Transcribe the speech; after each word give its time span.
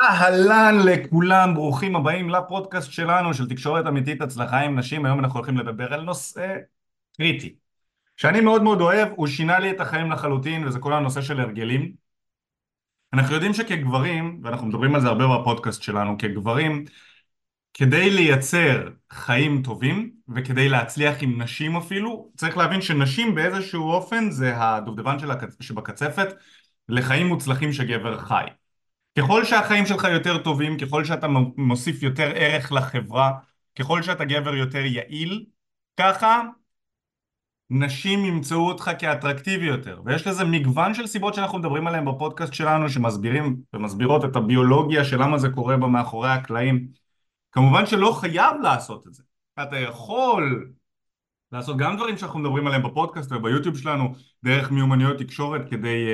אהלן 0.00 0.74
לכולם, 0.84 1.54
ברוכים 1.54 1.96
הבאים 1.96 2.30
לפודקאסט 2.30 2.92
שלנו 2.92 3.34
של 3.34 3.48
תקשורת 3.48 3.86
אמיתית 3.86 4.22
הצלחה 4.22 4.60
עם 4.60 4.78
נשים. 4.78 5.04
היום 5.06 5.18
אנחנו 5.18 5.38
הולכים 5.38 5.58
לדבר 5.58 5.94
על 5.94 6.00
נושא 6.00 6.56
קריטי, 7.16 7.54
שאני 8.16 8.40
מאוד 8.40 8.62
מאוד 8.62 8.80
אוהב, 8.80 9.08
הוא 9.16 9.26
שינה 9.26 9.58
לי 9.58 9.70
את 9.70 9.80
החיים 9.80 10.12
לחלוטין, 10.12 10.66
וזה 10.66 10.78
כל 10.78 10.92
הנושא 10.92 11.22
של 11.22 11.40
הרגלים. 11.40 11.92
אנחנו 13.12 13.34
יודעים 13.34 13.54
שכגברים, 13.54 14.40
ואנחנו 14.44 14.66
מדברים 14.66 14.94
על 14.94 15.00
זה 15.00 15.08
הרבה 15.08 15.24
בפודקאסט 15.38 15.82
שלנו, 15.82 16.18
כגברים, 16.18 16.84
כדי 17.74 18.10
לייצר 18.10 18.88
חיים 19.12 19.62
טובים, 19.62 20.10
וכדי 20.34 20.68
להצליח 20.68 21.14
עם 21.20 21.42
נשים 21.42 21.76
אפילו, 21.76 22.30
צריך 22.36 22.56
להבין 22.56 22.80
שנשים 22.80 23.34
באיזשהו 23.34 23.90
אופן 23.90 24.30
זה 24.30 24.52
הדובדבן 24.56 25.16
שבקצפת 25.60 26.28
לחיים 26.88 27.26
מוצלחים 27.26 27.72
שגבר 27.72 28.18
חי. 28.18 28.44
ככל 29.18 29.44
שהחיים 29.44 29.86
שלך 29.86 30.04
יותר 30.12 30.38
טובים, 30.38 30.78
ככל 30.78 31.04
שאתה 31.04 31.26
מוסיף 31.56 32.02
יותר 32.02 32.32
ערך 32.34 32.72
לחברה, 32.72 33.32
ככל 33.78 34.02
שאתה 34.02 34.24
גבר 34.24 34.54
יותר 34.54 34.84
יעיל, 34.84 35.46
ככה 35.96 36.42
נשים 37.70 38.24
ימצאו 38.24 38.68
אותך 38.68 38.90
כאטרקטיבי 38.98 39.66
יותר. 39.66 40.00
ויש 40.04 40.26
לזה 40.26 40.44
מגוון 40.44 40.94
של 40.94 41.06
סיבות 41.06 41.34
שאנחנו 41.34 41.58
מדברים 41.58 41.86
עליהן 41.86 42.04
בפודקאסט 42.04 42.52
שלנו, 42.52 42.88
שמסבירים 42.88 43.56
ומסבירות 43.72 44.24
את 44.24 44.36
הביולוגיה 44.36 45.04
של 45.04 45.22
למה 45.22 45.38
זה 45.38 45.48
קורה 45.48 45.76
במאחורי 45.76 46.30
הקלעים. 46.30 46.88
כמובן 47.52 47.86
שלא 47.86 48.16
חייב 48.20 48.56
לעשות 48.62 49.06
את 49.06 49.14
זה. 49.14 49.22
אתה 49.62 49.78
יכול 49.78 50.72
לעשות 51.52 51.76
גם 51.76 51.96
דברים 51.96 52.16
שאנחנו 52.16 52.38
מדברים 52.38 52.66
עליהם 52.66 52.82
בפודקאסט 52.82 53.32
וביוטיוב 53.32 53.76
שלנו, 53.76 54.14
דרך 54.44 54.70
מיומנויות 54.70 55.18
תקשורת 55.18 55.70
כדי... 55.70 56.06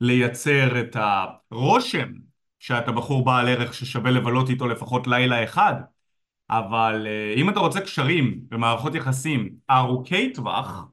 לייצר 0.00 0.80
את 0.80 0.96
הרושם 1.00 2.08
שאתה 2.58 2.92
בחור 2.92 3.24
בעל 3.24 3.48
ערך 3.48 3.74
ששווה 3.74 4.10
לבלות 4.10 4.50
איתו 4.50 4.68
לפחות 4.68 5.06
לילה 5.06 5.44
אחד 5.44 5.74
אבל 6.50 7.06
אה, 7.06 7.34
אם 7.36 7.50
אתה 7.50 7.60
רוצה 7.60 7.80
קשרים 7.80 8.40
ומערכות 8.50 8.94
יחסים 8.94 9.54
ארוכי 9.70 10.32
טווח 10.32 10.84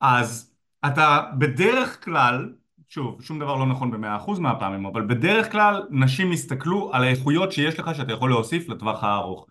אז 0.00 0.54
אתה 0.86 1.22
בדרך 1.38 2.04
כלל 2.04 2.52
שוב, 2.88 3.22
שום 3.22 3.38
דבר 3.38 3.56
לא 3.56 3.66
נכון 3.66 3.90
במאה 3.90 4.16
אחוז 4.16 4.38
מהפעמים, 4.38 4.86
אבל 4.86 5.06
בדרך 5.06 5.52
כלל 5.52 5.82
נשים 5.90 6.32
יסתכלו 6.32 6.90
על 6.94 7.04
האיכויות 7.04 7.52
שיש 7.52 7.78
לך 7.78 7.94
שאתה 7.94 8.12
יכול 8.12 8.30
להוסיף 8.30 8.68
לטווח 8.68 9.04
הארוך. 9.04 9.46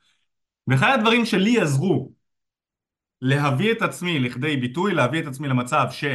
ואחד 0.67 0.97
הדברים 0.99 1.25
שלי 1.25 1.61
עזרו 1.61 2.11
להביא 3.21 3.71
את 3.71 3.81
עצמי 3.81 4.19
לכדי 4.19 4.57
ביטוי, 4.57 4.93
להביא 4.93 5.21
את 5.21 5.27
עצמי 5.27 5.47
למצב 5.47 5.87
ש... 5.91 6.05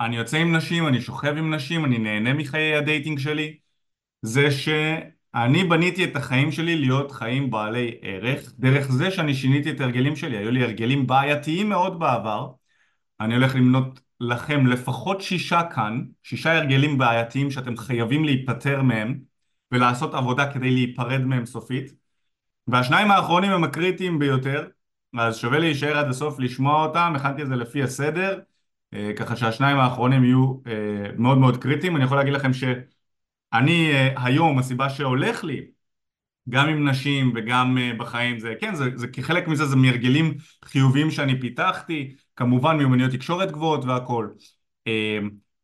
אני 0.00 0.16
יוצא 0.16 0.36
עם 0.36 0.56
נשים, 0.56 0.86
אני 0.88 1.00
שוכב 1.00 1.34
עם 1.36 1.54
נשים, 1.54 1.84
אני 1.84 1.98
נהנה 1.98 2.34
מחיי 2.34 2.76
הדייטינג 2.76 3.18
שלי, 3.18 3.56
זה 4.22 4.50
שאני 4.50 5.64
בניתי 5.64 6.04
את 6.04 6.16
החיים 6.16 6.52
שלי 6.52 6.76
להיות 6.76 7.12
חיים 7.12 7.50
בעלי 7.50 7.94
ערך, 8.02 8.52
דרך 8.58 8.92
זה 8.92 9.10
שאני 9.10 9.34
שיניתי 9.34 9.70
את 9.70 9.80
הרגלים 9.80 10.16
שלי, 10.16 10.36
היו 10.36 10.50
לי 10.50 10.64
הרגלים 10.64 11.06
בעייתיים 11.06 11.68
מאוד 11.68 11.98
בעבר, 11.98 12.50
אני 13.20 13.34
הולך 13.34 13.54
למנות 13.54 14.00
לכם 14.20 14.66
לפחות 14.66 15.20
שישה 15.20 15.62
כאן, 15.74 16.04
שישה 16.22 16.56
הרגלים 16.58 16.98
בעייתיים 16.98 17.50
שאתם 17.50 17.76
חייבים 17.76 18.24
להיפטר 18.24 18.82
מהם 18.82 19.20
ולעשות 19.72 20.14
עבודה 20.14 20.52
כדי 20.52 20.70
להיפרד 20.70 21.20
מהם 21.20 21.46
סופית, 21.46 21.94
והשניים 22.66 23.10
האחרונים 23.10 23.50
הם 23.50 23.64
הקריטיים 23.64 24.18
ביותר, 24.18 24.68
אז 25.18 25.36
שווה 25.36 25.58
להישאר 25.58 25.98
עד 25.98 26.08
הסוף 26.08 26.38
לשמוע 26.38 26.86
אותם, 26.86 27.12
הכנתי 27.16 27.42
את 27.42 27.48
זה 27.48 27.56
לפי 27.56 27.82
הסדר 27.82 28.40
ככה 29.16 29.36
שהשניים 29.36 29.78
האחרונים 29.78 30.24
יהיו 30.24 30.54
אה, 30.66 30.72
מאוד 31.18 31.38
מאוד 31.38 31.56
קריטיים. 31.56 31.96
אני 31.96 32.04
יכול 32.04 32.16
להגיד 32.16 32.32
לכם 32.32 32.52
שאני 32.52 33.92
אה, 33.92 34.14
היום, 34.16 34.58
הסיבה 34.58 34.90
שהולך 34.90 35.44
לי 35.44 35.66
גם 36.48 36.68
עם 36.68 36.88
נשים 36.88 37.32
וגם 37.34 37.78
בחיים 37.98 38.38
זה, 38.38 38.54
כן, 38.60 38.74
זה, 38.74 38.84
זה 38.94 39.08
כחלק 39.08 39.48
מזה 39.48 39.66
זה 39.66 39.76
מהרגלים 39.76 40.34
חיוביים 40.64 41.10
שאני 41.10 41.40
פיתחתי, 41.40 42.14
כמובן 42.36 42.76
מיומנויות 42.76 43.12
תקשורת 43.12 43.50
גבוהות 43.50 43.84
והכל. 43.84 44.28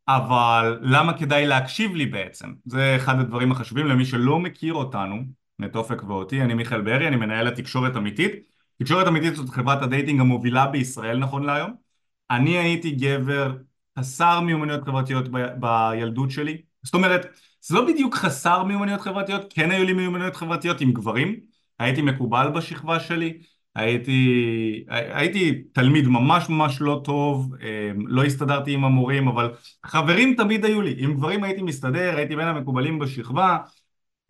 אבל 0.08 0.78
למה 0.82 1.18
כדאי 1.18 1.46
להקשיב 1.46 1.94
לי 1.94 2.06
בעצם? 2.06 2.48
זה 2.66 2.96
אחד 2.96 3.20
הדברים 3.20 3.52
החשובים 3.52 3.86
למי 3.86 4.04
שלא 4.04 4.38
מכיר 4.38 4.74
אותנו, 4.74 5.22
את 5.64 5.76
אופק 5.76 6.02
ואותי, 6.02 6.42
אני 6.42 6.54
מיכאל 6.54 6.80
בארי, 6.80 7.08
אני 7.08 7.16
מנהל 7.16 7.46
התקשורת 7.48 7.96
אמיתית. 7.96 8.32
תקשורת 8.78 9.06
אמיתית 9.06 9.36
זאת 9.36 9.48
חברת 9.48 9.82
הדייטינג 9.82 10.20
המובילה 10.20 10.66
בישראל 10.66 11.18
נכון 11.18 11.44
להיום. 11.44 11.89
אני 12.30 12.58
הייתי 12.58 12.90
גבר 12.90 13.56
חסר 13.98 14.40
מיומנויות 14.40 14.84
חברתיות 14.84 15.28
ב- 15.28 15.60
בילדות 15.60 16.30
שלי. 16.30 16.62
זאת 16.82 16.94
אומרת, 16.94 17.26
זה 17.62 17.74
לא 17.74 17.86
בדיוק 17.86 18.14
חסר 18.14 18.62
מיומנויות 18.64 19.00
חברתיות, 19.00 19.52
כן 19.52 19.70
היו 19.70 19.84
לי 19.84 19.92
מיומנויות 19.92 20.36
חברתיות 20.36 20.80
עם 20.80 20.92
גברים, 20.92 21.40
הייתי 21.78 22.02
מקובל 22.02 22.48
בשכבה 22.54 23.00
שלי, 23.00 23.38
הייתי, 23.74 24.84
הייתי 24.88 25.62
תלמיד 25.72 26.08
ממש 26.08 26.48
ממש 26.48 26.80
לא 26.80 27.00
טוב, 27.04 27.54
אה, 27.62 27.90
לא 28.06 28.24
הסתדרתי 28.24 28.72
עם 28.72 28.84
המורים, 28.84 29.28
אבל 29.28 29.52
חברים 29.86 30.34
תמיד 30.36 30.64
היו 30.64 30.82
לי, 30.82 30.94
עם 30.98 31.14
גברים 31.14 31.44
הייתי 31.44 31.62
מסתדר, 31.62 32.16
הייתי 32.16 32.36
בין 32.36 32.48
המקובלים 32.48 32.98
בשכבה, 32.98 33.56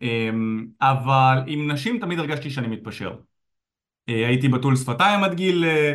אה, 0.01 0.29
אבל 0.81 1.37
עם 1.47 1.71
נשים 1.71 1.99
תמיד 1.99 2.19
הרגשתי 2.19 2.49
שאני 2.49 2.67
מתפשר. 2.67 3.15
אה, 4.09 4.27
הייתי 4.27 4.47
בתול 4.49 4.75
שפתיים 4.75 5.23
עד 5.23 5.33
גיל 5.33 5.65
אה, 5.65 5.93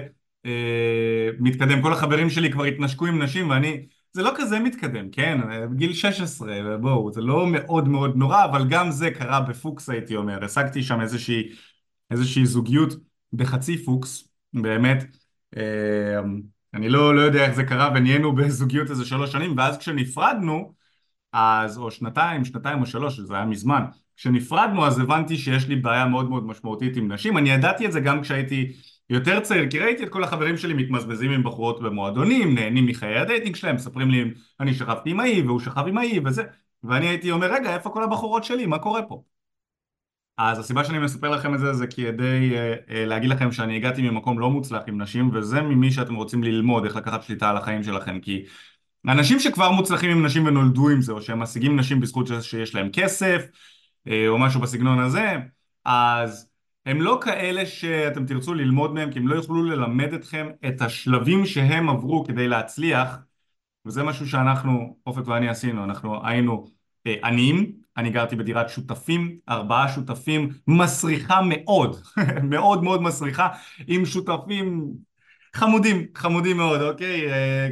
מתקדם, 1.39 1.83
כל 1.83 1.93
החברים 1.93 2.31
שלי 2.31 2.53
כבר 2.53 2.65
התנשקו 2.65 3.07
עם 3.07 3.23
נשים 3.23 3.51
ואני, 3.51 3.87
זה 4.13 4.23
לא 4.23 4.33
כזה 4.37 4.59
מתקדם, 4.59 5.11
כן? 5.11 5.41
בגיל 5.71 5.93
16, 5.93 6.77
בואו, 6.81 7.13
זה 7.13 7.21
לא 7.21 7.47
מאוד 7.47 7.89
מאוד 7.89 8.17
נורא, 8.17 8.45
אבל 8.45 8.69
גם 8.69 8.91
זה 8.91 9.11
קרה 9.11 9.41
בפוקס 9.41 9.89
הייתי 9.91 10.17
אומר, 10.17 10.45
השגתי 10.45 10.83
שם 10.83 11.01
איזושהי, 11.01 11.43
איזושהי 12.11 12.47
זוגיות 12.47 12.95
בחצי 13.33 13.85
פוקס, 13.85 14.29
באמת, 14.53 15.05
אה, 15.57 16.21
אני 16.75 16.89
לא, 16.89 17.15
לא 17.17 17.21
יודע 17.21 17.45
איך 17.45 17.55
זה 17.55 17.65
קרה 17.65 17.91
ונהיינו 17.95 18.35
בזוגיות 18.35 18.91
איזה 18.91 19.05
שלוש 19.05 19.33
שנים, 19.33 19.55
ואז 19.57 19.79
כשנפרדנו, 19.79 20.73
אז, 21.33 21.79
או 21.79 21.91
שנתיים, 21.91 22.45
שנתיים 22.45 22.81
או 22.81 22.87
שלוש, 22.87 23.21
זה 23.21 23.35
היה 23.35 23.45
מזמן, 23.45 23.83
כשנפרדנו 24.17 24.87
אז 24.87 24.99
הבנתי 24.99 25.37
שיש 25.37 25.69
לי 25.69 25.77
בעיה 25.77 26.07
מאוד 26.07 26.31
מאוד 26.31 26.47
משמעותית 26.47 26.97
עם 26.97 27.13
נשים, 27.13 27.39
אני 27.39 27.51
ידעתי 27.51 27.87
את 27.87 27.93
זה 27.93 28.01
גם 28.01 28.23
כשהייתי 28.23 28.73
יותר 29.11 29.41
צעיר, 29.41 29.71
כי 29.71 29.79
ראיתי 29.79 30.05
את 30.05 30.09
כל 30.09 30.25
החברים 30.25 30.57
שלי 30.57 30.75
מתמזבזים 30.75 31.31
עם 31.31 31.43
בחורות 31.43 31.83
במועדונים, 31.83 32.55
נהנים 32.55 32.87
מחיי 32.87 33.19
הדייטינג 33.19 33.57
שלהם, 33.57 33.75
מספרים 33.75 34.11
לי 34.11 34.25
אני 34.61 34.75
שכבתי 34.75 35.11
עם 35.11 35.21
ההיא 35.21 35.45
והוא 35.45 35.61
שכב 35.61 35.85
עם 35.87 35.99
ההיא 35.99 36.21
וזה, 36.25 36.43
ואני 36.85 37.09
הייתי 37.09 37.31
אומר 37.31 37.53
רגע 37.53 37.75
איפה 37.75 37.91
כל 37.91 38.03
הבחורות 38.03 38.45
שלי, 38.45 38.67
מה 38.67 38.79
קורה 38.79 39.03
פה? 39.03 39.23
אז 40.39 40.59
הסיבה 40.59 40.85
שאני 40.85 40.99
מספר 40.99 41.31
לכם 41.31 41.55
את 41.55 41.61
זה 41.61 41.73
זה 41.73 41.87
כדי 41.87 42.51
uh, 42.53 42.89
uh, 42.89 42.93
להגיד 42.93 43.31
לכם 43.31 43.53
שאני 43.53 43.77
הגעתי 43.77 44.03
ממקום 44.03 44.39
לא 44.39 44.51
מוצלח 44.51 44.83
עם 44.87 45.03
נשים 45.03 45.31
וזה 45.35 45.63
ממי 45.63 45.93
שאתם 45.93 46.15
רוצים 46.15 46.45
ללמוד 46.45 46.85
איך 46.85 46.97
לקחת 46.97 47.23
שליטה 47.23 47.51
על 47.51 47.57
החיים 47.57 47.83
שלכם 47.83 48.21
כי 48.21 48.45
אנשים 49.09 49.41
שכבר 49.41 49.71
מוצלחים 49.71 50.11
עם 50.11 50.27
נשים 50.27 50.47
ונולדו 50.47 50.89
עם 50.89 51.01
זה 51.01 51.13
או 51.13 51.23
שהם 51.23 51.41
משיגים 51.41 51.77
נשים 51.77 52.01
בזכות 52.01 52.29
שיש 52.41 52.75
להם 52.75 52.91
כסף 52.93 53.47
uh, 54.09 54.11
או 54.29 54.39
משהו 54.39 54.61
בסגנון 54.61 54.99
הזה 54.99 55.37
אז 55.85 56.51
הם 56.87 57.03
לא 57.03 57.19
כאלה 57.23 57.67
שאתם 57.67 58.27
תרצו 58.27 58.55
ללמוד 58.55 58.95
מהם 58.95 59.11
כי 59.13 59.19
הם 59.19 59.29
לא 59.29 59.35
יוכלו 59.35 59.63
ללמד 59.63 60.13
אתכם 60.13 60.47
את 60.69 60.83
השלבים 60.83 61.47
שהם 61.47 61.89
עברו 61.89 62.25
כדי 62.25 62.49
להצליח 62.49 63.19
וזה 63.87 64.03
משהו 64.03 64.29
שאנחנו, 64.29 64.97
אופק 65.07 65.29
ואני 65.29 65.49
עשינו, 65.49 65.85
אנחנו 65.85 66.27
היינו 66.27 66.67
אה, 67.07 67.15
עניים, 67.25 67.73
אני 67.97 68.11
גרתי 68.11 68.37
בדירת 68.37 68.69
שותפים, 68.69 69.39
ארבעה 69.49 69.89
שותפים, 69.89 70.49
מסריחה 70.69 71.41
מאוד, 71.43 71.97
מאוד 72.51 72.83
מאוד 72.83 73.03
מסריחה, 73.03 73.49
עם 73.87 74.07
שותפים 74.07 74.93
חמודים, 75.55 76.07
חמודים 76.15 76.57
מאוד, 76.57 76.81
אוקיי? 76.81 77.33
אה, 77.33 77.69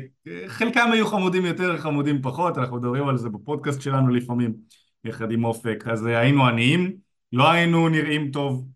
חלקם 0.47 0.89
היו 0.93 1.07
חמודים 1.07 1.45
יותר, 1.45 1.79
חמודים 1.79 2.23
פחות, 2.23 2.59
אנחנו 2.59 2.77
מדברים 2.77 3.09
על 3.09 3.17
זה 3.17 3.29
בפודקאסט 3.29 3.81
שלנו 3.81 4.09
לפעמים, 4.09 4.55
יחד 5.05 5.31
עם 5.31 5.45
אופק, 5.45 5.85
אז 5.87 6.07
אה, 6.07 6.19
היינו 6.19 6.47
עניים, 6.47 6.97
לא 7.33 7.51
היינו 7.51 7.89
נראים 7.89 8.31
טוב, 8.31 8.67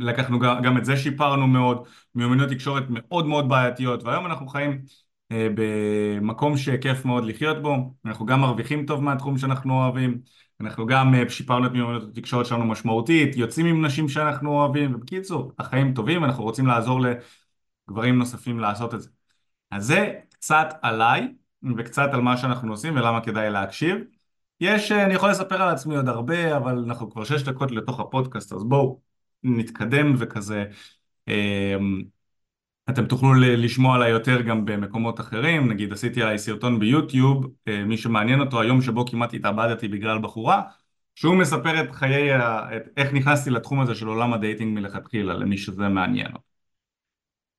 לקחנו 0.00 0.38
גם 0.38 0.78
את 0.78 0.84
זה 0.84 0.96
שיפרנו 0.96 1.46
מאוד, 1.46 1.84
מיומנויות 2.14 2.50
תקשורת 2.50 2.82
מאוד 2.88 3.26
מאוד 3.26 3.48
בעייתיות 3.48 4.02
והיום 4.02 4.26
אנחנו 4.26 4.48
חיים 4.48 4.82
אה, 5.32 5.48
במקום 5.54 6.56
שכיף 6.56 7.04
מאוד 7.04 7.24
לחיות 7.24 7.62
בו, 7.62 7.94
אנחנו 8.04 8.26
גם 8.26 8.40
מרוויחים 8.40 8.86
טוב 8.86 9.02
מהתחום 9.02 9.38
שאנחנו 9.38 9.74
אוהבים, 9.74 10.20
אנחנו 10.60 10.86
גם 10.86 11.14
אה, 11.14 11.28
שיפרנו 11.28 11.66
את 11.66 11.72
מיומנויות 11.72 12.02
התקשורת 12.02 12.46
שלנו 12.46 12.64
משמעותית, 12.64 13.36
יוצאים 13.36 13.66
עם 13.66 13.84
נשים 13.84 14.08
שאנחנו 14.08 14.50
אוהבים, 14.50 14.94
ובקיצור, 14.94 15.52
החיים 15.58 15.94
טובים, 15.94 16.24
אנחנו 16.24 16.44
רוצים 16.44 16.66
לעזור 16.66 17.00
לגברים 17.88 18.18
נוספים 18.18 18.60
לעשות 18.60 18.94
את 18.94 19.00
זה. 19.02 19.08
אז 19.70 19.86
זה 19.86 20.12
קצת 20.32 20.74
עליי 20.82 21.34
וקצת 21.76 22.08
על 22.12 22.20
מה 22.20 22.36
שאנחנו 22.36 22.72
עושים 22.72 22.96
ולמה 22.96 23.20
כדאי 23.20 23.50
להקשיב. 23.50 23.96
יש, 24.60 24.92
אה, 24.92 25.04
אני 25.04 25.14
יכול 25.14 25.30
לספר 25.30 25.62
על 25.62 25.68
עצמי 25.68 25.96
עוד 25.96 26.08
הרבה, 26.08 26.56
אבל 26.56 26.84
אנחנו 26.86 27.10
כבר 27.10 27.24
שש 27.24 27.42
דקות 27.42 27.70
לתוך 27.70 28.00
הפודקאסט, 28.00 28.52
אז 28.52 28.64
בואו 28.64 29.00
נתקדם 29.44 30.14
וכזה. 30.18 30.64
אמ, 31.28 32.02
אתם 32.90 33.06
תוכלו 33.06 33.34
לשמוע 33.34 33.96
עליי 33.96 34.10
יותר 34.10 34.42
גם 34.42 34.64
במקומות 34.64 35.20
אחרים, 35.20 35.68
נגיד 35.68 35.92
עשיתי 35.92 36.22
עליי 36.22 36.38
סרטון 36.38 36.78
ביוטיוב, 36.78 37.46
אה, 37.68 37.84
מי 37.84 37.96
שמעניין 37.96 38.40
אותו, 38.40 38.60
היום 38.60 38.82
שבו 38.82 39.06
כמעט 39.06 39.34
התאבדתי 39.34 39.88
בגלל 39.88 40.18
בחורה, 40.18 40.62
שהוא 41.14 41.36
מספר 41.36 41.82
את 41.82 41.90
חיי, 41.92 42.36
את 42.38 42.82
איך 42.96 43.12
נכנסתי 43.12 43.50
לתחום 43.50 43.80
הזה 43.80 43.94
של 43.94 44.06
עולם 44.06 44.32
הדייטינג 44.32 44.78
מלכתחילה, 44.78 45.34
למי 45.34 45.58
שזה 45.58 45.88
מעניין 45.88 46.26
אותו. 46.26 46.52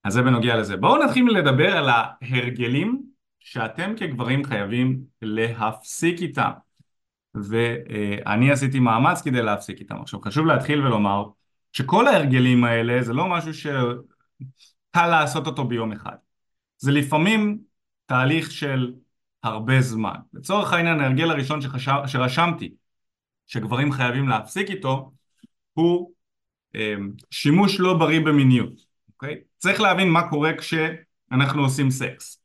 אז 0.04 0.14
זה 0.14 0.22
בנוגע 0.22 0.56
לזה. 0.58 0.78
בואו 0.78 1.04
נתחיל 1.04 1.30
לדבר 1.30 1.78
על 1.78 1.90
ההרגלים 1.90 3.04
שאתם 3.40 3.94
כגברים 3.98 4.44
חייבים 4.44 5.02
להפסיק 5.22 6.22
איתם. 6.22 6.52
ואני 7.36 8.52
עשיתי 8.52 8.80
מאמץ 8.80 9.22
כדי 9.22 9.42
להפסיק 9.42 9.80
איתם. 9.80 10.02
עכשיו 10.02 10.22
חשוב 10.22 10.46
להתחיל 10.46 10.86
ולומר 10.86 11.26
שכל 11.74 12.08
ההרגלים 12.08 12.64
האלה 12.64 13.04
זה 13.04 13.14
לא 13.14 13.28
משהו 13.28 13.54
שקל 13.54 15.08
לעשות 15.08 15.48
אותו 15.48 15.64
ביום 15.64 15.92
אחד. 15.92 16.16
זה 16.78 16.92
לפעמים 16.92 17.60
תהליך 18.06 18.52
של 18.52 18.94
הרבה 19.44 19.82
זמן. 19.82 20.16
לצורך 20.34 20.74
העניין 20.74 21.00
ההרגל 21.00 21.32
הראשון 21.32 21.62
שחשב, 21.62 21.96
שרשמתי 22.08 22.74
שגברים 23.48 23.92
חייבים 23.92 24.30
להפסיק 24.30 24.70
איתו 24.70 25.12
הוא 25.74 26.12
אה, 26.76 26.96
שימוש 27.32 27.80
לא 27.80 27.98
בריא 27.98 28.20
במיניות, 28.20 28.74
אוקיי? 29.08 29.36
צריך 29.58 29.82
להבין 29.82 30.10
מה 30.10 30.30
קורה 30.30 30.52
כשאנחנו 30.58 31.62
עושים 31.62 31.92
סקס. 31.92 32.44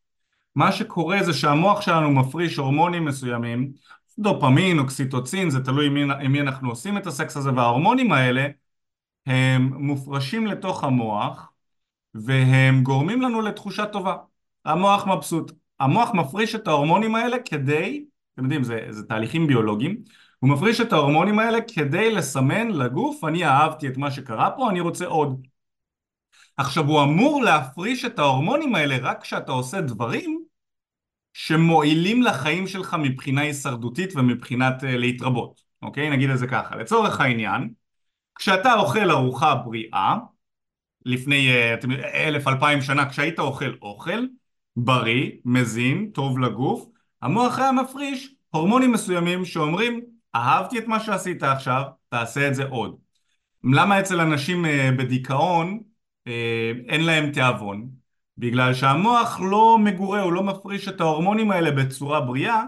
מה 0.56 0.72
שקורה 0.72 1.22
זה 1.22 1.32
שהמוח 1.32 1.80
שלנו 1.80 2.10
מפריש 2.10 2.56
הורמונים 2.56 3.04
מסוימים, 3.04 3.72
דופמין, 4.18 4.78
אוקסיטוצין, 4.78 5.50
זה 5.50 5.64
תלוי 5.64 5.86
עם 5.86 5.94
מי, 5.94 6.02
עם 6.02 6.32
מי 6.32 6.40
אנחנו 6.40 6.68
עושים 6.68 6.98
את 6.98 7.06
הסקס 7.06 7.36
הזה, 7.36 7.50
וההורמונים 7.56 8.12
האלה 8.12 8.48
הם 9.28 9.72
מופרשים 9.86 10.46
לתוך 10.46 10.84
המוח 10.84 11.52
והם 12.14 12.82
גורמים 12.82 13.22
לנו 13.22 13.40
לתחושה 13.40 13.86
טובה. 13.86 14.16
המוח 14.64 15.06
מבסוט. 15.06 15.52
המוח 15.80 16.10
מפריש 16.14 16.54
את 16.54 16.68
ההורמונים 16.68 17.14
האלה 17.14 17.36
כדי, 17.44 18.04
אתם 18.34 18.42
יודעים, 18.42 18.64
זה, 18.64 18.86
זה 18.90 19.02
תהליכים 19.02 19.46
ביולוגיים, 19.46 19.96
הוא 20.38 20.50
מפריש 20.50 20.80
את 20.80 20.92
ההורמונים 20.92 21.38
האלה 21.38 21.58
כדי 21.74 22.10
לסמן 22.10 22.68
לגוף, 22.68 23.24
אני 23.24 23.44
אהבתי 23.44 23.88
את 23.88 23.96
מה 23.96 24.10
שקרה 24.10 24.50
פה, 24.50 24.70
אני 24.70 24.80
רוצה 24.80 25.06
עוד. 25.06 25.46
עכשיו 26.56 26.84
הוא 26.84 27.02
אמור 27.02 27.42
להפריש 27.42 28.04
את 28.04 28.18
ההורמונים 28.18 28.74
האלה 28.74 28.96
רק 29.02 29.22
כשאתה 29.22 29.52
עושה 29.52 29.80
דברים 29.80 30.42
שמועילים 31.32 32.22
לחיים 32.22 32.66
שלך 32.66 32.96
מבחינה 32.98 33.40
הישרדותית 33.40 34.16
ומבחינת 34.16 34.82
uh, 34.82 34.86
להתרבות, 34.86 35.60
אוקיי? 35.82 36.10
נגיד 36.10 36.30
את 36.30 36.38
זה 36.38 36.46
ככה. 36.46 36.76
לצורך 36.76 37.20
העניין, 37.20 37.68
כשאתה 38.38 38.74
אוכל 38.74 39.10
ארוחה 39.10 39.54
בריאה, 39.54 40.16
לפני 41.04 41.48
uh, 41.50 41.86
אלף 42.14 42.48
אלפיים 42.48 42.82
שנה, 42.82 43.10
כשהיית 43.10 43.38
אוכל 43.38 43.74
אוכל, 43.82 44.26
בריא, 44.76 45.30
מזין, 45.44 46.10
טוב 46.14 46.38
לגוף, 46.38 46.86
המוח 47.22 47.58
היה 47.58 47.72
מפריש 47.72 48.34
הורמונים 48.50 48.92
מסוימים 48.92 49.44
שאומרים 49.44 50.00
אהבתי 50.34 50.78
את 50.78 50.86
מה 50.86 51.00
שעשית 51.00 51.42
עכשיו, 51.42 51.82
תעשה 52.08 52.48
את 52.48 52.54
זה 52.54 52.64
עוד. 52.64 52.96
למה 53.64 54.00
אצל 54.00 54.20
אנשים 54.20 54.64
uh, 54.64 54.68
בדיכאון 54.98 55.80
uh, 56.28 56.30
אין 56.88 57.04
להם 57.04 57.32
תיאבון? 57.32 57.88
בגלל 58.38 58.74
שהמוח 58.74 59.40
לא 59.40 59.78
מגורה, 59.78 60.22
הוא 60.22 60.32
לא 60.32 60.42
מפריש 60.42 60.88
את 60.88 61.00
ההורמונים 61.00 61.50
האלה 61.50 61.70
בצורה 61.70 62.20
בריאה 62.20 62.62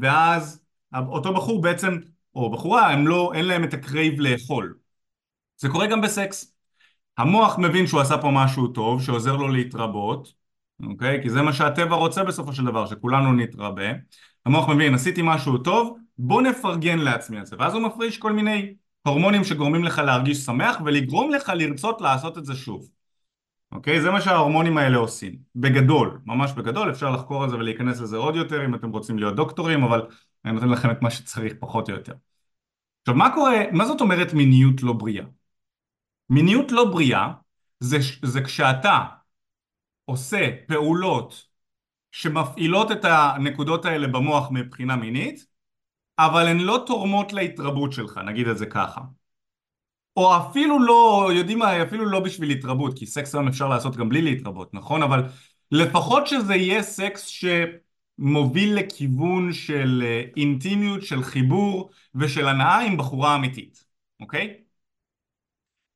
ואז 0.00 0.64
אותו 0.94 1.34
בחור 1.34 1.62
בעצם, 1.62 1.98
או 2.34 2.50
בחורה, 2.50 2.92
הם 2.92 3.06
לא, 3.06 3.32
אין 3.34 3.44
להם 3.44 3.64
את 3.64 3.74
ה 3.74 3.82
crave 3.82 4.20
לאכול. 4.20 4.81
זה 5.62 5.68
קורה 5.68 5.86
גם 5.86 6.00
בסקס. 6.00 6.54
המוח 7.18 7.58
מבין 7.58 7.86
שהוא 7.86 8.00
עשה 8.00 8.18
פה 8.18 8.30
משהו 8.30 8.68
טוב, 8.68 9.02
שעוזר 9.02 9.36
לו 9.36 9.48
להתרבות, 9.48 10.32
אוקיי? 10.86 11.22
כי 11.22 11.30
זה 11.30 11.42
מה 11.42 11.52
שהטבע 11.52 11.96
רוצה 11.96 12.24
בסופו 12.24 12.52
של 12.52 12.64
דבר, 12.64 12.86
שכולנו 12.86 13.32
נתרבה. 13.32 13.90
המוח 14.46 14.68
מבין, 14.68 14.94
עשיתי 14.94 15.20
משהו 15.24 15.58
טוב, 15.58 15.98
בוא 16.18 16.42
נפרגן 16.42 16.98
לעצמי 16.98 17.38
על 17.38 17.46
זה. 17.46 17.56
ואז 17.58 17.74
הוא 17.74 17.82
מפריש 17.82 18.18
כל 18.18 18.32
מיני 18.32 18.74
הורמונים 19.02 19.44
שגורמים 19.44 19.84
לך 19.84 19.98
להרגיש 19.98 20.38
שמח 20.38 20.76
ולגרום 20.84 21.30
לך 21.30 21.52
לרצות 21.54 22.00
לעשות 22.00 22.38
את 22.38 22.44
זה 22.44 22.54
שוב. 22.54 22.88
אוקיי? 23.72 24.00
זה 24.00 24.10
מה 24.10 24.20
שההורמונים 24.20 24.78
האלה 24.78 24.96
עושים. 24.96 25.36
בגדול, 25.56 26.20
ממש 26.26 26.52
בגדול, 26.52 26.90
אפשר 26.90 27.10
לחקור 27.10 27.44
על 27.44 27.50
זה 27.50 27.56
ולהיכנס 27.56 28.00
לזה 28.00 28.16
עוד 28.16 28.36
יותר 28.36 28.64
אם 28.64 28.74
אתם 28.74 28.90
רוצים 28.90 29.18
להיות 29.18 29.36
דוקטורים, 29.36 29.82
אבל 29.82 30.06
אני 30.44 30.52
נותן 30.52 30.68
לכם 30.68 30.90
את 30.90 31.02
מה 31.02 31.10
שצריך 31.10 31.52
פחות 31.60 31.88
או 31.90 31.94
יותר. 31.94 32.12
עכשיו, 33.02 33.14
מה 33.14 33.34
קורה, 33.34 33.62
מה 33.72 33.86
זאת 33.86 34.00
אומרת 34.00 34.34
מיניות 34.34 34.82
לא 34.82 34.92
בריאה? 34.92 35.24
מיניות 36.30 36.72
לא 36.72 36.84
בריאה 36.84 37.32
זה, 37.80 37.98
זה 38.22 38.40
כשאתה 38.42 39.04
עושה 40.04 40.50
פעולות 40.66 41.46
שמפעילות 42.12 42.92
את 42.92 43.04
הנקודות 43.04 43.84
האלה 43.84 44.08
במוח 44.08 44.48
מבחינה 44.50 44.96
מינית, 44.96 45.46
אבל 46.18 46.48
הן 46.48 46.58
לא 46.58 46.84
תורמות 46.86 47.32
להתרבות 47.32 47.92
שלך, 47.92 48.18
נגיד 48.26 48.48
את 48.48 48.58
זה 48.58 48.66
ככה. 48.66 49.00
או 50.16 50.36
אפילו 50.36 50.82
לא, 50.82 51.30
יודעים 51.34 51.58
מה, 51.58 51.82
אפילו 51.82 52.04
לא 52.06 52.20
בשביל 52.20 52.50
התרבות, 52.50 52.98
כי 52.98 53.06
סקס 53.06 53.34
היום 53.34 53.48
אפשר 53.48 53.68
לעשות 53.68 53.96
גם 53.96 54.08
בלי 54.08 54.22
להתרבות, 54.22 54.74
נכון? 54.74 55.02
אבל 55.02 55.22
לפחות 55.70 56.26
שזה 56.26 56.54
יהיה 56.54 56.82
סקס 56.82 57.26
שמוביל 57.26 58.74
לכיוון 58.74 59.52
של 59.52 60.02
אה, 60.06 60.22
אינטימיות, 60.36 61.02
של 61.02 61.22
חיבור 61.22 61.90
ושל 62.14 62.48
הנאה 62.48 62.80
עם 62.80 62.96
בחורה 62.96 63.36
אמיתית, 63.36 63.84
אוקיי? 64.20 64.62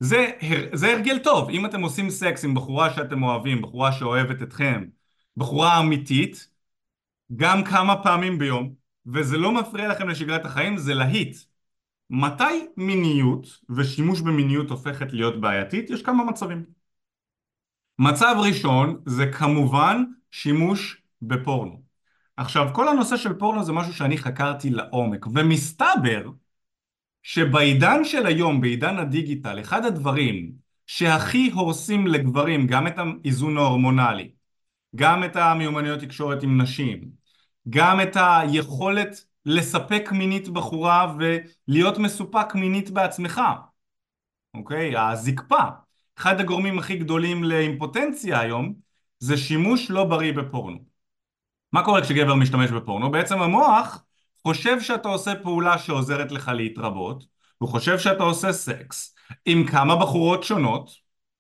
זה, 0.01 0.31
זה 0.73 0.93
הרגל 0.93 1.19
טוב, 1.19 1.51
אם 1.51 1.67
אתם 1.67 1.83
עושים 1.83 2.11
סקס 2.11 2.45
עם 2.45 2.55
בחורה 2.55 2.95
שאתם 2.95 3.23
אוהבים, 3.23 3.63
בחורה 3.63 3.93
שאוהבת 3.93 4.43
אתכם, 4.43 4.85
בחורה 5.37 5.81
אמיתית, 5.81 6.49
גם 7.37 7.65
כמה 7.65 8.03
פעמים 8.03 8.39
ביום, 8.39 8.75
וזה 9.07 9.37
לא 9.37 9.53
מפריע 9.53 9.89
לכם 9.89 10.09
לשגרת 10.09 10.45
החיים, 10.45 10.77
זה 10.77 10.95
להיט. 10.95 11.37
מתי 12.11 12.67
מיניות 12.77 13.47
ושימוש 13.77 14.21
במיניות 14.21 14.71
הופכת 14.71 15.13
להיות 15.13 15.41
בעייתית? 15.41 15.91
יש 15.91 16.03
כמה 16.03 16.25
מצבים. 16.25 16.65
מצב 17.99 18.35
ראשון 18.39 19.03
זה 19.07 19.33
כמובן 19.33 20.05
שימוש 20.31 21.03
בפורנו. 21.23 21.83
עכשיו 22.37 22.69
כל 22.75 22.89
הנושא 22.89 23.17
של 23.17 23.33
פורנו 23.35 23.65
זה 23.65 23.73
משהו 23.73 23.93
שאני 23.93 24.19
חקרתי 24.19 24.71
לעומק 24.71 25.27
ומסתבר 25.35 26.31
שבעידן 27.27 28.05
של 28.05 28.27
היום, 28.27 28.61
בעידן 28.61 28.99
הדיגיטל, 28.99 29.61
אחד 29.61 29.85
הדברים 29.85 30.53
שהכי 30.87 31.51
הורסים 31.55 32.07
לגברים 32.07 32.67
גם 32.67 32.87
את 32.87 32.95
האיזון 32.99 33.57
ההורמונלי, 33.59 34.31
גם 34.97 35.25
את 35.25 35.37
המיומנויות 35.37 36.01
תקשורת 36.01 36.43
עם 36.43 36.61
נשים, 36.61 37.01
גם 37.71 38.01
את 38.01 38.17
היכולת 38.21 39.25
לספק 39.47 40.09
מינית 40.13 40.49
בחורה 40.49 41.15
ולהיות 41.19 41.99
מסופק 41.99 42.55
מינית 42.55 42.91
בעצמך, 42.91 43.41
אוקיי? 44.55 44.97
הזקפה. 44.97 45.63
אחד 46.19 46.41
הגורמים 46.41 46.79
הכי 46.79 46.97
גדולים 46.97 47.45
לאימפוטנציה 47.45 48.41
היום 48.41 48.75
זה 49.19 49.37
שימוש 49.37 49.91
לא 49.91 50.05
בריא 50.05 50.33
בפורנו. 50.33 50.79
מה 51.73 51.85
קורה 51.85 52.03
כשגבר 52.03 52.35
משתמש 52.35 52.71
בפורנו? 52.71 53.11
בעצם 53.11 53.43
המוח 53.43 54.06
חושב 54.47 54.81
שאתה 54.81 55.09
עושה 55.09 55.35
פעולה 55.35 55.79
שעוזרת 55.79 56.33
לך 56.33 56.51
להתרבות, 56.55 57.25
הוא 57.59 57.69
חושב 57.69 57.99
שאתה 57.99 58.23
עושה 58.23 58.53
סקס 58.53 59.15
עם 59.45 59.67
כמה 59.67 59.97
בחורות 59.97 60.45
שונות 60.45 60.91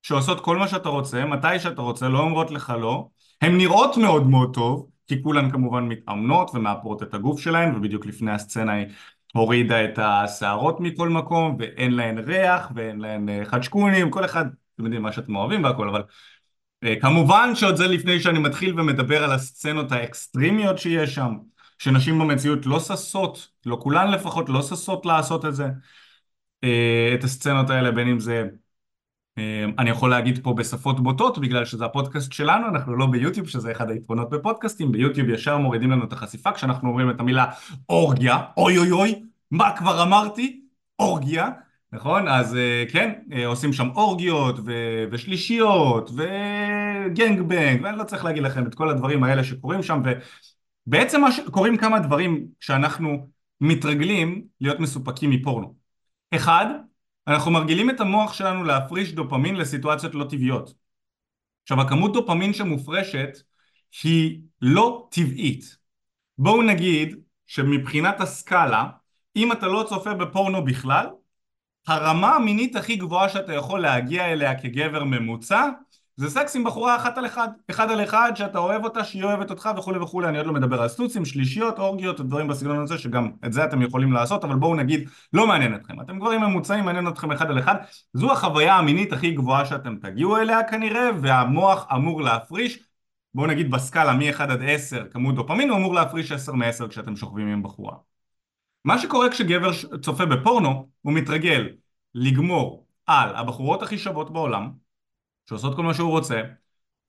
שעושות 0.02 0.40
כל 0.40 0.56
מה 0.56 0.68
שאתה 0.68 0.88
רוצה, 0.88 1.24
מתי 1.24 1.58
שאתה 1.58 1.82
רוצה, 1.82 2.08
לא 2.08 2.18
אומרות 2.18 2.50
לך 2.50 2.72
לא, 2.80 3.08
הן 3.42 3.56
נראות 3.56 3.96
מאוד 3.96 4.26
מאוד 4.26 4.54
טוב, 4.54 4.86
כי 5.08 5.22
כולן 5.22 5.50
כמובן 5.50 5.84
מתאמנות 5.84 6.50
ומאפרות 6.54 7.02
את 7.02 7.14
הגוף 7.14 7.40
שלהן 7.40 7.76
ובדיוק 7.76 8.06
לפני 8.06 8.32
הסצנה 8.32 8.72
היא 8.72 8.86
הורידה 9.34 9.84
את 9.84 9.98
השערות 9.98 10.80
מכל 10.80 11.08
מקום 11.08 11.56
ואין 11.58 11.92
להן 11.92 12.18
ריח 12.18 12.70
ואין 12.74 13.00
להן 13.00 13.28
אה, 13.28 13.44
חדשקונים 13.44 14.10
כל 14.10 14.24
אחד 14.24 14.44
אתם 14.74 14.84
יודעים 14.84 15.02
מה 15.02 15.12
שאתם 15.12 15.36
אוהבים 15.36 15.64
והכל 15.64 15.88
אבל 15.88 16.02
uh, 16.84 17.00
כמובן 17.00 17.54
שעוד 17.54 17.76
זה 17.76 17.86
לפני 17.86 18.20
שאני 18.20 18.38
מתחיל 18.38 18.80
ומדבר 18.80 19.24
על 19.24 19.32
הסצנות 19.32 19.92
האקסטרימיות 19.92 20.78
שיש 20.78 21.14
שם 21.14 21.34
שנשים 21.78 22.18
במציאות 22.18 22.66
לא 22.66 22.80
ששות 22.80 23.48
לא 23.66 23.78
כולן 23.82 24.10
לפחות 24.10 24.48
לא 24.48 24.62
ששות 24.62 25.06
לעשות 25.06 25.44
את 25.44 25.54
זה 25.54 25.66
uh, 26.64 26.68
את 27.14 27.24
הסצנות 27.24 27.70
האלה 27.70 27.90
בין 27.90 28.08
אם 28.08 28.20
זה 28.20 28.48
אמ, 29.38 29.72
אני 29.78 29.90
יכול 29.90 30.10
להגיד 30.10 30.40
פה 30.42 30.54
בשפות 30.54 31.00
בוטות 31.00 31.38
בגלל 31.38 31.64
שזה 31.64 31.84
הפודקאסט 31.84 32.32
שלנו, 32.32 32.68
אנחנו 32.68 32.96
לא 32.96 33.06
ביוטיוב 33.06 33.48
שזה 33.48 33.72
אחד 33.72 33.90
היתרונות 33.90 34.30
בפודקאסטים, 34.30 34.92
ביוטיוב 34.92 35.28
ישר 35.28 35.58
מורידים 35.58 35.90
לנו 35.90 36.04
את 36.04 36.12
החשיפה 36.12 36.52
כשאנחנו 36.52 36.88
אומרים 36.88 37.10
את 37.10 37.20
המילה 37.20 37.46
אורגיה, 37.88 38.42
אוי 38.56 38.78
אוי 38.78 38.90
אוי, 38.90 39.22
מה 39.50 39.76
כבר 39.76 40.02
אמרתי? 40.02 40.60
אורגיה, 40.98 41.50
נכון? 41.92 42.28
אז 42.28 42.56
אה, 42.56 42.84
כן, 42.90 43.12
אה, 43.32 43.46
עושים 43.46 43.72
שם 43.72 43.88
אורגיות 43.94 44.58
ו- 44.66 45.04
ושלישיות 45.10 46.10
וגנג 46.10 47.40
בנג 47.40 47.80
ואני 47.82 47.98
לא 47.98 48.04
צריך 48.04 48.24
להגיד 48.24 48.42
לכם 48.42 48.66
את 48.66 48.74
כל 48.74 48.90
הדברים 48.90 49.24
האלה 49.24 49.44
שקורים 49.44 49.82
שם 49.82 50.02
ובעצם 50.86 51.20
ש... 51.30 51.40
קורים 51.50 51.76
כמה 51.76 51.98
דברים 51.98 52.48
שאנחנו 52.60 53.28
מתרגלים 53.60 54.46
להיות 54.60 54.80
מסופקים 54.80 55.30
מפורנו. 55.30 55.74
אחד, 56.34 56.66
אנחנו 57.26 57.50
מרגילים 57.50 57.90
את 57.90 58.00
המוח 58.00 58.32
שלנו 58.32 58.64
להפריש 58.64 59.12
דופמין 59.12 59.56
לסיטואציות 59.56 60.14
לא 60.14 60.24
טבעיות. 60.24 60.74
עכשיו 61.62 61.80
הכמות 61.80 62.12
דופמין 62.12 62.52
שמופרשת 62.52 63.30
היא 64.02 64.40
לא 64.62 65.08
טבעית. 65.10 65.76
בואו 66.38 66.62
נגיד 66.62 67.16
שמבחינת 67.46 68.20
הסקאלה, 68.20 68.84
אם 69.36 69.52
אתה 69.52 69.66
לא 69.66 69.86
צופה 69.88 70.14
בפורנו 70.14 70.64
בכלל, 70.64 71.06
הרמה 71.86 72.36
המינית 72.36 72.76
הכי 72.76 72.96
גבוהה 72.96 73.28
שאתה 73.28 73.54
יכול 73.54 73.80
להגיע 73.80 74.32
אליה 74.32 74.60
כגבר 74.60 75.04
ממוצע 75.04 75.68
זה 76.16 76.30
סקס 76.30 76.56
עם 76.56 76.64
בחורה 76.64 76.96
אחת 76.96 77.18
על 77.18 77.26
אחד, 77.26 77.48
אחד 77.70 77.90
על 77.90 78.04
אחד 78.04 78.32
שאתה 78.34 78.58
אוהב 78.58 78.84
אותה, 78.84 79.04
שהיא 79.04 79.24
אוהבת 79.24 79.50
אותך 79.50 79.70
וכולי 79.76 79.98
וכולי, 79.98 80.28
אני 80.28 80.38
עוד 80.38 80.46
לא 80.46 80.52
מדבר 80.52 80.82
על 80.82 80.88
סטוצים, 80.88 81.24
שלישיות, 81.24 81.78
אורגיות 81.78 82.20
ודברים 82.20 82.48
בסגנון 82.48 82.82
הזה 82.82 82.98
שגם 82.98 83.30
את 83.46 83.52
זה 83.52 83.64
אתם 83.64 83.82
יכולים 83.82 84.12
לעשות, 84.12 84.44
אבל 84.44 84.56
בואו 84.56 84.74
נגיד 84.74 85.08
לא 85.32 85.46
מעניין 85.46 85.74
אתכם, 85.74 86.00
אתם 86.00 86.18
גברים 86.18 86.40
ממוצעים, 86.40 86.84
מעניין 86.84 87.08
אתכם 87.08 87.32
אחד 87.32 87.50
על 87.50 87.58
אחד, 87.58 87.74
זו 88.12 88.32
החוויה 88.32 88.74
המינית 88.74 89.12
הכי 89.12 89.30
גבוהה 89.30 89.66
שאתם 89.66 89.96
תגיעו 89.96 90.36
אליה 90.36 90.64
כנראה, 90.64 91.08
והמוח 91.22 91.86
אמור 91.94 92.22
להפריש, 92.22 92.78
בואו 93.34 93.46
נגיד 93.46 93.70
בסקאלה 93.70 94.12
מ-1 94.12 94.42
עד 94.42 94.62
10 94.62 95.04
כמות 95.10 95.34
דופמין, 95.34 95.70
הוא 95.70 95.78
אמור 95.78 95.94
להפריש 95.94 96.32
10 96.32 96.52
מ-10 96.52 96.88
כשאתם 96.88 97.16
שוכבים 97.16 97.48
עם 97.48 97.62
בחורה. 97.62 97.94
מה 98.84 98.98
שקורה 98.98 99.30
כשגבר 99.30 99.70
צופה 100.02 100.26
בפורנו, 100.26 100.88
הוא 101.02 101.12
מתרגל 101.12 101.68
לגמור 102.14 102.86
על 103.06 103.34
הבחורות 103.34 103.82
הכי 103.82 103.98
שוות 103.98 104.32
בעולם, 104.32 104.85
שעושות 105.48 105.76
כל 105.76 105.82
מה 105.82 105.94
שהוא 105.94 106.10
רוצה, 106.10 106.42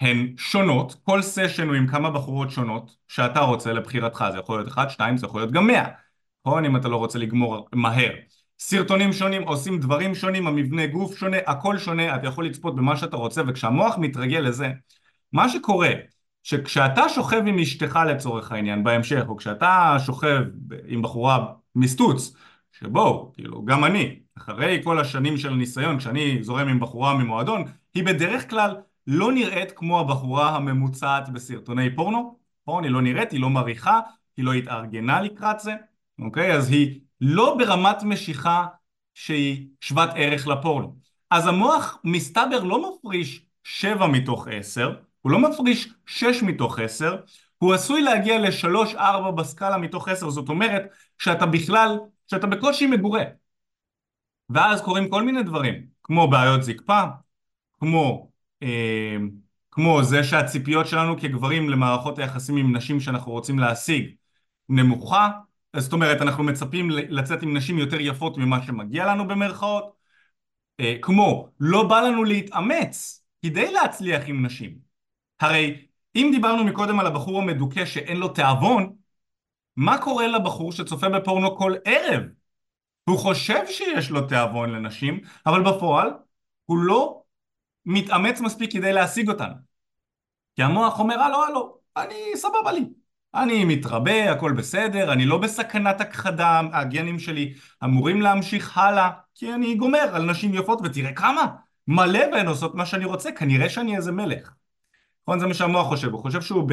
הן 0.02 0.34
שונות, 0.38 0.96
כל 1.04 1.22
סשן 1.22 1.68
הוא 1.68 1.76
עם 1.76 1.88
כמה 1.88 2.12
בחורות 2.12 2.52
שונות 2.52 2.96
שאתה 3.08 3.40
רוצה 3.40 3.74
לבחירתך, 3.74 4.26
זה 4.32 4.38
יכול 4.38 4.60
להיות 4.60 4.68
אחד, 4.68 4.90
שתיים, 4.90 5.18
זה 5.18 5.26
יכול 5.26 5.42
להיות 5.42 5.52
גם 5.52 5.68
מאה, 5.68 5.90
נכון? 6.46 6.66
אם 6.66 6.76
אתה 6.76 6.88
לא 6.88 6.98
רוצה 6.98 7.20
לגמור 7.20 7.68
מהר. 7.74 8.12
סרטונים 8.60 9.14
שונים, 9.14 9.42
עושים 9.42 9.80
דברים 9.80 10.16
שונים, 10.16 10.48
המבנה 10.48 10.88
גוף 10.88 11.18
שונה, 11.18 11.38
הכל 11.48 11.78
שונה, 11.78 12.16
אתה 12.16 12.28
יכול 12.28 12.46
לצפות 12.46 12.76
במה 12.76 12.98
שאתה 12.98 13.18
רוצה, 13.18 13.42
וכשהמוח 13.48 13.98
מתרגל 13.98 14.40
לזה, 14.40 14.72
מה 15.34 15.50
שקורה, 15.50 15.90
שכשאתה 16.44 17.10
שוכב 17.10 17.42
עם 17.48 17.60
אשתך 17.60 18.00
לצורך 18.10 18.52
העניין 18.52 18.84
בהמשך, 18.84 19.24
או 19.28 19.38
כשאתה 19.38 19.98
שוכב 20.06 20.44
עם 20.88 21.02
בחורה 21.02 21.46
מסטוץ, 21.76 22.36
שבואו, 22.72 23.32
כאילו, 23.34 23.66
גם 23.66 23.86
אני, 23.86 24.20
אחרי 24.38 24.82
כל 24.84 25.00
השנים 25.00 25.38
של 25.38 25.54
ניסיון, 25.54 25.98
כשאני 25.98 26.44
זורם 26.44 26.68
עם 26.68 26.80
בחורה 26.80 27.14
ממועדון, 27.18 27.64
היא 27.98 28.06
בדרך 28.06 28.50
כלל 28.50 28.76
לא 29.08 29.32
נראית 29.32 29.72
כמו 29.72 30.00
הבחורה 30.00 30.56
הממוצעת 30.56 31.30
בסרטוני 31.30 31.96
פורנו, 31.96 32.40
פורנו 32.66 32.84
היא 32.84 32.92
לא 32.92 33.02
נראית, 33.02 33.32
היא 33.32 33.42
לא 33.42 33.50
מריחה, 33.50 34.00
היא 34.38 34.46
לא 34.46 34.54
התארגנה 34.54 35.22
לקראת 35.22 35.60
זה, 35.60 35.74
אוקיי? 36.20 36.54
אז 36.54 36.70
היא 36.72 37.00
לא 37.22 37.56
ברמת 37.58 38.04
משיכה 38.04 38.66
שהיא 39.14 39.68
שוות 39.82 40.10
ערך 40.16 40.48
לפורנו. 40.48 40.96
אז 41.30 41.48
המוח 41.48 42.00
מסתבר 42.04 42.64
לא 42.64 42.90
מפריש 42.90 43.46
7 43.64 44.08
מתוך 44.08 44.48
10, 44.52 44.96
הוא 45.22 45.32
לא 45.32 45.40
מפריש 45.40 45.94
6 46.06 46.44
מתוך 46.44 46.80
10, 46.80 47.16
הוא 47.58 47.74
עשוי 47.74 48.02
להגיע 48.02 48.40
ל-3-4 48.40 49.32
בסקאלה 49.32 49.78
מתוך 49.78 50.08
10, 50.08 50.30
זאת 50.30 50.50
אומרת 50.50 50.84
שאתה 51.20 51.46
בכלל, 51.46 52.00
שאתה 52.28 52.48
בקושי 52.48 52.88
מגורה. 52.88 53.24
ואז 54.50 54.82
קורים 54.82 55.10
כל 55.10 55.24
מיני 55.24 55.44
דברים, 55.44 55.74
כמו 56.04 56.28
בעיות 56.28 56.64
זקפה, 56.64 57.04
כמו, 57.80 58.32
אה, 58.64 59.16
כמו 59.72 60.04
זה 60.04 60.24
שהציפיות 60.24 60.88
שלנו 60.88 61.20
כגברים 61.20 61.70
למערכות 61.70 62.20
היחסים 62.20 62.58
עם 62.58 62.76
נשים 62.76 63.00
שאנחנו 63.00 63.32
רוצים 63.32 63.60
להשיג 63.60 64.12
נמוכה, 64.70 65.30
זאת 65.76 65.94
אומרת 65.94 66.22
אנחנו 66.22 66.44
מצפים 66.44 66.90
לצאת 66.90 67.44
עם 67.44 67.58
נשים 67.58 67.78
יותר 67.78 68.02
יפות 68.02 68.38
ממה 68.38 68.64
שמגיע 68.66 69.06
לנו 69.06 69.28
במרכאות, 69.28 69.94
אה, 70.80 70.96
כמו 71.02 71.50
לא 71.60 71.84
בא 71.88 72.02
לנו 72.02 72.24
להתאמץ 72.24 73.24
כדי 73.46 73.72
להצליח 73.72 74.24
עם 74.28 74.46
נשים. 74.46 74.78
הרי 75.40 75.86
אם 76.16 76.30
דיברנו 76.32 76.64
מקודם 76.64 77.00
על 77.00 77.08
הבחור 77.08 77.42
המדוכא 77.42 77.86
שאין 77.86 78.18
לו 78.18 78.28
תיאבון, 78.28 78.96
מה 79.76 79.98
קורה 79.98 80.28
לבחור 80.28 80.72
שצופה 80.72 81.10
בפורנו 81.10 81.58
כל 81.58 81.74
ערב? 81.86 82.24
הוא 83.10 83.18
חושב 83.18 83.68
שיש 83.68 84.10
לו 84.10 84.22
תיאבון 84.22 84.70
לנשים, 84.70 85.20
אבל 85.46 85.64
בפועל 85.64 86.10
הוא 86.66 86.78
לא 86.78 87.17
מתאמץ 87.88 88.42
מספיק 88.42 88.74
כדי 88.74 88.94
להשיג 88.94 89.30
אותנו. 89.30 89.54
כי 90.56 90.64
המוח 90.64 91.00
אומר, 91.00 91.20
הלו 91.20 91.44
הלו, 91.44 91.78
אני 91.98 92.16
סבבה 92.36 92.72
לי. 92.72 92.86
אני 93.36 93.66
מתרבה, 93.66 94.32
הכל 94.32 94.52
בסדר, 94.52 95.14
אני 95.14 95.26
לא 95.26 95.38
בסכנת 95.38 96.02
הכחדה, 96.02 96.62
הגנים 96.74 97.20
שלי 97.20 97.54
אמורים 97.84 98.22
להמשיך 98.22 98.78
הלאה, 98.78 99.10
כי 99.36 99.54
אני 99.54 99.76
גומר 99.76 100.10
על 100.14 100.32
נשים 100.32 100.54
יפות, 100.54 100.80
ותראה 100.84 101.14
כמה, 101.14 101.46
מלא 101.88 102.20
והן 102.32 102.48
עושות 102.48 102.76
מה 102.76 102.86
שאני 102.86 103.06
רוצה, 103.06 103.32
כנראה 103.32 103.70
שאני 103.70 103.96
איזה 103.96 104.12
מלך. 104.12 104.52
נכון? 105.24 105.40
זה 105.40 105.48
מה 105.48 105.54
שהמוח 105.54 105.88
חושב, 105.88 106.12
הוא 106.12 106.22
חושב 106.22 106.42
שהוא 106.42 106.70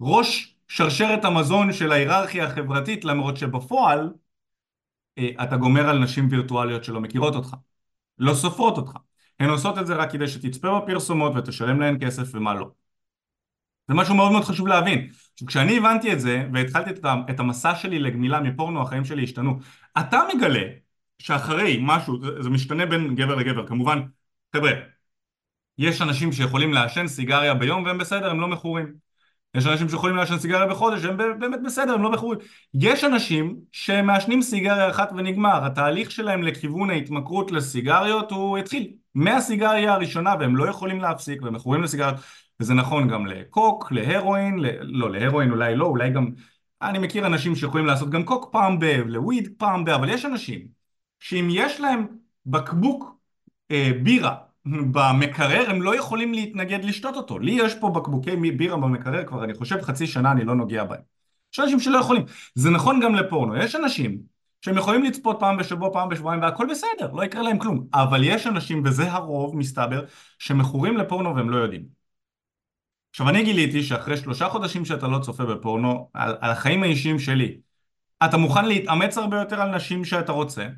בראש 0.00 0.56
שרשרת 0.68 1.24
המזון 1.24 1.72
של 1.72 1.92
ההיררכיה 1.92 2.44
החברתית, 2.44 3.04
למרות 3.04 3.36
שבפועל 3.36 4.12
אה, 5.18 5.28
אתה 5.42 5.56
גומר 5.56 5.88
על 5.88 5.98
נשים 5.98 6.28
וירטואליות 6.30 6.84
שלא 6.84 7.00
מכירות 7.00 7.34
אותך, 7.34 7.56
לא 8.18 8.34
סופרות 8.34 8.76
אותך. 8.76 8.92
הן 9.40 9.50
עושות 9.50 9.78
את 9.78 9.86
זה 9.86 9.94
רק 9.94 10.12
כדי 10.12 10.28
שתצפה 10.28 10.80
בפרסומות 10.80 11.32
ותשלם 11.36 11.80
להן 11.80 11.98
כסף 12.00 12.34
ומה 12.34 12.54
לא. 12.54 12.70
זה 13.88 13.94
משהו 13.94 14.14
מאוד 14.14 14.32
מאוד 14.32 14.44
חשוב 14.44 14.66
להבין. 14.66 15.08
כשאני 15.46 15.78
הבנתי 15.78 16.12
את 16.12 16.20
זה 16.20 16.48
והתחלתי 16.52 16.90
את 17.30 17.40
המסע 17.40 17.74
שלי 17.74 17.98
לגמילה 17.98 18.40
מפורנו, 18.40 18.82
החיים 18.82 19.04
שלי 19.04 19.22
השתנו. 19.22 19.58
אתה 19.98 20.20
מגלה 20.34 20.62
שאחרי 21.18 21.78
משהו, 21.82 22.42
זה 22.42 22.50
משתנה 22.50 22.86
בין 22.86 23.14
גבר 23.14 23.34
לגבר, 23.34 23.66
כמובן, 23.66 24.02
חבר'ה, 24.56 24.70
יש 25.78 26.02
אנשים 26.02 26.32
שיכולים 26.32 26.72
לעשן 26.72 27.06
סיגריה 27.06 27.54
ביום 27.54 27.84
והם 27.84 27.98
בסדר, 27.98 28.30
הם 28.30 28.40
לא 28.40 28.48
מכורים. 28.48 29.03
יש 29.54 29.66
אנשים 29.66 29.88
שיכולים 29.88 30.16
לעשן 30.16 30.38
סיגריה 30.38 30.66
בחודש, 30.66 31.04
הם 31.04 31.16
באמת 31.16 31.60
בסדר, 31.64 31.94
הם 31.94 32.02
לא 32.02 32.10
מכורים. 32.10 32.38
יש 32.74 33.04
אנשים 33.04 33.56
שמעשנים 33.72 34.42
סיגריה 34.42 34.90
אחת 34.90 35.10
ונגמר, 35.16 35.64
התהליך 35.64 36.10
שלהם 36.10 36.42
לכיוון 36.42 36.90
ההתמכרות 36.90 37.52
לסיגריות 37.52 38.30
הוא 38.30 38.58
התחיל 38.58 38.92
מהסיגריה 39.14 39.92
הראשונה 39.92 40.34
והם 40.40 40.56
לא 40.56 40.68
יכולים 40.68 41.00
להפסיק 41.00 41.42
והם 41.42 41.54
מכורים 41.54 41.82
לסיגריות 41.82 42.14
וזה 42.60 42.74
נכון 42.74 43.08
גם 43.08 43.26
לקוק, 43.26 43.92
להרואין, 43.92 44.58
ל... 44.58 44.66
לא 44.80 45.10
להרואין 45.10 45.50
אולי 45.50 45.76
לא, 45.76 45.86
אולי 45.86 46.10
גם 46.10 46.30
אני 46.82 46.98
מכיר 46.98 47.26
אנשים 47.26 47.56
שיכולים 47.56 47.86
לעשות 47.86 48.10
גם 48.10 48.24
קוק 48.24 48.48
פעם 48.52 48.78
ב... 48.78 48.84
לוויד 48.84 49.48
פעם 49.58 49.84
ב... 49.84 49.88
אבל 49.88 50.08
יש 50.08 50.24
אנשים 50.24 50.66
שאם 51.20 51.48
יש 51.50 51.80
להם 51.80 52.06
בקבוק 52.46 53.16
אה, 53.70 53.90
בירה 54.02 54.36
במקרר 54.66 55.70
הם 55.70 55.82
לא 55.82 55.96
יכולים 55.96 56.34
להתנגד 56.34 56.84
לשתות 56.84 57.16
אותו. 57.16 57.38
לי 57.38 57.50
יש 57.52 57.74
פה 57.74 57.90
בקבוקי 57.90 58.36
בירה 58.36 58.76
במקרר 58.76 59.24
כבר 59.24 59.44
אני 59.44 59.54
חושב 59.54 59.82
חצי 59.82 60.06
שנה 60.06 60.32
אני 60.32 60.44
לא 60.44 60.54
נוגע 60.54 60.84
בהם. 60.84 61.00
יש 61.52 61.60
אנשים 61.60 61.80
שלא 61.80 61.98
יכולים. 61.98 62.24
זה 62.54 62.70
נכון 62.70 63.00
גם 63.00 63.14
לפורנו. 63.14 63.56
יש 63.56 63.74
אנשים 63.74 64.18
שהם 64.60 64.78
יכולים 64.78 65.02
לצפות 65.02 65.36
פעם 65.40 65.56
בשבוע, 65.56 65.92
פעם 65.92 66.08
בשבועיים 66.08 66.42
והכל 66.42 66.66
בסדר, 66.70 67.12
לא 67.12 67.24
יקרה 67.24 67.42
להם 67.42 67.58
כלום. 67.58 67.86
אבל 67.94 68.24
יש 68.24 68.46
אנשים, 68.46 68.82
וזה 68.84 69.12
הרוב 69.12 69.56
מסתבר, 69.56 70.04
שמכורים 70.38 70.96
לפורנו 70.96 71.36
והם 71.36 71.50
לא 71.50 71.56
יודעים. 71.56 71.84
עכשיו 73.10 73.28
אני 73.28 73.44
גיליתי 73.44 73.82
שאחרי 73.82 74.16
שלושה 74.16 74.48
חודשים 74.48 74.84
שאתה 74.84 75.08
לא 75.08 75.18
צופה 75.18 75.44
בפורנו, 75.44 76.10
על, 76.14 76.36
על 76.40 76.50
החיים 76.50 76.82
האישיים 76.82 77.18
שלי, 77.18 77.56
אתה 78.24 78.36
מוכן 78.36 78.64
להתאמץ 78.64 79.18
הרבה 79.18 79.38
יותר 79.38 79.60
על 79.60 79.76
נשים 79.76 80.04
שאתה 80.04 80.32
רוצה, 80.32 80.68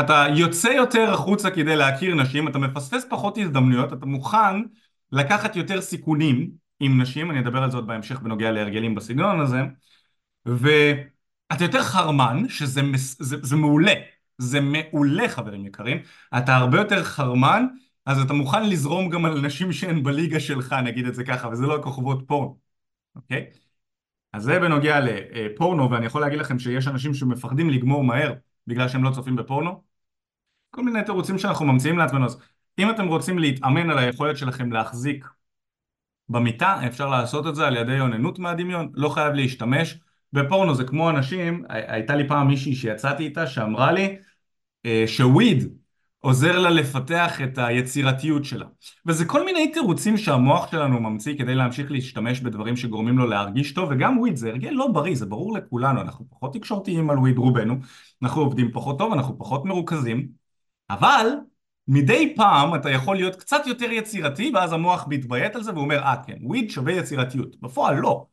אתה 0.00 0.26
יוצא 0.36 0.68
יותר 0.68 1.12
החוצה 1.12 1.50
כדי 1.50 1.76
להכיר 1.76 2.14
נשים, 2.14 2.48
אתה 2.48 2.58
מפספס 2.58 3.06
פחות 3.10 3.38
הזדמנויות, 3.38 3.92
אתה 3.92 4.06
מוכן 4.06 4.62
לקחת 5.12 5.56
יותר 5.56 5.80
סיכונים 5.80 6.50
עם 6.80 7.00
נשים, 7.00 7.30
אני 7.30 7.40
אדבר 7.40 7.62
על 7.62 7.70
זה 7.70 7.76
עוד 7.76 7.86
בהמשך 7.86 8.20
בנוגע 8.20 8.50
להרגלים 8.50 8.94
בסגנון 8.94 9.40
הזה, 9.40 9.60
ואתה 10.46 11.64
יותר 11.64 11.82
חרמן, 11.82 12.48
שזה 12.48 12.80
זה, 12.96 13.36
זה 13.42 13.56
מעולה, 13.56 13.92
זה 14.38 14.60
מעולה 14.60 15.28
חברים 15.28 15.66
יקרים, 15.66 15.98
אתה 16.38 16.56
הרבה 16.56 16.78
יותר 16.78 17.04
חרמן, 17.04 17.66
אז 18.06 18.20
אתה 18.20 18.32
מוכן 18.32 18.68
לזרום 18.68 19.08
גם 19.10 19.24
על 19.24 19.40
נשים 19.40 19.72
שהן 19.72 20.02
בליגה 20.02 20.40
שלך, 20.40 20.72
נגיד 20.72 21.06
את 21.06 21.14
זה 21.14 21.24
ככה, 21.24 21.48
וזה 21.48 21.66
לא 21.66 21.78
כוכבות 21.82 22.24
פורנו, 22.26 22.56
אוקיי? 23.16 23.46
אז 24.32 24.42
זה 24.42 24.58
בנוגע 24.60 25.00
לפורנו, 25.00 25.90
ואני 25.90 26.06
יכול 26.06 26.20
להגיד 26.20 26.38
לכם 26.38 26.58
שיש 26.58 26.88
אנשים 26.88 27.14
שמפחדים 27.14 27.70
לגמור 27.70 28.04
מהר 28.04 28.32
בגלל 28.66 28.88
שהם 28.88 29.04
לא 29.04 29.10
צופים 29.10 29.36
בפורנו? 29.36 29.82
כל 30.70 30.82
מיני 30.82 31.04
תירוצים 31.04 31.38
שאנחנו 31.38 31.66
ממציאים 31.66 31.98
לעצמנו. 31.98 32.24
אז 32.24 32.38
אם 32.78 32.90
אתם 32.90 33.06
רוצים 33.06 33.38
להתאמן 33.38 33.90
על 33.90 33.98
היכולת 33.98 34.36
שלכם 34.36 34.72
להחזיק 34.72 35.26
במיטה, 36.28 36.86
אפשר 36.86 37.08
לעשות 37.08 37.46
את 37.46 37.54
זה 37.54 37.66
על 37.66 37.76
ידי 37.76 38.00
אוננות 38.00 38.38
מהדמיון, 38.38 38.92
לא 38.94 39.08
חייב 39.08 39.34
להשתמש. 39.34 39.98
בפורנו 40.32 40.74
זה 40.74 40.84
כמו 40.84 41.10
אנשים, 41.10 41.64
הייתה 41.68 42.16
לי 42.16 42.28
פעם 42.28 42.48
מישהי 42.48 42.74
שיצאתי 42.74 43.22
איתה 43.24 43.46
שאמרה 43.46 43.92
לי 43.92 44.16
אה, 44.86 45.04
שוויד 45.06 45.83
עוזר 46.24 46.58
לה 46.58 46.70
לפתח 46.70 47.40
את 47.44 47.58
היצירתיות 47.58 48.44
שלה. 48.44 48.66
וזה 49.06 49.24
כל 49.24 49.44
מיני 49.44 49.72
תירוצים 49.72 50.16
שהמוח 50.16 50.70
שלנו 50.70 51.00
ממציא 51.00 51.38
כדי 51.38 51.54
להמשיך 51.54 51.90
להשתמש 51.90 52.40
בדברים 52.40 52.76
שגורמים 52.76 53.18
לו 53.18 53.26
להרגיש 53.26 53.74
טוב, 53.74 53.88
וגם 53.92 54.18
וויד 54.18 54.36
זה 54.36 54.48
הרגל 54.48 54.70
לא 54.70 54.86
בריא, 54.86 55.14
זה 55.16 55.26
ברור 55.26 55.54
לכולנו, 55.58 56.00
אנחנו 56.00 56.26
פחות 56.30 56.54
תקשורתיים 56.54 57.10
על 57.10 57.18
וויד 57.18 57.38
רובנו, 57.38 57.74
אנחנו 58.22 58.42
עובדים 58.42 58.72
פחות 58.72 58.98
טוב, 58.98 59.12
אנחנו 59.12 59.38
פחות 59.38 59.64
מרוכזים, 59.64 60.28
אבל 60.90 61.26
מדי 61.88 62.34
פעם 62.36 62.74
אתה 62.74 62.90
יכול 62.90 63.16
להיות 63.16 63.36
קצת 63.36 63.66
יותר 63.66 63.92
יצירתי 63.92 64.50
ואז 64.54 64.72
המוח 64.72 65.06
מתביית 65.08 65.56
על 65.56 65.62
זה 65.62 65.74
ואומר 65.74 65.98
אה 65.98 66.16
כן, 66.26 66.36
וויד 66.42 66.70
שווה 66.70 66.92
יצירתיות. 66.92 67.56
בפועל 67.60 67.96
לא. 67.96 68.26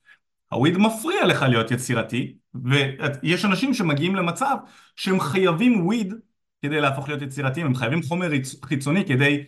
הוויד 0.51 0.77
מפריע 0.77 1.25
לך 1.25 1.41
להיות 1.41 1.71
יצירתי 1.71 2.33
ויש 2.55 3.45
אנשים 3.45 3.74
שמגיעים 3.74 4.15
למצב 4.15 4.55
שהם 4.95 5.19
חייבים 5.19 5.86
וויד 5.86 6.13
כדי 6.61 6.81
להפוך 6.81 7.07
להיות 7.07 7.21
יצירתיים, 7.21 7.65
הם 7.65 7.75
חייבים 7.75 8.03
חומר 8.03 8.29
חיצוני 8.65 9.05
כדי 9.05 9.43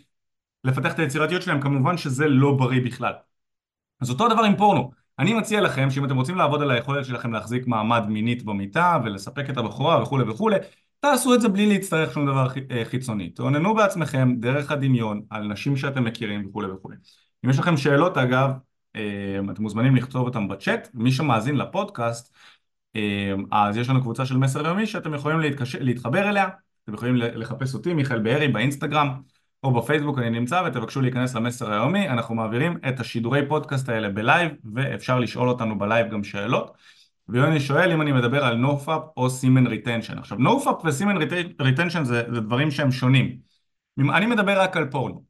לפתח 0.63 0.93
את 0.93 1.00
היצירתיות 1.00 1.41
שלהם, 1.41 1.62
כמובן 1.62 1.98
שזה 1.98 2.27
לא 2.27 2.51
בריא 2.51 2.82
בכלל. 2.86 3.13
אז 4.01 4.10
אותו 4.10 4.29
דבר 4.29 4.43
עם 4.43 4.55
פורנו. 4.58 4.91
אני 5.20 5.34
מציע 5.34 5.62
לכם 5.62 5.89
שאם 5.89 6.05
אתם 6.05 6.15
רוצים 6.15 6.36
לעבוד 6.36 6.62
על 6.62 6.72
היכולת 6.72 7.05
שלכם 7.05 7.34
להחזיק 7.34 7.67
מעמד 7.67 8.05
מינית 8.08 8.43
במיטה 8.43 9.00
ולספק 9.03 9.50
את 9.50 9.58
הבחורה 9.58 10.03
וכולי 10.03 10.24
וכולי, 10.24 10.55
תעשו 11.00 11.34
את 11.34 11.41
זה 11.41 11.50
בלי 11.50 11.65
להצטרך 11.65 12.13
שום 12.13 12.25
דבר 12.25 12.48
אה, 12.72 12.86
חיצוני. 12.86 13.29
תאוננו 13.29 13.75
בעצמכם 13.75 14.36
דרך 14.39 14.72
הדמיון 14.72 15.22
על 15.29 15.48
נשים 15.48 15.77
שאתם 15.77 16.03
מכירים 16.03 16.48
וכולי 16.48 16.72
וכולי. 16.72 16.96
אם 17.46 17.50
יש 17.50 17.60
לכם 17.60 17.77
שאלות 17.77 18.17
אגב, 18.17 18.51
אה, 18.96 19.39
אתם 19.51 19.63
מוזמנים 19.63 19.96
לכתוב 19.96 20.25
אותם 20.25 20.48
בצ'אט, 20.48 20.88
מי 20.93 21.12
שמאזין 21.12 21.55
לפודקאסט, 21.55 22.36
אה, 22.96 23.34
אז 23.51 23.77
יש 23.77 23.89
לנו 23.89 24.01
קבוצה 24.01 24.25
של 24.25 24.38
מסר 24.38 24.65
יומי 24.65 24.88
שאתם 24.88 25.13
יכולים 25.13 25.39
להתקשר, 25.39 25.77
להתחבר 25.82 26.29
אליה, 26.29 26.48
אתם 26.84 26.94
יכולים 26.94 27.16
לחפש 27.16 27.74
אותי, 27.74 27.94
מיכאל 27.94 28.20
בארי, 28.20 28.48
באינסטגרם 28.48 29.22
או 29.63 29.74
בפייסבוק 29.74 30.20
אני 30.20 30.30
נמצא 30.30 30.63
ותבקשו 30.68 31.02
להיכנס 31.02 31.36
למסר 31.36 31.74
היומי, 31.74 32.10
אנחנו 32.10 32.36
מעבירים 32.36 32.78
את 32.88 33.00
השידורי 33.00 33.48
פודקאסט 33.48 33.90
האלה 33.90 34.10
בלייב 34.10 34.52
ואפשר 34.74 35.20
לשאול 35.20 35.50
אותנו 35.50 35.80
בלייב 35.80 36.12
גם 36.12 36.24
שאלות 36.24 36.78
ויוני 37.30 37.60
שואל 37.60 37.92
אם 37.92 38.02
אני 38.02 38.12
מדבר 38.12 38.44
על 38.44 38.56
NoFap 38.56 39.02
או 39.18 39.30
semen 39.30 39.68
retention. 39.68 40.18
עכשיו 40.18 40.38
NoFap 40.38 40.75
ו 40.86 40.91
semen 40.91 41.16
retention 41.62 42.04
זה, 42.04 42.24
זה 42.34 42.42
דברים 42.42 42.72
שהם 42.72 42.92
שונים. 42.92 43.38
אני 44.00 44.25
מדבר 44.25 44.62
רק 44.62 44.78
על 44.78 44.92
פורנו. 44.92 45.24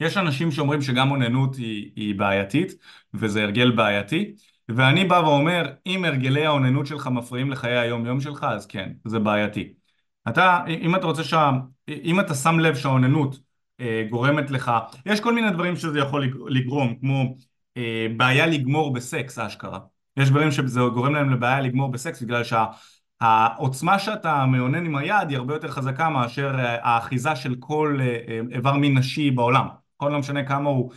יש 0.00 0.16
אנשים 0.16 0.50
שאומרים 0.50 0.82
שגם 0.82 1.10
אוננות 1.10 1.56
היא, 1.56 1.92
היא 1.96 2.14
בעייתית 2.14 2.72
וזה 3.14 3.42
הרגל 3.42 3.70
בעייתי 3.70 4.34
ואני 4.68 5.04
בא 5.04 5.14
ואומר 5.14 5.72
אם 5.86 6.04
הרגלי 6.04 6.46
האוננות 6.46 6.86
שלך 6.86 7.06
מפריעים 7.06 7.50
לחיי 7.50 7.78
היום 7.78 8.06
יום 8.06 8.20
שלך 8.20 8.46
אז 8.50 8.66
כן 8.66 8.92
זה 9.04 9.18
בעייתי. 9.18 9.83
אתה 10.28 10.64
אם 10.68 10.96
אתה 10.96 11.06
רוצה 11.06 11.24
שה... 11.24 11.50
אם 11.88 12.20
אתה 12.20 12.34
שם 12.34 12.58
לב 12.58 12.74
שהאוננות 12.74 13.38
אה, 13.80 14.06
גורמת 14.10 14.50
לך 14.50 14.72
יש 15.06 15.20
כל 15.20 15.34
מיני 15.34 15.50
דברים 15.50 15.76
שזה 15.76 15.98
יכול 15.98 16.32
לגרום 16.48 16.94
כמו 17.00 17.36
אה, 17.76 18.06
בעיה 18.16 18.46
לגמור 18.46 18.92
בסקס 18.92 19.38
אשכרה 19.38 19.78
יש 20.16 20.30
דברים 20.30 20.50
שזה 20.50 20.80
גורם 20.94 21.14
להם 21.14 21.30
לבעיה 21.30 21.60
לגמור 21.60 21.90
בסקס 21.92 22.22
בגלל 22.22 22.42
שהעוצמה 22.44 23.98
שאתה 23.98 24.46
מאונן 24.46 24.86
עם 24.86 24.96
היד 24.96 25.28
היא 25.28 25.38
הרבה 25.38 25.54
יותר 25.54 25.68
חזקה 25.68 26.08
מאשר 26.10 26.54
אה, 26.58 26.76
האחיזה 26.82 27.36
של 27.36 27.54
כל 27.60 27.98
אה, 28.00 28.18
אה, 28.28 28.40
איבר 28.52 28.72
מין 28.76 28.98
נשי 28.98 29.30
בעולם. 29.30 29.66
כל 29.96 30.08
לא 30.08 30.18
משנה 30.18 30.44
כמה 30.44 30.70
הוא, 30.70 30.92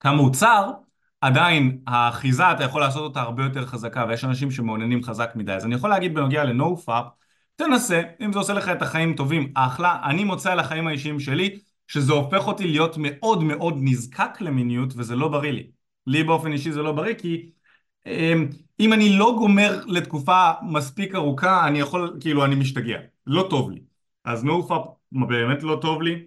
כמה 0.00 0.18
הוא 0.18 0.32
צר, 0.32 0.70
עדיין 1.20 1.78
האחיזה 1.86 2.52
אתה 2.52 2.64
יכול 2.64 2.80
לעשות 2.80 3.02
אותה 3.02 3.20
הרבה 3.20 3.42
יותר 3.42 3.66
חזקה 3.66 4.04
ויש 4.08 4.24
אנשים 4.24 4.50
שמאוננים 4.50 5.02
חזק 5.02 5.32
מדי. 5.34 5.52
אז 5.52 5.64
אני 5.64 5.74
יכול 5.74 5.90
להגיד 5.90 6.14
בנוגע 6.14 6.44
לנופאפ, 6.44 7.04
תנסה, 7.56 8.02
אם 8.20 8.32
זה 8.32 8.38
עושה 8.38 8.52
לך 8.52 8.68
את 8.68 8.82
החיים 8.82 9.14
טובים, 9.16 9.52
אחלה. 9.54 10.00
אני 10.04 10.24
מוצא 10.24 10.52
על 10.52 10.58
החיים 10.58 10.86
האישיים 10.86 11.20
שלי 11.20 11.58
שזה 11.88 12.12
הופך 12.12 12.46
אותי 12.46 12.66
להיות 12.66 12.94
מאוד 12.98 13.42
מאוד 13.42 13.74
נזקק 13.80 14.40
למיניות 14.40 14.92
וזה 14.96 15.16
לא 15.16 15.28
בריא 15.28 15.50
לי. 15.52 15.70
לי 16.06 16.24
באופן 16.24 16.52
אישי 16.52 16.72
זה 16.72 16.82
לא 16.82 16.92
בריא 16.92 17.14
כי 17.14 17.50
אמ, 18.06 18.48
אם 18.80 18.92
אני 18.92 19.18
לא 19.18 19.34
גומר 19.38 19.84
לתקופה 19.86 20.50
מספיק 20.62 21.14
ארוכה 21.14 21.68
אני 21.68 21.80
יכול, 21.80 22.16
כאילו 22.20 22.44
אני 22.44 22.54
משתגע, 22.54 22.98
לא 23.26 23.46
טוב 23.50 23.70
לי 23.70 23.80
אז 24.24 24.44
NoFap 24.44 24.82
באמת 25.12 25.62
לא 25.62 25.78
טוב 25.82 26.02
לי 26.02 26.24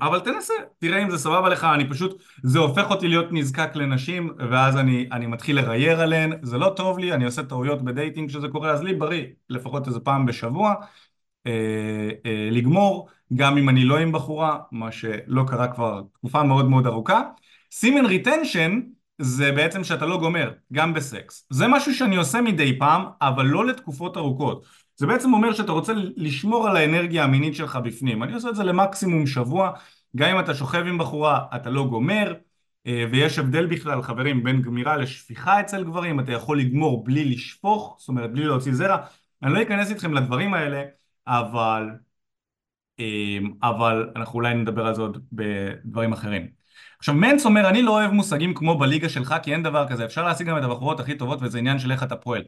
אבל 0.00 0.20
תנסה, 0.20 0.54
תראה 0.78 1.02
אם 1.02 1.10
זה 1.10 1.18
סבבה 1.18 1.48
לך, 1.48 1.64
אני 1.64 1.90
פשוט, 1.90 2.22
זה 2.42 2.58
הופך 2.58 2.90
אותי 2.90 3.08
להיות 3.08 3.26
נזקק 3.30 3.76
לנשים 3.76 4.34
ואז 4.50 4.76
אני, 4.76 5.08
אני 5.12 5.26
מתחיל 5.26 5.56
לרייר 5.56 6.00
עליהן, 6.00 6.32
זה 6.42 6.58
לא 6.58 6.72
טוב 6.76 6.98
לי, 6.98 7.12
אני 7.12 7.24
עושה 7.24 7.42
טעויות 7.42 7.82
ב 7.82 7.89
dating 7.89 8.28
כשזה 8.28 8.48
קורה, 8.48 8.70
אז 8.70 8.82
לי 8.82 8.94
בריא, 8.94 9.24
לפחות 9.50 9.86
איזה 9.86 10.00
פעם 10.00 10.26
בשבוע, 10.26 10.74
אה, 11.46 12.10
אה, 12.26 12.48
לגמור, 12.50 13.08
גם 13.34 13.58
אם 13.58 13.68
אני 13.68 13.84
לא 13.84 13.98
עם 13.98 14.12
בחורה, 14.12 14.58
מה 14.72 14.92
שלא 14.92 15.44
קרה 15.46 15.68
כבר 15.68 16.02
תקופה 16.12 16.42
מאוד 16.42 16.68
מאוד 16.70 16.86
ארוכה 16.86 17.22
semen 17.72 18.06
retention 18.06 18.80
זה 19.18 19.52
בעצם 19.52 19.84
שאתה 19.84 20.06
לא 20.06 20.18
גומר, 20.18 20.52
גם 20.72 20.94
בסקס. 20.94 21.46
זה 21.50 21.68
משהו 21.68 21.94
שאני 21.94 22.16
עושה 22.16 22.40
מדי 22.40 22.78
פעם, 22.78 23.04
אבל 23.20 23.46
לא 23.46 23.66
לתקופות 23.66 24.16
ארוכות. 24.16 24.66
זה 24.96 25.06
בעצם 25.06 25.34
אומר 25.34 25.52
שאתה 25.52 25.72
רוצה 25.72 25.92
לשמור 26.16 26.68
על 26.68 26.76
האנרגיה 26.76 27.24
המינית 27.24 27.56
שלך 27.56 27.76
בפנים. 27.76 28.22
אני 28.22 28.34
עושה 28.34 28.48
את 28.48 28.56
זה 28.56 28.64
למקסימום 28.64 29.26
שבוע, 29.26 29.70
גם 30.16 30.28
אם 30.28 30.40
אתה 30.40 30.54
שוכב 30.54 30.84
עם 30.86 30.98
בחורה, 30.98 31.46
אתה 31.56 31.70
לא 31.70 31.86
גומר, 31.86 32.34
אה, 32.86 33.04
ויש 33.10 33.38
הבדל 33.38 33.66
בכלל, 33.66 34.02
חברים, 34.02 34.44
בין 34.44 34.62
גמירה 34.62 34.96
לשפיכה 34.96 35.60
אצל 35.60 35.84
גברים, 35.84 36.20
אתה 36.20 36.32
יכול 36.32 36.60
לגמור 36.60 37.04
בלי 37.04 37.24
לשפוך, 37.24 37.96
זאת 37.98 38.08
אומרת 38.08 38.32
בלי 38.32 38.44
להוציא 38.44 38.72
זרע. 38.74 38.96
אני 39.42 39.52
לא 39.54 39.62
אכנס 39.62 39.90
איתכם 39.90 40.14
לדברים 40.14 40.54
האלה, 40.54 40.82
אבל, 41.26 41.90
אה, 43.00 43.38
אבל 43.62 44.10
אנחנו 44.16 44.34
אולי 44.34 44.54
נדבר 44.54 44.86
על 44.86 44.94
זה 44.94 45.02
עוד 45.02 45.26
בדברים 45.32 46.12
אחרים. 46.12 46.46
עכשיו 46.98 47.14
מנץ 47.14 47.46
אומר 47.46 47.68
אני 47.68 47.82
לא 47.82 47.90
אוהב 47.90 48.10
מושגים 48.10 48.54
כמו 48.54 48.78
בליגה 48.78 49.08
שלך 49.08 49.34
כי 49.42 49.52
אין 49.52 49.62
דבר 49.62 49.88
כזה 49.88 50.04
אפשר 50.04 50.24
להשיג 50.24 50.46
גם 50.46 50.58
את 50.58 50.62
הבחורות 50.62 51.00
הכי 51.00 51.14
טובות 51.14 51.38
וזה 51.42 51.58
עניין 51.58 51.78
של 51.78 51.92
איך 51.92 52.02
אתה 52.02 52.16
פועל 52.16 52.42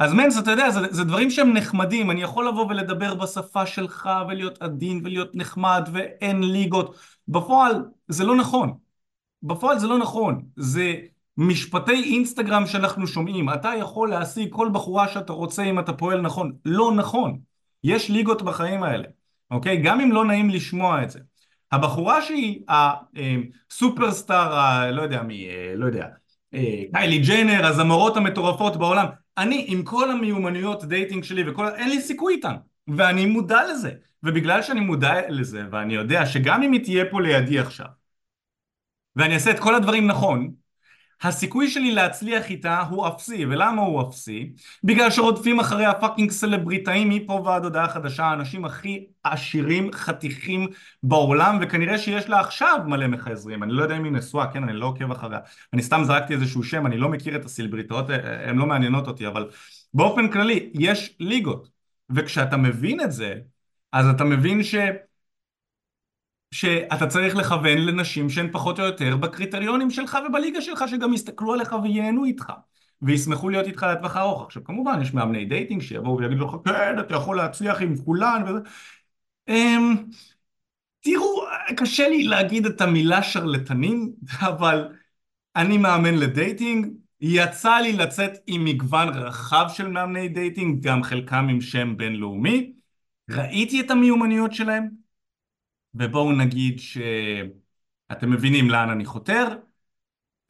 אז 0.00 0.12
מנץ 0.12 0.36
אתה 0.36 0.50
יודע 0.50 0.70
זה, 0.70 0.80
זה 0.90 1.04
דברים 1.04 1.30
שהם 1.30 1.52
נחמדים. 1.52 2.10
אני 2.10 2.22
יכול 2.22 2.48
לבוא 2.48 2.66
ולדבר 2.68 3.14
בשפה 3.14 3.66
שלך 3.66 4.10
ולהיות 4.28 4.62
עדין 4.62 5.00
ולהיות 5.04 5.30
נחמד 5.34 5.88
ואין 5.92 6.42
ליגות. 6.42 6.96
בפועל 7.28 7.84
זה 8.08 8.24
לא 8.24 8.36
נכון. 8.36 8.74
בפועל 9.42 9.78
זה 9.78 9.86
לא 9.86 9.98
נכון. 9.98 10.42
זה 10.56 10.94
משפטי 11.36 12.02
אינסטגרם 12.02 12.66
שאנחנו 12.66 13.06
שומעים. 13.06 13.50
אתה 13.50 13.72
יכול 13.78 14.10
להשיג 14.10 14.48
כל 14.52 14.68
בחורה 14.72 15.08
שאתה 15.08 15.32
רוצה 15.32 15.62
אם 15.62 15.78
אתה 15.78 15.92
פועל 15.92 16.20
נכון. 16.20 16.52
לא 16.64 16.92
נכון. 16.92 17.38
יש 17.84 18.10
ליגות 18.10 18.42
בחיים 18.42 18.82
האלה 18.82 19.08
אוקיי? 19.50 19.82
גם 19.82 20.00
אם 20.00 20.12
לא 20.12 20.24
נעים 20.24 20.50
לשמוע 20.50 21.02
את 21.02 21.10
זה. 21.10 21.20
הבחורה 21.72 22.22
שהיא 22.22 22.60
הסופרסטאר, 22.68 24.90
לא 24.90 25.02
יודע 25.02 25.22
מי, 25.22 25.48
אה, 25.48 25.72
לא 25.76 25.86
יודע, 25.86 26.04
אה, 26.04 26.08
קיילי 26.92 27.18
ג'נר, 27.18 27.66
הזמרות 27.66 28.16
המטורפות 28.16 28.76
בעולם, 28.76 29.06
אני 29.38 29.64
עם 29.68 29.82
כל 29.82 30.10
המיומנויות 30.10 30.84
dating 30.84 31.24
שלי 31.24 31.50
וכל, 31.50 31.68
אין 31.68 31.88
לי 31.88 32.00
סיכוי 32.00 32.34
איתן, 32.34 32.54
ואני 32.88 33.26
מודע 33.26 33.60
לזה, 33.72 33.92
ובגלל 34.22 34.62
שאני 34.62 34.80
מודע 34.80 35.14
לזה, 35.28 35.62
ואני 35.70 35.94
יודע 35.94 36.26
שגם 36.26 36.62
אם 36.62 36.72
היא 36.72 36.84
תהיה 36.84 37.04
פה 37.10 37.20
לידי 37.20 37.58
עכשיו, 37.58 37.86
ואני 39.16 39.34
אעשה 39.34 39.50
את 39.50 39.58
כל 39.58 39.74
הדברים 39.74 40.06
נכון, 40.06 40.52
הסיכוי 41.22 41.70
שלי 41.70 41.92
להצליח 41.92 42.50
איתה 42.50 42.80
הוא 42.80 43.08
אפסי, 43.08 43.46
ולמה 43.46 43.82
הוא 43.82 44.02
אפסי? 44.02 44.52
בגלל 44.84 45.10
שרודפים 45.10 45.60
אחרי 45.60 45.86
ה 45.86 45.91
fucking 45.91 46.30
סלבריטאים 46.30 47.08
מפה 47.08 47.32
ועד 47.32 47.64
הודעה 47.64 47.88
חדשה, 47.88 48.24
האנשים 48.24 48.64
הכי 48.64 49.06
עשירים, 49.24 49.92
חתיכים 49.92 50.66
בעולם, 51.02 51.58
וכנראה 51.62 51.98
שיש 51.98 52.28
לה 52.28 52.40
עכשיו 52.40 52.78
מלא 52.86 53.06
מחזרים, 53.06 53.62
אני 53.62 53.72
לא 53.72 53.82
יודע 53.82 53.96
אם 53.96 54.04
היא 54.04 54.12
נשואה, 54.12 54.52
כן, 54.52 54.62
אני 54.62 54.72
לא 54.72 54.86
עוקב 54.86 55.12
אחריה, 55.12 55.38
אני 55.72 55.82
סתם 55.82 56.02
זרקתי 56.04 56.34
איזשהו 56.34 56.62
שם, 56.62 56.86
אני 56.86 56.98
לא 56.98 57.08
מכיר 57.08 57.36
את 57.36 57.44
הסלבריטאות, 57.44 58.06
הן 58.44 58.56
לא 58.56 58.66
מעניינות 58.66 59.08
אותי, 59.08 59.26
אבל 59.26 59.48
באופן 59.94 60.28
כללי, 60.28 60.70
יש 60.74 61.16
ליגות, 61.20 61.68
וכשאתה 62.10 62.56
מבין 62.56 63.00
את 63.00 63.12
זה, 63.12 63.34
אז 63.92 64.06
אתה 64.06 64.24
מבין 64.24 64.62
ש... 64.62 64.74
שאתה 66.54 67.06
צריך 67.06 67.36
לכוון 67.36 67.78
לנשים 67.78 68.30
שהן 68.30 68.48
פחות 68.52 68.80
או 68.80 68.84
יותר 68.84 69.16
בקריטריונים 69.16 69.90
שלך 69.90 70.18
ובליגה 70.26 70.60
שלך 70.60 70.84
שגם 70.88 71.14
יסתכלו 71.14 71.54
עליך 71.54 71.74
וייהנו 71.82 72.24
איתך 72.24 72.52
וישמחו 73.02 73.48
להיות 73.48 73.66
איתך 73.66 73.86
לטווח 73.92 74.16
הארוך. 74.16 74.42
עכשיו 74.42 74.64
כמובן 74.64 75.02
יש 75.02 75.14
מאמני 75.14 75.44
dating 75.44 75.82
שיבואו 75.82 76.18
ויגידו 76.18 76.46
לך 76.46 76.54
כן 76.64 76.98
אתה 77.00 77.14
יכול 77.14 77.36
להצליח 77.36 77.82
עם 77.82 77.96
כולן 77.96 78.42
וזה. 78.46 78.58
um, 79.50 80.14
תראו 81.00 81.42
קשה 81.76 82.08
לי 82.08 82.22
להגיד 82.22 82.66
את 82.66 82.80
המילה 82.80 83.22
שרלטנים 83.22 84.12
אבל 84.40 84.88
אני 85.56 85.78
מאמן 85.78 86.14
ל 86.14 86.23
dating. 86.23 86.86
יצא 87.20 87.76
לי 87.76 87.92
לצאת 87.92 88.32
עם 88.46 88.64
מגוון 88.64 89.08
רחב 89.08 89.66
של 89.74 89.88
מאמני 89.88 90.28
dating 90.28 90.82
גם 90.82 91.02
חלקם 91.02 91.46
עם 91.50 91.60
שם 91.60 91.96
בינלאומי. 91.96 92.72
ראיתי 93.30 93.80
את 93.80 93.90
המיומנויות 93.90 94.52
שלהם 94.52 94.99
ובואו 95.94 96.32
נגיד 96.32 96.80
שאתם 96.80 98.30
מבינים 98.30 98.70
לאן 98.70 98.90
אני 98.90 99.04
חותר, 99.04 99.46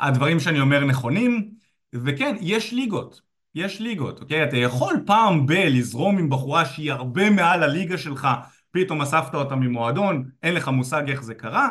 הדברים 0.01 0.41
שאני 0.41 0.61
אומר 0.61 0.85
נכונים, 0.85 1.55
וכן, 1.93 2.37
יש 2.41 2.73
ליגות, 2.73 3.21
יש 3.55 3.81
ליגות, 3.81 4.21
אוקיי? 4.21 4.45
אתה 4.45 4.57
יכול 4.57 4.95
פעם 5.07 5.47
ב- 5.47 5.53
לזרום 5.53 6.19
עם 6.19 6.31
בחורה 6.31 6.65
שהיא 6.65 6.93
הרבה 6.93 7.31
מעל 7.31 7.63
הליגה 7.63 7.99
שלך, 7.99 8.29
פתאום 8.71 9.03
אספת 9.03 9.35
אותה 9.35 9.57
ממועדון, 9.57 10.31
אין 10.43 10.55
לך 10.55 10.69
מושג 10.69 11.11
איך 11.11 11.23
זה 11.23 11.35
קרה, 11.35 11.69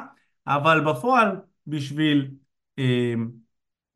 אבל 0.47 0.81
בפועל, 0.85 1.35
בשביל, 1.67 2.31
אה, 2.79 3.13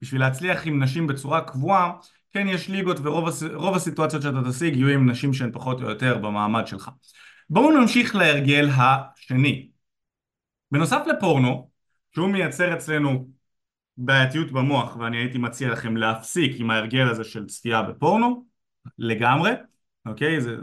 בשביל 0.01 0.21
להצליח 0.21 0.67
עם 0.67 0.83
נשים 0.83 1.07
בצורה 1.07 1.41
קבועה, 1.41 1.91
כן 2.31 2.47
יש 2.47 2.69
ליגות 2.69 2.97
ורוב 3.03 3.27
הס, 3.27 3.43
הסיטואציות 3.75 4.21
שאתה 4.21 4.49
תשיג 4.49 4.75
יהיו 4.75 4.88
עם 4.88 5.09
נשים 5.09 5.33
שהן 5.33 5.51
פחות 5.51 5.81
או 5.81 5.89
יותר 5.89 6.17
במעמד 6.17 6.67
שלך. 6.67 6.89
בואו 7.49 7.71
נמשיך 7.71 8.15
להרגל 8.15 8.69
השני. 8.77 9.69
בנוסף 10.71 11.01
לפורנו, 11.08 11.69
שהוא 12.15 12.29
מייצר 12.29 12.73
אצלנו 12.73 13.29
בעייתיות 13.97 14.51
במוח 14.51 14.95
ואני 14.95 15.17
הייתי 15.17 15.38
מציע 15.38 15.69
לכם 15.69 15.97
להפסיק 15.97 16.60
עם 16.60 16.71
ההרגל 16.71 17.10
הזה 17.10 17.23
של 17.23 17.45
צפייה 17.45 17.82
בפורנו 17.82 18.45
לגמרי, 18.97 19.51
אוקיי? 20.06 20.41
זה, 20.41 20.56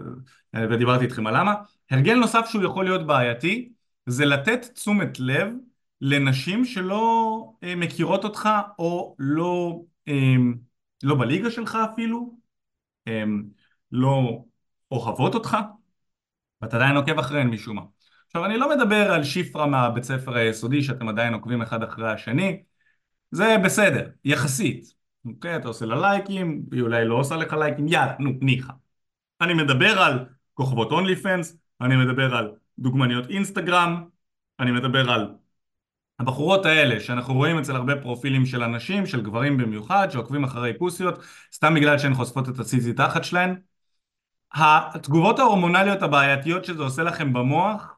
ודיברתי 0.57 1.05
איתכם 1.05 1.27
על 1.27 1.37
למה. 1.41 1.55
הרגל 1.91 2.15
נוסף 2.15 2.47
שהוא 2.49 2.65
יכול 2.65 2.85
להיות 2.85 3.07
בעייתי 3.07 3.73
זה 4.07 4.25
לתת 4.25 4.65
תשומת 4.75 5.21
לב 5.21 5.49
לנשים 6.01 6.65
שלא 6.65 7.53
אה, 7.65 7.75
מכירות 7.77 8.25
אותך 8.25 8.49
או 8.79 9.17
לא, 9.19 9.81
אה, 10.09 10.35
לא 11.03 11.15
בליגה 11.15 11.51
שלך 11.51 11.79
אפילו, 11.93 12.39
אה, 13.09 13.25
לא 13.93 14.45
אוהבות 14.91 15.35
אותך, 15.35 15.57
ואתה 16.63 16.77
עדיין 16.77 16.97
עוקב 16.97 17.19
אחריהן 17.19 17.49
משום 17.49 17.77
מה. 17.77 17.83
עכשיו 18.27 18.45
אני 18.45 18.57
לא 18.57 18.77
מדבר 18.77 19.13
על 19.13 19.25
שיפרה 19.25 19.67
מהבית 19.67 20.05
ספר 20.05 20.37
היסודי 20.37 20.83
שאתם 20.83 21.09
עדיין 21.09 21.35
עוקבים 21.35 21.63
אחד 21.63 21.83
אחרי 21.83 22.13
השני, 22.13 22.63
זה 23.31 23.57
בסדר, 23.65 24.09
יחסית. 24.25 24.95
אוקיי, 25.25 25.57
אתה 25.57 25.69
עושה 25.69 25.87
לה 25.87 26.01
לייקים, 26.01 26.63
היא 26.73 26.83
אולי 26.83 27.05
לא 27.05 27.15
עושה 27.15 27.37
לך 27.37 27.53
לייקים, 27.53 27.89
יאללה, 27.89 28.13
נו, 28.19 28.31
ניחא. 28.41 28.73
אני 29.41 29.55
מדבר 29.55 30.03
על 30.03 30.25
כוכבות 30.55 30.93
אונלי 30.93 31.17
פנס, 31.17 31.57
אני 31.81 31.97
מדבר 31.97 32.35
על 32.37 32.53
דוגמניות 32.79 33.31
אינסטגרם, 33.31 34.05
אני 34.61 34.71
מדבר 34.71 35.11
על 35.11 35.35
הבחורות 36.19 36.67
האלה 36.67 37.01
שאנחנו 37.01 37.35
רואים 37.35 37.59
אצל 37.59 37.77
הרבה 37.77 37.97
פרופילים 37.97 38.47
של 38.47 38.63
אנשים, 38.63 39.07
של 39.07 39.23
גברים 39.23 39.57
במיוחד, 39.57 40.09
שעוקבים 40.11 40.45
אחרי 40.45 40.79
פוסיות, 40.79 41.23
סתם 41.55 41.75
בגלל 41.75 41.99
שהן 41.99 42.15
חושפות 42.15 42.49
את 42.49 42.59
הציזי 42.59 42.93
תחת 42.93 43.25
שלהן. 43.25 43.61
התגובות 44.55 45.39
ההורמונליות 45.39 46.03
הבעייתיות 46.03 46.65
שזה 46.65 46.83
עושה 46.83 47.03
לכם 47.03 47.33
במוח 47.33 47.97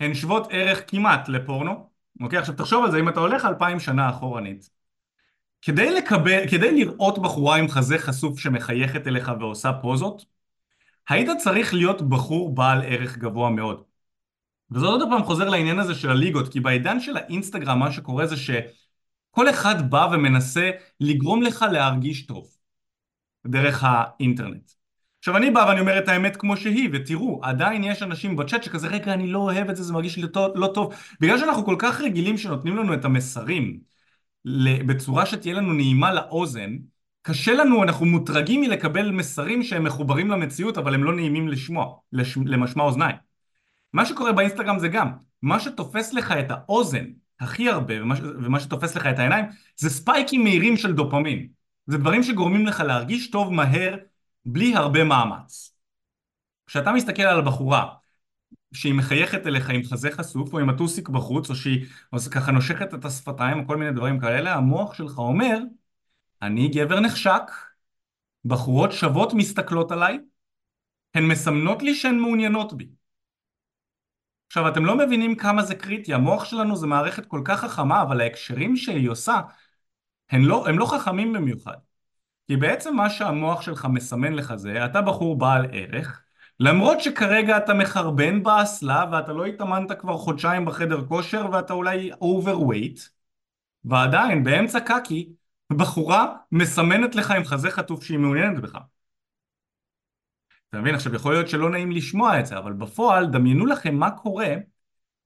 הן 0.00 0.14
שוות 0.14 0.46
ערך 0.50 0.82
כמעט 0.86 1.28
לפורנו. 1.28 1.90
אוקיי? 2.20 2.38
עכשיו 2.38 2.54
תחשוב 2.54 2.84
על 2.84 2.90
זה, 2.90 2.98
אם 2.98 3.08
אתה 3.08 3.20
הולך 3.20 3.44
אלפיים 3.44 3.80
שנה 3.80 4.10
אחורנית, 4.10 4.70
כדי 5.62 5.94
לקבל, 5.94 6.48
כדי 6.50 6.72
לראות 6.72 7.18
בחורה 7.22 7.56
עם 7.56 7.68
חזה 7.68 7.98
חשוף 7.98 8.38
שמחייכת 8.38 9.06
אליך 9.06 9.32
ועושה 9.40 9.72
פוזות, 9.72 10.24
היית 11.08 11.28
צריך 11.38 11.74
להיות 11.74 12.02
בחור 12.02 12.54
בעל 12.54 12.82
ערך 12.82 13.18
גבוה 13.18 13.50
מאוד. 13.50 13.82
וזה 14.70 14.86
עוד 14.86 15.02
פעם 15.10 15.24
חוזר 15.24 15.48
לעניין 15.48 15.78
הזה 15.78 15.94
של 15.94 16.10
הליגות, 16.10 16.52
כי 16.52 16.60
בעידן 16.60 17.00
של 17.00 17.16
האינסטגרם 17.16 17.78
מה 17.78 17.92
שקורה 17.92 18.26
זה 18.26 18.36
שכל 18.36 19.50
אחד 19.50 19.90
בא 19.90 20.08
ומנסה 20.12 20.70
לגרום 21.00 21.42
לך 21.42 21.64
להרגיש 21.72 22.26
טוב 22.26 22.56
דרך 23.46 23.84
האינטרנט. 23.86 24.79
עכשיו 25.20 25.36
אני 25.36 25.50
בא 25.50 25.64
ואני 25.68 25.80
אומר 25.80 25.98
את 25.98 26.08
האמת 26.08 26.36
כמו 26.36 26.56
שהיא, 26.56 26.88
ותראו, 26.92 27.40
עדיין 27.42 27.84
יש 27.84 28.02
אנשים 28.02 28.36
בצ'אט 28.36 28.62
שכזה 28.62 28.88
רגע 28.88 29.12
אני 29.12 29.26
לא 29.26 29.38
אוהב 29.38 29.70
את 29.70 29.76
זה, 29.76 29.82
זה 29.82 29.92
מרגיש 29.92 30.16
לי 30.16 30.22
לא, 30.34 30.52
לא 30.54 30.66
טוב, 30.74 30.94
בגלל 31.20 31.38
שאנחנו 31.38 31.64
כל 31.64 31.76
כך 31.78 32.00
רגילים 32.00 32.38
שנותנים 32.38 32.76
לנו 32.76 32.94
את 32.94 33.04
המסרים 33.04 33.80
בצורה 34.86 35.26
שתהיה 35.26 35.54
לנו 35.54 35.72
נעימה 35.72 36.14
לאוזן, 36.14 36.76
קשה 37.22 37.54
לנו, 37.54 37.82
אנחנו 37.82 38.06
מוטרגים 38.06 38.60
מלקבל 38.60 39.10
מסרים 39.10 39.62
שהם 39.62 39.84
מחוברים 39.84 40.30
למציאות 40.30 40.78
אבל 40.78 40.94
הם 40.94 41.04
לא 41.04 41.14
נעימים 41.14 41.48
לשמוע, 41.48 41.94
לש, 42.12 42.38
למשמע 42.44 42.82
אוזניים. 42.82 43.16
מה 43.92 44.06
שקורה 44.06 44.32
באינסטגרם 44.32 44.78
זה 44.78 44.88
גם, 44.88 45.10
מה 45.42 45.60
שתופס 45.60 46.12
לך 46.12 46.32
את 46.32 46.50
האוזן 46.50 47.04
הכי 47.40 47.68
הרבה 47.68 48.02
ומה, 48.02 48.14
ומה 48.22 48.60
שתופס 48.60 48.96
לך 48.96 49.06
את 49.06 49.18
העיניים 49.18 49.44
זה 49.76 49.90
ספייקים 49.90 50.44
מהירים 50.44 50.76
של 50.76 50.92
דופמין. 50.92 51.48
זה 51.86 51.98
דברים 51.98 52.22
שגורמים 52.22 52.66
לך 52.66 52.80
להרגיש 52.80 53.30
טוב 53.30 53.52
מהר 53.52 53.96
בלי 54.44 54.76
הרבה 54.76 55.04
מאמץ. 55.04 55.76
כשאתה 56.66 56.92
מסתכל 56.92 57.22
על 57.22 57.38
הבחורה 57.38 57.94
שהיא 58.72 58.94
מחייכת 58.94 59.46
אליך 59.46 59.70
עם 59.70 59.82
חזה 59.82 60.10
חשוף 60.10 60.52
או 60.52 60.58
עם 60.58 60.68
הטוסיק 60.68 61.08
בחוץ 61.08 61.50
או 61.50 61.54
שהיא 61.54 61.86
ככה 62.32 62.52
נושכת 62.52 62.94
את 62.94 63.04
השפתיים 63.04 63.60
או 63.60 63.66
כל 63.66 63.76
מיני 63.76 63.92
דברים 63.92 64.20
כאלה, 64.20 64.54
המוח 64.54 64.94
שלך 64.94 65.18
אומר 65.18 65.58
אני 66.42 66.68
גבר 66.68 67.00
נחשק, 67.00 67.50
בחורות 68.44 68.92
שוות 68.92 69.34
מסתכלות 69.34 69.92
עליי, 69.92 70.18
הן 71.14 71.24
מסמנות 71.24 71.82
לי 71.82 71.94
שהן 71.94 72.18
מעוניינות 72.18 72.72
בי. 72.72 72.88
עכשיו 74.46 74.68
אתם 74.68 74.84
לא 74.84 74.98
מבינים 74.98 75.34
כמה 75.36 75.62
זה 75.62 75.74
קריטי, 75.74 76.14
המוח 76.14 76.44
שלנו 76.44 76.76
זה 76.76 76.86
מערכת 76.86 77.26
כל 77.26 77.42
כך 77.44 77.60
חכמה 77.60 78.02
אבל 78.02 78.20
ההקשרים 78.20 78.76
שהיא 78.76 79.10
עושה 79.10 79.40
הם 80.30 80.44
לא, 80.44 80.68
הם 80.68 80.78
לא 80.78 80.86
חכמים 80.86 81.32
במיוחד. 81.32 81.76
כי 82.50 82.56
בעצם 82.56 82.96
מה 82.96 83.10
שהמוח 83.10 83.62
שלך 83.62 83.84
מסמן 83.84 84.32
לך 84.32 84.54
זה, 84.54 84.84
אתה 84.84 85.02
בחור 85.02 85.38
בעל 85.38 85.66
ערך, 85.72 86.22
למרות 86.60 87.00
שכרגע 87.00 87.56
אתה 87.56 87.74
מחרבן 87.74 88.42
באסלה 88.42 89.04
ואתה 89.12 89.32
לא 89.32 89.44
התאמנת 89.44 89.92
כבר 90.00 90.16
חודשיים 90.16 90.64
בחדר 90.64 91.06
כושר 91.06 91.46
ואתה 91.52 91.72
אולי 91.72 92.10
overweight, 92.12 93.00
ועדיין 93.84 94.44
באמצע 94.44 94.80
קקי, 94.80 95.32
בחורה 95.72 96.36
מסמנת 96.52 97.14
לך 97.14 97.30
עם 97.30 97.44
חזה 97.44 97.70
חטוף 97.70 98.04
שהיא 98.04 98.18
מעוניינת 98.18 98.62
בך. 98.62 98.78
אתה 100.68 100.80
מבין? 100.80 100.94
עכשיו 100.94 101.14
יכול 101.14 101.32
להיות 101.32 101.48
שלא 101.48 101.70
נעים 101.70 101.90
לשמוע 101.90 102.40
את 102.40 102.46
זה, 102.46 102.58
אבל 102.58 102.72
בפועל 102.72 103.26
דמיינו 103.26 103.66
לכם 103.66 103.94
מה 103.94 104.10
קורה 104.10 104.54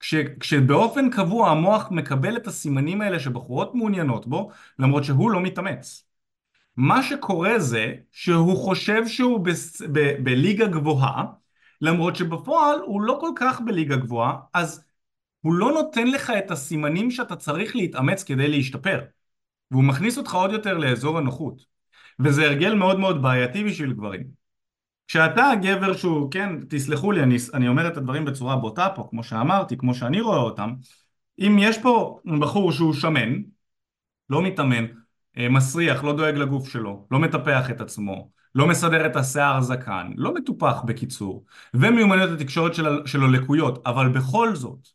כש, 0.01 0.15
כשבאופן 0.41 1.11
קבוע 1.11 1.51
המוח 1.51 1.91
מקבל 1.91 2.37
את 2.37 2.47
הסימנים 2.47 3.01
האלה 3.01 3.21
שבחורות 3.21 3.75
מעוניינות 3.75 4.27
בו, 4.27 4.51
למרות 4.79 5.05
שהוא 5.05 5.31
לא 5.31 5.41
מתאמץ. 5.41 6.14
מה 6.77 7.03
שקורה 7.03 7.59
זה 7.59 7.95
שהוא 8.13 8.57
חושב 8.57 9.07
שהוא 9.07 9.47
בליגה 10.23 10.67
גבוהה, 10.67 11.25
למרות 11.81 12.17
שבפועל 12.17 12.81
הוא 12.87 13.03
לא 13.03 13.19
כל 13.21 13.31
כך 13.37 13.61
בליגה 13.61 13.97
גבוהה, 13.97 14.37
אז 14.55 14.85
הוא 15.41 15.55
לא 15.55 15.73
נותן 15.73 16.07
לך 16.07 16.33
את 16.39 16.51
הסימנים 16.51 17.11
שאתה 17.11 17.37
צריך 17.37 17.77
להתאמץ 17.77 18.25
כדי 18.25 18.49
להשתפר. 18.49 19.01
והוא 19.71 19.85
מכניס 19.85 20.19
אותך 20.19 20.35
עוד 20.35 20.53
יותר 20.53 20.79
לאזור 20.79 21.19
הנוחות. 21.19 21.65
וזה 22.21 22.45
הרגל 22.45 22.75
מאוד 22.75 23.01
מאוד 23.01 23.23
בעייתי 23.23 23.65
בשביל 23.65 23.93
גברים. 23.93 24.45
כשאתה 25.09 25.51
הגבר 25.51 25.93
שהוא, 25.93 26.31
כן, 26.31 26.65
תסלחו 26.69 27.13
לי, 27.13 27.23
אני, 27.23 27.37
אני 27.55 27.69
אומר 27.69 27.89
את 27.89 27.97
הדברים 27.97 28.25
בצורה 28.25 28.57
בוטה 28.57 28.89
פה, 28.97 29.07
כמו 29.11 29.25
שאמרתי, 29.25 29.77
כמו 29.77 29.95
שאני 29.95 30.21
רואה 30.21 30.39
אותם, 30.39 30.75
אם 31.39 31.57
יש 31.61 31.79
פה 31.79 32.21
בחור 32.41 32.73
שהוא 32.73 32.95
שמן, 32.95 33.33
לא 34.31 34.43
מתאמן, 34.43 34.85
מסריח, 35.37 36.05
לא 36.05 36.17
דואג 36.17 36.35
לגוף 36.35 36.69
שלו, 36.69 37.07
לא 37.11 37.19
מטפח 37.19 37.71
את 37.71 37.81
עצמו, 37.81 38.31
לא 38.55 38.67
מסדר 38.67 39.07
את 39.07 39.17
השיער 39.17 39.61
זקן, 39.61 40.11
לא 40.17 40.35
מטופח 40.35 40.83
בקיצור, 40.87 41.45
ומיומנויות 41.75 42.31
התקשורת 42.41 42.75
של, 42.75 43.07
שלו 43.07 43.29
לקויות, 43.29 43.87
אבל 43.87 44.09
בכל 44.09 44.55
זאת, 44.55 44.89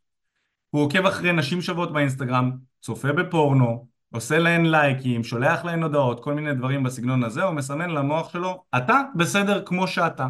הוא 0.70 0.82
עוקב 0.82 1.06
אחרי 1.06 1.32
נשים 1.32 1.62
שוות 1.62 1.94
באינסטגרם, 1.94 2.52
צופה 2.82 3.12
בפורנו, 3.14 3.88
עושה 4.14 4.40
להן 4.40 4.66
לייקים, 4.66 5.24
שולח 5.24 5.66
להן 5.66 5.84
הודעות, 5.84 6.24
כל 6.24 6.34
מיני 6.34 6.54
דברים 6.54 6.84
בסגנון 6.84 7.24
הזה, 7.24 7.44
הוא 7.44 7.54
מסמן 7.54 7.90
למוח 7.90 8.34
שלו, 8.34 8.64
אתה 8.78 9.02
בסדר 9.16 9.64
כמו 9.66 9.88
שאתה. 9.88 10.28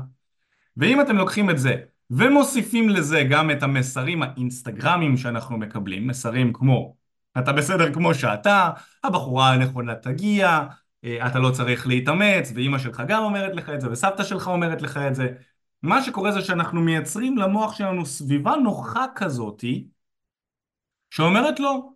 ואם 0.77 1.01
אתם 1.01 1.15
לוקחים 1.17 1.49
את 1.49 1.59
זה 1.59 1.75
ומוסיפים 2.09 2.89
לזה 2.89 3.23
גם 3.23 3.51
את 3.51 3.63
המסרים 3.63 4.23
האינסטגרמיים 4.23 5.17
שאנחנו 5.17 5.57
מקבלים, 5.57 6.07
מסרים 6.07 6.53
כמו 6.53 6.95
אתה 7.37 7.53
בסדר 7.53 7.93
כמו 7.93 8.13
שאתה, 8.13 8.69
הבחורה 9.03 9.53
הנכונה 9.53 9.95
תגיע, 9.95 10.67
אה, 11.03 11.27
אתה 11.27 11.39
לא 11.39 11.51
צריך 11.51 11.87
להתאמץ, 11.87 12.51
ואימא 12.55 12.77
שלך 12.77 13.03
גם 13.07 13.23
אומרת 13.23 13.55
לך 13.55 13.69
את 13.69 13.81
זה, 13.81 13.91
וסבתא 13.91 14.23
שלך 14.23 14.47
אומרת 14.47 14.81
לך 14.81 14.97
את 14.97 15.15
זה. 15.15 15.33
מה 15.83 16.01
שקורה 16.03 16.31
זה 16.31 16.41
שאנחנו 16.41 16.81
מייצרים 16.81 17.37
למוח 17.37 17.75
שלנו 17.75 18.05
סביבה 18.05 18.55
נוחה 18.55 19.05
כזאתי, 19.15 19.87
שאומרת 21.09 21.59
לו, 21.59 21.93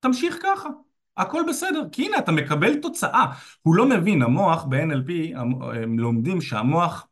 תמשיך 0.00 0.38
ככה, 0.42 0.68
הכל 1.16 1.42
בסדר, 1.48 1.82
כי 1.92 2.06
הנה 2.06 2.18
אתה 2.18 2.32
מקבל 2.32 2.80
תוצאה. 2.80 3.26
הוא 3.62 3.74
לא 3.74 3.86
מבין, 3.88 4.22
המוח 4.22 4.64
ב-NLP, 4.64 5.38
הם 5.74 5.98
לומדים 5.98 6.40
שהמוח 6.40 7.08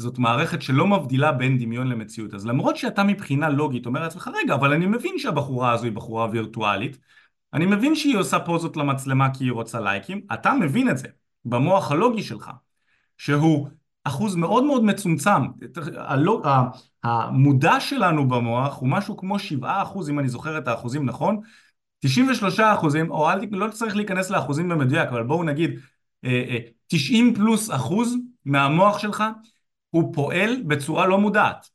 זאת 0.00 0.18
מערכת 0.18 0.62
שלא 0.62 0.86
מבדילה 0.86 1.32
בין 1.32 1.58
דמיון 1.58 1.88
למציאות. 1.88 2.34
אז 2.34 2.46
למרות 2.46 2.76
שאתה 2.76 3.02
מבחינה 3.02 3.48
לוגית 3.48 3.86
אומר 3.86 4.02
לעצמך, 4.02 4.30
רגע, 4.34 4.54
אבל 4.54 4.72
אני 4.72 4.86
מבין 4.86 5.18
שהבחורה 5.18 5.72
הזו 5.72 5.84
היא 5.84 5.92
בחורה 5.92 6.28
וירטואלית, 6.30 6.98
אני 7.52 7.66
מבין 7.66 7.94
שהיא 7.94 8.16
עושה 8.16 8.38
פוזות 8.38 8.76
למצלמה 8.76 9.34
כי 9.34 9.44
היא 9.44 9.52
רוצה 9.52 9.80
לייקים, 9.80 10.20
אתה 10.34 10.52
מבין 10.54 10.90
את 10.90 10.98
זה 10.98 11.08
במוח 11.44 11.90
הלוגי 11.90 12.22
שלך, 12.22 12.50
שהוא 13.18 13.68
אחוז 14.04 14.36
מאוד 14.36 14.64
מאוד 14.64 14.84
מצומצם. 14.84 15.42
המודע 17.04 17.80
שלנו 17.80 18.28
במוח 18.28 18.78
הוא 18.78 18.88
משהו 18.88 19.16
כמו 19.16 19.38
7 19.38 19.82
אחוז, 19.82 20.10
אם 20.10 20.18
אני 20.18 20.28
זוכר 20.28 20.58
את 20.58 20.68
האחוזים 20.68 21.06
נכון, 21.06 21.40
93 21.98 22.60
אחוזים, 22.60 23.10
או 23.10 23.30
אל, 23.30 23.38
לא 23.50 23.68
צריך 23.68 23.96
להיכנס 23.96 24.30
לאחוזים 24.30 24.68
במדויק, 24.68 25.08
אבל 25.08 25.22
בואו 25.22 25.44
נגיד 25.44 25.70
90 26.86 27.24
אה, 27.24 27.30
אה, 27.30 27.34
פלוס 27.34 27.70
אחוז 27.70 28.16
מהמוח 28.44 28.98
שלך 28.98 29.24
הוא 29.90 30.14
פועל 30.14 30.62
בצורה 30.66 31.06
לא 31.06 31.18
מודעת. 31.18 31.66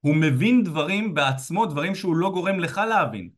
הוא 0.00 0.16
מבין 0.16 0.64
דברים 0.64 1.14
בעצמו, 1.14 1.66
דברים 1.66 1.94
שהוא 1.94 2.16
לא 2.16 2.30
גורם 2.30 2.60
לך 2.60 2.80
להבין. 2.88 3.28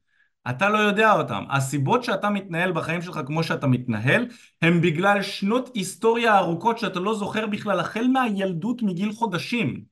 אתה 0.50 0.68
לא 0.68 0.78
יודע 0.78 1.12
אותם. 1.12 1.44
הסיבות 1.50 2.04
שאתה 2.04 2.30
מתנהל 2.30 2.72
בחיים 2.72 3.02
שלך 3.02 3.20
כמו 3.26 3.42
שאתה 3.42 3.66
מתנהל, 3.66 4.26
הם 4.62 4.80
בגלל 4.80 5.22
שנות 5.22 5.70
היסטוריה 5.74 6.38
ארוכות 6.38 6.78
שאתה 6.78 7.00
לא 7.00 7.14
זוכר 7.14 7.46
בכלל, 7.46 7.80
החל 7.80 8.06
מהילדות 8.12 8.82
מגיל 8.82 9.12
חודשים. 9.12 9.82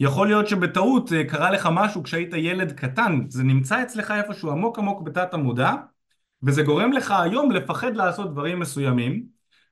יכול 0.00 0.26
להיות 0.26 0.48
שבטעות 0.48 1.12
אה, 1.12 1.24
קרה 1.24 1.50
לך 1.50 1.68
משהו 1.72 2.02
כשהיית 2.02 2.34
ילד 2.34 2.72
קטן, 2.72 3.20
זה 3.28 3.42
נמצא 3.42 3.82
אצלך 3.82 4.10
איפשהו 4.10 4.50
עמוק 4.50 4.78
עמוק 4.78 5.02
בתת 5.02 5.34
המודע, 5.34 5.72
וזה 6.42 6.62
גורם 6.62 6.92
לך 6.92 7.10
היום 7.10 7.50
לפחד 7.50 7.96
לעשות 7.96 8.32
דברים 8.32 8.60
מסוימים 8.60 9.24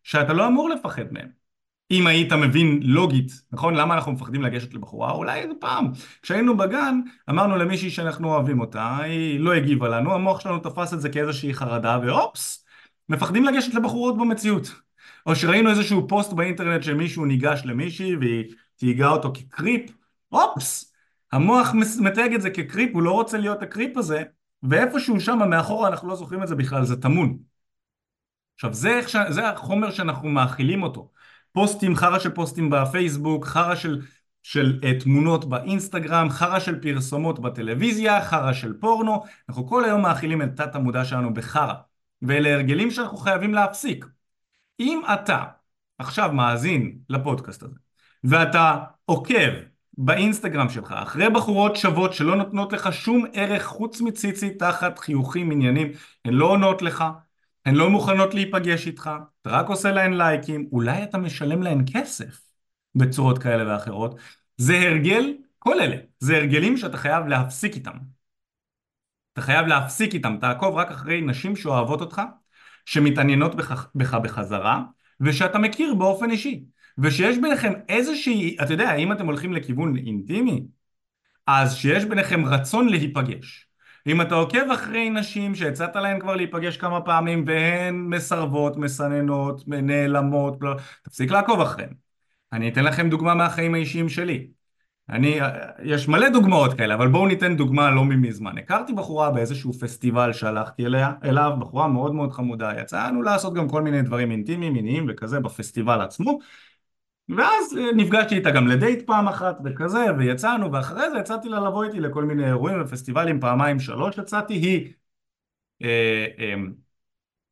שאתה 0.02 0.32
לא 0.32 0.46
אמור 0.46 0.68
לפחד 0.68 1.12
מהם. 1.12 1.47
אם 1.90 2.06
היית 2.06 2.32
מבין 2.32 2.80
לוגית, 2.82 3.42
נכון? 3.52 3.74
למה 3.74 3.94
אנחנו 3.94 4.12
מפחדים 4.12 4.42
לגשת 4.42 4.74
לבחורה? 4.74 5.12
אולי 5.12 5.40
איזה 5.40 5.54
פעם. 5.60 5.90
כשהיינו 6.22 6.56
בגן, 6.56 7.00
אמרנו 7.30 7.56
למישהי 7.56 7.90
שאנחנו 7.90 8.28
אוהבים 8.28 8.60
אותה, 8.60 8.96
היא 8.96 9.40
לא 9.40 9.52
הגיבה 9.52 9.88
לנו, 9.88 10.14
המוח 10.14 10.40
שלנו 10.40 10.58
תפס 10.58 10.94
את 10.94 11.00
זה 11.00 11.08
כאיזושהי 11.08 11.54
חרדה, 11.54 11.98
ואופס, 12.02 12.64
מפחדים 13.08 13.44
לגשת 13.44 13.74
לבחורות 13.74 14.18
במציאות. 14.18 14.74
או 15.26 15.36
שראינו 15.36 15.70
איזשהו 15.70 16.08
פוסט 16.08 16.32
באינטרנט 16.32 16.82
שמישהו 16.82 17.24
ניגש 17.24 17.62
למישהי 17.64 18.16
והיא 18.16 18.44
תהיגה 18.76 19.08
אותו 19.08 19.32
כקריפ, 19.34 19.90
אופס, 20.32 20.94
המוח 21.32 21.74
מתייג 22.00 22.34
את 22.34 22.42
זה 22.42 22.50
כקריפ, 22.50 22.90
הוא 22.94 23.02
לא 23.02 23.12
רוצה 23.12 23.38
להיות 23.38 23.62
הקריפ 23.62 23.96
הזה, 23.96 24.22
ואיפשהו 24.62 25.20
שם 25.20 25.38
מאחורה 25.50 25.88
אנחנו 25.88 26.08
לא 26.08 26.16
זוכרים 26.16 26.42
את 26.42 26.48
זה 26.48 26.54
בכלל, 26.54 26.84
זה 26.84 27.00
טמון. 27.00 27.38
עכשיו 28.54 28.74
זה. 28.74 29.00
זה 29.28 29.48
החומר 29.48 29.90
שאנחנו 29.90 30.28
מאכילים 30.28 30.82
אותו. 30.82 31.10
פוסטים, 31.52 31.96
חרא 31.96 32.18
של 32.18 32.30
פוסטים 32.30 32.70
בפייסבוק, 32.70 33.46
חרא 33.46 33.74
של, 33.74 34.02
של 34.42 34.80
uh, 34.82 35.02
תמונות 35.02 35.44
באינסטגרם, 35.44 36.28
חרא 36.30 36.58
של 36.58 36.80
פרסומות 36.80 37.38
בטלוויזיה, 37.38 38.24
חרא 38.24 38.52
של 38.52 38.72
פורנו, 38.80 39.24
אנחנו 39.48 39.66
כל 39.66 39.84
היום 39.84 40.02
מאכילים 40.02 40.42
את 40.42 40.56
תת 40.56 40.74
המודע 40.74 41.04
שלנו 41.04 41.34
בחרא. 41.34 41.74
ואלה 42.22 42.54
הרגלים 42.54 42.90
שאנחנו 42.90 43.16
חייבים 43.16 43.54
להפסיק. 43.54 44.06
אם 44.80 45.00
אתה 45.12 45.44
עכשיו 45.98 46.32
מאזין 46.32 46.98
לפודקאסט 47.08 47.62
הזה, 47.62 47.76
ואתה 48.24 48.76
עוקב 49.04 49.50
באינסטגרם 49.98 50.68
שלך 50.68 50.92
אחרי 50.92 51.30
בחורות 51.30 51.76
שוות 51.76 52.14
שלא 52.14 52.36
נותנות 52.36 52.72
לך 52.72 52.92
שום 52.92 53.24
ערך 53.32 53.64
חוץ 53.64 54.00
מציצי 54.00 54.50
תחת 54.50 54.98
חיוכים 54.98 55.50
עניינים, 55.50 55.92
הן 56.24 56.34
לא 56.34 56.46
עונות 56.46 56.82
לך, 56.82 57.04
הן 57.68 57.74
לא 57.74 57.90
מוכנות 57.90 58.34
להיפגש 58.34 58.86
איתך, 58.86 59.10
אתה 59.42 59.50
רק 59.50 59.68
עושה 59.68 59.92
להן 59.92 60.12
לייקים, 60.12 60.68
אולי 60.72 61.02
אתה 61.02 61.18
משלם 61.18 61.62
להן 61.62 61.84
כסף 61.92 62.40
בצורות 62.94 63.38
כאלה 63.38 63.72
ואחרות, 63.72 64.18
זה 64.56 64.78
הרגל, 64.78 65.34
כל 65.58 65.80
אלה, 65.80 65.96
זה 66.20 66.36
הרגלים 66.36 66.76
שאתה 66.76 66.96
חייב 66.96 67.26
להפסיק 67.26 67.74
איתם. 67.74 67.92
אתה 69.32 69.40
חייב 69.40 69.66
להפסיק 69.66 70.14
איתם, 70.14 70.36
תעקוב 70.40 70.74
רק 70.74 70.90
אחרי 70.90 71.20
נשים 71.20 71.56
שאוהבות 71.56 72.00
אותך, 72.00 72.22
שמתעניינות 72.86 73.54
בך, 73.54 73.88
בך 73.94 74.14
בחזרה, 74.14 74.82
ושאתה 75.20 75.58
מכיר 75.58 75.94
באופן 75.94 76.30
אישי. 76.30 76.64
ושיש 76.98 77.38
ביניכם 77.38 77.72
איזושהי, 77.88 78.56
אתה 78.62 78.72
יודע, 78.72 78.94
אם 78.94 79.12
אתם 79.12 79.26
הולכים 79.26 79.52
לכיוון 79.52 79.96
אינטימי, 79.96 80.66
אז 81.46 81.76
שיש 81.76 82.04
ביניכם 82.04 82.44
רצון 82.44 82.88
להיפגש. 82.88 83.67
אם 84.08 84.20
אתה 84.20 84.34
עוקב 84.34 84.70
אחרי 84.74 85.10
נשים 85.10 85.54
שהצעת 85.54 85.96
להן 85.96 86.20
כבר 86.20 86.36
להיפגש 86.36 86.76
כמה 86.76 87.00
פעמים 87.00 87.44
והן 87.46 87.94
מסרבות, 87.94 88.76
מסננות, 88.76 89.62
נעלמות, 89.66 90.58
תפסיק 91.02 91.30
לעקוב 91.30 91.60
אחריהן. 91.60 91.92
אני 92.52 92.68
אתן 92.68 92.84
לכם 92.84 93.10
דוגמה 93.10 93.34
מהחיים 93.34 93.74
האישיים 93.74 94.08
שלי. 94.08 94.46
אני, 95.10 95.38
יש 95.82 96.08
מלא 96.08 96.28
דוגמאות 96.28 96.74
כאלה, 96.74 96.94
אבל 96.94 97.08
בואו 97.08 97.26
ניתן 97.26 97.56
דוגמה 97.56 97.90
לא 97.90 98.04
ממזמן. 98.04 98.58
הכרתי 98.58 98.92
בחורה 98.92 99.30
באיזשהו 99.30 99.72
פסטיבל 99.72 100.32
שהלכתי 100.32 100.86
אליה, 100.86 101.12
אליו, 101.24 101.52
בחורה 101.58 101.88
מאוד 101.88 102.14
מאוד 102.14 102.32
חמודה. 102.32 102.72
יצאנו 102.80 103.22
לעשות 103.22 103.54
גם 103.54 103.68
כל 103.68 103.82
מיני 103.82 104.02
דברים 104.02 104.30
אינטימיים, 104.30 104.72
מיניים 104.72 105.06
וכזה 105.08 105.40
בפסטיבל 105.40 106.00
עצמו. 106.00 106.38
ואז 107.36 107.76
אה, 107.78 107.92
נפגשתי 107.96 108.34
איתה 108.34 108.50
גם 108.50 108.66
לדייט 108.66 109.06
פעם 109.06 109.28
אחת 109.28 109.58
וכזה, 109.64 110.04
ויצאנו, 110.18 110.72
ואחרי 110.72 111.10
זה 111.10 111.18
יצאתי 111.18 111.48
לה 111.48 111.60
לבוא 111.60 111.84
איתי 111.84 112.00
לכל 112.00 112.24
מיני 112.24 112.46
אירועים 112.46 112.82
ופסטיבלים, 112.82 113.40
פעמיים 113.40 113.80
שלוש 113.80 114.18
יצאתי, 114.18 114.54
היא 114.54 114.92
אה, 115.82 116.26
אה, 116.38 116.54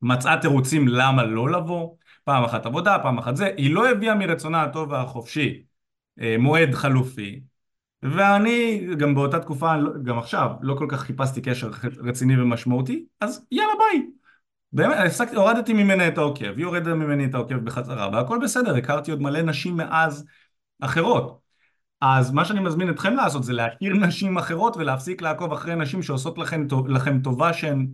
מצאה 0.01 0.41
תירוצים 0.41 0.87
למה 0.87 1.23
לא 1.23 1.49
לבוא, 1.49 1.95
פעם 2.23 2.43
אחת 2.43 2.65
עבודה, 2.65 2.97
פעם 3.03 3.17
אחת 3.17 3.35
זה, 3.35 3.45
היא 3.57 3.73
לא 3.73 3.89
הביאה 3.89 4.15
מרצונה 4.15 4.63
הטוב 4.63 4.91
והחופשי 4.91 5.63
אה, 6.21 6.35
מועד 6.39 6.73
חלופי, 6.73 7.41
ואני 8.03 8.87
גם 8.97 9.15
באותה 9.15 9.39
תקופה, 9.39 9.73
גם 10.03 10.19
עכשיו, 10.19 10.51
לא 10.61 10.75
כל 10.77 10.87
כך 10.89 11.01
חיפשתי 11.01 11.41
קשר 11.41 11.69
רציני 11.97 12.41
ומשמעותי, 12.41 13.05
אז 13.19 13.45
יאללה 13.51 13.73
ביי. 13.79 14.05
באמת, 14.77 14.97
הפסקתי, 15.05 15.35
הורדתי 15.35 15.73
ממנה 15.73 16.07
את 16.07 16.17
העוקב, 16.17 16.57
היא 16.57 16.65
הורדה 16.65 16.93
ממני 16.93 17.25
את 17.25 17.33
העוקב 17.33 17.55
בחזרה, 17.55 18.09
והכל 18.13 18.39
בסדר, 18.43 18.75
הכרתי 18.75 19.11
עוד 19.11 19.21
מלא 19.21 19.41
נשים 19.41 19.77
מאז 19.77 20.25
אחרות. 20.81 21.39
אז 22.01 22.31
מה 22.31 22.45
שאני 22.45 22.59
מזמין 22.59 22.89
אתכם 22.89 23.13
לעשות 23.13 23.43
זה 23.43 23.53
להכיר 23.53 23.93
נשים 23.93 24.37
אחרות 24.37 24.77
ולהפסיק 24.77 25.21
לעקוב 25.21 25.53
אחרי 25.53 25.75
נשים 25.75 26.03
שעושות 26.03 26.37
לכם, 26.37 26.67
לכם 26.87 27.21
טובה 27.21 27.53
שהן 27.53 27.87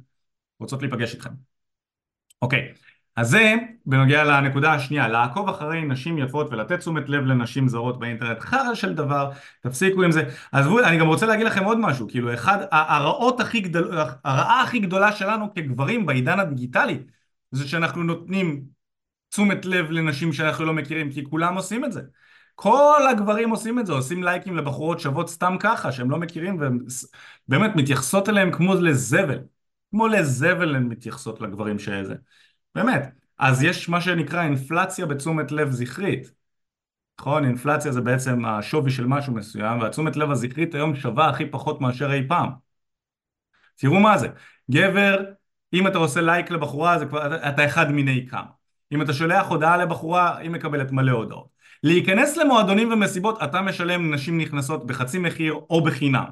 רוצות 0.59 0.81
להיפגש 0.81 1.13
איתכם. 1.13 1.29
אוקיי, 2.41 2.73
אז 3.15 3.29
זה 3.29 3.53
בנוגע 3.85 4.23
לנקודה 4.23 4.73
השנייה, 4.73 5.07
לעקוב 5.07 5.49
אחרי 5.49 5.81
נשים 5.81 6.17
יפות 6.17 6.47
ולתת 6.51 6.79
תשומת 6.79 7.09
לב 7.09 7.23
לנשים 7.25 7.67
זרות 7.67 7.99
באינטרנט, 7.99 8.39
חרא 8.39 8.75
של 8.75 8.93
דבר, 8.93 9.31
תפסיקו 9.61 10.03
עם 10.03 10.11
זה. 10.11 10.29
עזבו, 10.51 10.79
אני 10.79 10.97
גם 10.97 11.07
רוצה 11.07 11.25
להגיד 11.25 11.45
לכם 11.45 11.63
עוד 11.63 11.77
משהו, 11.79 12.07
כאילו 12.09 12.33
אחד, 12.33 12.57
הרעות 12.71 13.39
הכי 13.39 13.59
גדול, 13.59 13.97
הרעה 14.23 14.61
הכי 14.61 14.79
גדולה 14.79 15.11
שלנו 15.11 15.53
כגברים 15.53 16.05
בעידן 16.05 16.39
הדיגיטלי, 16.39 16.99
זה 17.51 17.67
שאנחנו 17.67 18.03
נותנים 18.03 18.63
תשומת 19.29 19.65
לב 19.65 19.91
לנשים 19.91 20.33
שאנחנו 20.33 20.65
לא 20.65 20.73
מכירים, 20.73 21.11
כי 21.11 21.23
כולם 21.23 21.55
עושים 21.55 21.85
את 21.85 21.91
זה. 21.91 22.01
כל 22.55 23.01
הגברים 23.11 23.49
עושים 23.49 23.79
את 23.79 23.85
זה, 23.85 23.93
עושים 23.93 24.23
לייקים 24.23 24.57
לבחורות 24.57 24.99
שוות 24.99 25.29
סתם 25.29 25.55
ככה, 25.59 25.91
שהם 25.91 26.11
לא 26.11 26.17
מכירים, 26.17 26.59
והן 26.59 26.79
באמת 27.47 27.75
מתייחסות 27.75 28.29
אליהם 28.29 28.51
כמו 28.51 28.75
לזבל. 28.75 29.39
כמו 29.91 30.07
לזבל 30.07 30.75
הן 30.75 30.83
מתייחסות 30.83 31.41
לגברים 31.41 31.79
שזה. 31.79 32.15
באמת. 32.75 33.09
אז 33.37 33.63
יש 33.63 33.89
מה 33.89 34.01
שנקרא 34.01 34.43
אינפלציה 34.43 35.05
בתשומת 35.05 35.51
לב 35.51 35.71
זכרית. 35.71 36.31
נכון? 37.19 37.45
אינפלציה 37.45 37.91
זה 37.91 38.01
בעצם 38.01 38.45
השווי 38.45 38.91
של 38.91 39.05
משהו 39.07 39.33
מסוים, 39.33 39.79
והתשומת 39.81 40.15
לב 40.15 40.31
הזכרית 40.31 40.75
היום 40.75 40.95
שווה 40.95 41.29
הכי 41.29 41.45
פחות 41.45 41.81
מאשר 41.81 42.13
אי 42.13 42.27
פעם. 42.27 42.49
תראו 43.75 43.99
מה 43.99 44.17
זה. 44.17 44.27
גבר, 44.71 45.23
אם 45.73 45.87
אתה 45.87 45.97
עושה 45.97 46.21
לייק 46.21 46.51
לבחורה, 46.51 46.99
זה 46.99 47.05
כבר, 47.05 47.47
אתה 47.49 47.65
אחד 47.65 47.91
מיני 47.91 48.27
כמה. 48.29 48.47
אם 48.91 49.01
אתה 49.01 49.13
שולח 49.13 49.47
הודעה 49.47 49.77
לבחורה, 49.77 50.37
היא 50.37 50.49
מקבלת 50.49 50.91
מלא 50.91 51.11
הודעות. 51.11 51.47
להיכנס 51.83 52.37
למועדונים 52.37 52.91
ומסיבות, 52.91 53.43
אתה 53.43 53.61
משלם 53.61 54.13
נשים 54.13 54.37
נכנסות 54.37 54.87
בחצי 54.87 55.19
מחיר 55.19 55.53
או 55.53 55.83
בחינם. 55.83 56.29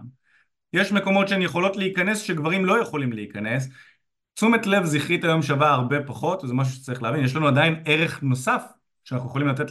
יש 0.73 0.91
מקומות 0.91 1.27
שהן 1.27 1.41
יכולות 1.41 1.75
להיכנס 1.75 2.19
שגברים 2.19 2.65
לא 2.65 2.81
יכולים 2.81 3.13
להיכנס, 3.13 3.69
תשומת 4.33 4.65
לב 4.65 4.85
זכרית 4.85 5.23
היום 5.23 5.41
שווה 5.41 5.71
הרבה 5.71 6.03
פחות, 6.03 6.43
וזה 6.43 6.53
משהו 6.53 6.73
שצריך 6.73 7.03
להבין, 7.03 7.23
יש 7.23 7.35
לנו 7.35 7.47
עדיין 7.47 7.83
ערך 7.85 8.23
נוסף 8.23 8.63
שאנחנו 9.03 9.29
יכולים 9.29 9.47
לתת 9.47 9.65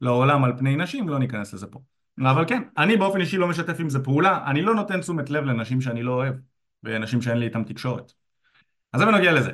לעולם 0.00 0.44
על 0.44 0.52
פני 0.58 0.76
נשים, 0.76 1.08
לא 1.08 1.18
ניכנס 1.18 1.54
לזה 1.54 1.66
פה. 1.66 1.80
אבל 2.20 2.44
כן, 2.48 2.62
אני 2.78 2.96
באופן 2.96 3.20
אישי 3.20 3.36
לא 3.36 3.48
משתף 3.48 3.80
עם 3.80 3.88
זה 3.88 4.04
פעולה, 4.04 4.44
אני 4.46 4.62
לא 4.62 4.74
נותן 4.74 5.00
תשומת 5.00 5.30
לב 5.30 5.44
לנשים 5.44 5.80
שאני 5.80 6.02
לא 6.02 6.12
אוהב, 6.12 6.34
ונשים 6.84 7.22
שאין 7.22 7.38
לי 7.38 7.46
איתם 7.46 7.64
תקשורת. 7.64 8.12
אז 8.92 9.00
זה 9.00 9.06
בנוגע 9.06 9.32
לזה. 9.32 9.52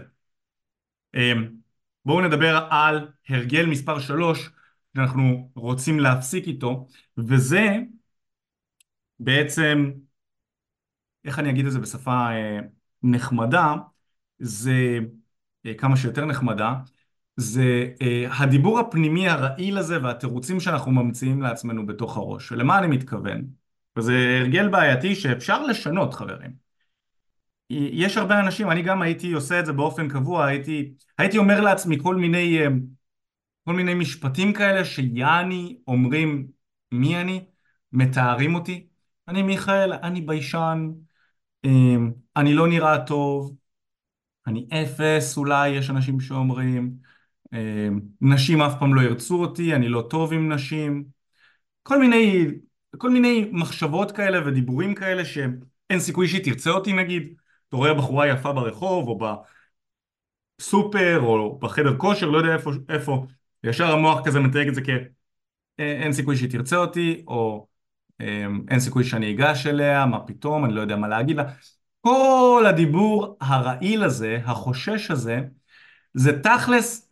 אמ, 1.14 1.48
בואו 2.04 2.20
נדבר 2.20 2.66
על 2.70 3.08
הרגל 3.28 3.66
מספר 3.66 4.00
3 4.00 4.50
שאנחנו 4.96 5.50
רוצים 5.54 6.00
להפסיק 6.00 6.46
איתו, 6.46 6.86
וזה 7.18 7.76
בעצם, 9.18 9.90
איך 11.24 11.38
אני 11.38 11.50
אגיד 11.50 11.66
את 11.66 11.72
זה 11.72 11.78
בשפה 11.78 12.30
אה, 12.30 12.58
נחמדה, 13.02 13.74
זה 14.38 14.98
אה, 15.66 15.74
כמה 15.74 15.96
שיותר 15.96 16.24
נחמדה, 16.24 16.74
זה 17.36 17.88
אה, 18.02 18.26
הדיבור 18.38 18.80
הפנימי 18.80 19.28
הרעיל 19.28 19.78
הזה 19.78 20.02
והתירוצים 20.02 20.60
שאנחנו 20.60 20.92
ממציאים 20.92 21.42
לעצמנו 21.42 21.86
בתוך 21.86 22.16
הראש. 22.16 22.52
ולמה 22.52 22.78
אני 22.78 22.86
מתכוון? 22.86 23.44
וזה 23.96 24.38
הרגל 24.40 24.68
בעייתי 24.68 25.14
שאפשר 25.14 25.62
לשנות 25.66 26.14
חברים. 26.14 26.66
יש 27.70 28.16
הרבה 28.16 28.40
אנשים, 28.40 28.70
אני 28.70 28.82
גם 28.82 29.02
הייתי 29.02 29.32
עושה 29.32 29.60
את 29.60 29.66
זה 29.66 29.72
באופן 29.72 30.08
קבוע, 30.08 30.46
הייתי, 30.46 30.94
הייתי 31.18 31.38
אומר 31.38 31.60
לעצמי 31.60 31.98
כל 32.02 32.16
מיני, 32.16 32.60
אה, 32.60 32.66
כל 33.64 33.72
מיני 33.72 33.94
משפטים 33.94 34.52
כאלה 34.52 34.84
שיעני 34.84 35.78
אומרים 35.86 36.46
מי 36.92 37.20
אני, 37.20 37.44
מתארים 37.92 38.54
אותי. 38.54 38.86
אני 39.28 39.42
מיכאל, 39.42 39.92
אני 39.92 40.20
ביישן, 40.20 40.90
אני 42.36 42.54
לא 42.54 42.68
נראה 42.68 42.98
טוב, 43.06 43.56
אני 44.46 44.66
אפס, 44.72 45.36
אולי 45.36 45.68
יש 45.68 45.90
אנשים 45.90 46.20
שאומרים, 46.20 46.92
אה, 47.54 47.88
נשים 48.20 48.62
אף 48.62 48.78
פעם 48.78 48.94
לא 48.94 49.00
ירצו 49.00 49.40
אותי, 49.40 49.74
אני 49.74 49.88
לא 49.88 50.06
טוב 50.10 50.32
עם 50.32 50.52
נשים, 50.52 51.04
כל 51.82 52.00
מיני, 52.00 52.46
כל 52.98 53.10
מיני 53.10 53.48
מחשבות 53.52 54.12
כאלה 54.12 54.46
ודיבורים 54.46 54.94
כאלה 54.94 55.24
שאין 55.24 55.98
סיכוי 55.98 56.28
שהיא 56.28 56.44
תרצה 56.44 56.70
אותי 56.70 56.92
נגיד, 56.92 57.34
אתה 57.68 57.76
רואה 57.76 57.94
בחורה 57.94 58.28
יפה 58.28 58.52
ברחוב 58.52 59.08
או 59.08 59.18
בסופר 60.58 61.20
או 61.20 61.58
בחדר 61.58 61.96
כושר, 61.96 62.26
לא 62.26 62.38
יודע 62.38 62.52
איפה, 62.52 62.70
איפה, 62.88 63.26
ישר 63.64 63.92
המוח 63.92 64.26
כזה 64.26 64.40
מתייג 64.40 64.68
את 64.68 64.74
זה 64.74 64.80
כאין 65.76 66.12
סיכוי 66.12 66.36
שהיא 66.36 66.50
תרצה 66.50 66.76
אותי, 66.76 67.24
או 67.26 67.66
אין 68.68 68.80
סיכוי 68.80 69.04
שאני 69.04 69.34
אגש 69.34 69.66
אליה, 69.66 70.06
מה 70.06 70.20
פתאום, 70.20 70.64
אני 70.64 70.74
לא 70.74 70.80
יודע 70.80 70.96
מה 70.96 71.08
להגיד 71.08 71.36
לה. 71.36 71.44
כל 72.06 72.64
הדיבור 72.68 73.36
הרעיל 73.40 74.02
הזה, 74.04 74.38
החושש 74.44 75.10
הזה, 75.10 75.40
זה 76.14 76.42
תכלס, 76.42 77.10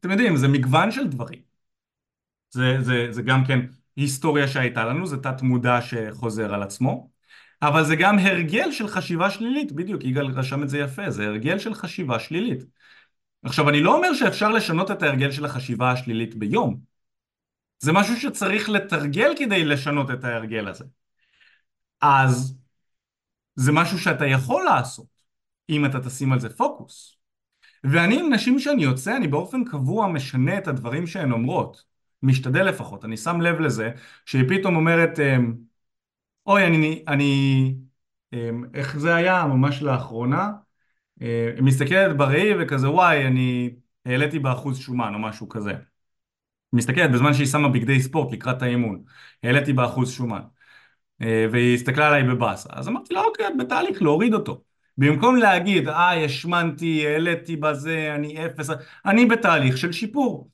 אתם 0.00 0.10
יודעים, 0.10 0.36
זה 0.36 0.48
מגוון 0.48 0.90
של 0.90 1.06
דברים. 1.06 1.40
זה, 2.50 2.76
זה, 2.80 3.06
זה 3.10 3.22
גם 3.22 3.44
כן 3.44 3.60
היסטוריה 3.96 4.48
שהייתה 4.48 4.84
לנו, 4.84 5.06
זה 5.06 5.16
תת 5.16 5.42
מודע 5.42 5.78
שחוזר 5.80 6.54
על 6.54 6.62
עצמו, 6.62 7.10
אבל 7.62 7.84
זה 7.84 7.96
גם 7.96 8.18
הרגל 8.18 8.72
של 8.72 8.88
חשיבה 8.88 9.30
שלילית, 9.30 9.72
בדיוק, 9.72 10.04
יגאל 10.04 10.26
רשם 10.26 10.62
את 10.62 10.68
זה 10.68 10.78
יפה, 10.78 11.10
זה 11.10 11.26
הרגל 11.26 11.58
של 11.58 11.74
חשיבה 11.74 12.18
שלילית. 12.18 12.62
עכשיו, 13.42 13.68
אני 13.68 13.80
לא 13.80 13.96
אומר 13.96 14.14
שאפשר 14.14 14.48
לשנות 14.48 14.90
את 14.90 15.02
ההרגל 15.02 15.30
של 15.30 15.44
החשיבה 15.44 15.90
השלילית 15.90 16.34
ביום. 16.34 16.80
זה 17.78 17.92
משהו 17.92 18.16
שצריך 18.16 18.68
לתרגל 18.68 19.32
כדי 19.38 19.64
לשנות 19.64 20.10
את 20.10 20.24
ההרגל 20.24 20.68
הזה. 20.68 20.84
אז 22.00 22.56
זה 23.56 23.72
משהו 23.72 23.98
שאתה 23.98 24.26
יכול 24.26 24.64
לעשות, 24.64 25.06
אם 25.70 25.84
אתה 25.84 26.00
תשים 26.00 26.32
על 26.32 26.40
זה 26.40 26.48
פוקוס. 26.56 27.16
ואני 27.84 28.20
עם 28.20 28.32
נשים 28.32 28.58
שאני 28.58 28.82
יוצא, 28.82 29.16
אני 29.16 29.28
באופן 29.28 29.64
קבוע 29.64 30.08
משנה 30.08 30.58
את 30.58 30.68
הדברים 30.68 31.06
שהן 31.06 31.32
אומרות. 31.32 31.84
משתדל 32.22 32.62
לפחות. 32.62 33.04
אני 33.04 33.16
שם 33.16 33.40
לב 33.40 33.60
לזה, 33.60 33.90
שהיא 34.26 34.44
פתאום 34.48 34.76
אומרת, 34.76 35.20
אמ, 35.20 35.54
אוי, 36.46 36.66
אני, 36.66 37.04
אני, 37.08 37.74
אמ, 38.32 38.64
איך 38.74 38.98
זה 38.98 39.14
היה 39.14 39.46
ממש 39.46 39.82
לאחרונה? 39.82 40.50
אה, 41.22 41.52
היא 41.56 41.62
מסתכלת 41.62 42.16
בראי 42.16 42.50
וכזה, 42.60 42.90
וואי, 42.90 43.26
אני 43.26 43.70
העליתי 44.06 44.38
באחוז 44.38 44.78
שומן 44.78 45.14
או 45.14 45.18
משהו 45.18 45.48
כזה. 45.48 45.72
מסתכלת 46.72 47.12
בזמן 47.12 47.34
שהיא 47.34 47.46
שמה 47.46 47.68
בגדי 47.68 48.00
ספורט 48.02 48.32
לקראת 48.32 48.62
האימון, 48.62 49.02
העליתי 49.42 49.72
באחוז 49.72 50.12
שומן. 50.12 50.42
אה, 51.22 51.46
והיא 51.52 51.74
הסתכלה 51.74 52.08
עליי 52.08 52.22
בבאסה. 52.22 52.68
אז 52.72 52.88
אמרתי 52.88 53.14
לה, 53.14 53.20
אוקיי, 53.20 53.46
בתהליך 53.58 54.02
להוריד 54.02 54.34
אותו. 54.34 54.62
במקום 54.98 55.36
להגיד, 55.36 55.88
אה, 55.88 56.24
השמנתי, 56.24 57.06
העליתי 57.06 57.56
בזה, 57.56 58.12
אני 58.14 58.46
אפס, 58.46 58.70
אני 59.06 59.26
בתהליך 59.26 59.78
של 59.78 59.92
שיפור. 59.92 60.50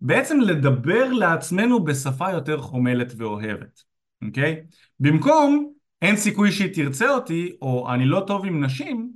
בעצם 0.00 0.40
לדבר 0.40 1.12
לעצמנו 1.12 1.84
בשפה 1.84 2.30
יותר 2.30 2.60
חומלת 2.60 3.12
ואוהבת, 3.16 3.82
אוקיי? 4.26 4.62
במקום, 5.00 5.72
אין 6.02 6.16
סיכוי 6.16 6.52
שהיא 6.52 6.74
תרצה 6.74 7.10
אותי, 7.10 7.56
או 7.62 7.92
אני 7.94 8.04
לא 8.04 8.24
טוב 8.26 8.46
עם 8.46 8.64
נשים, 8.64 9.12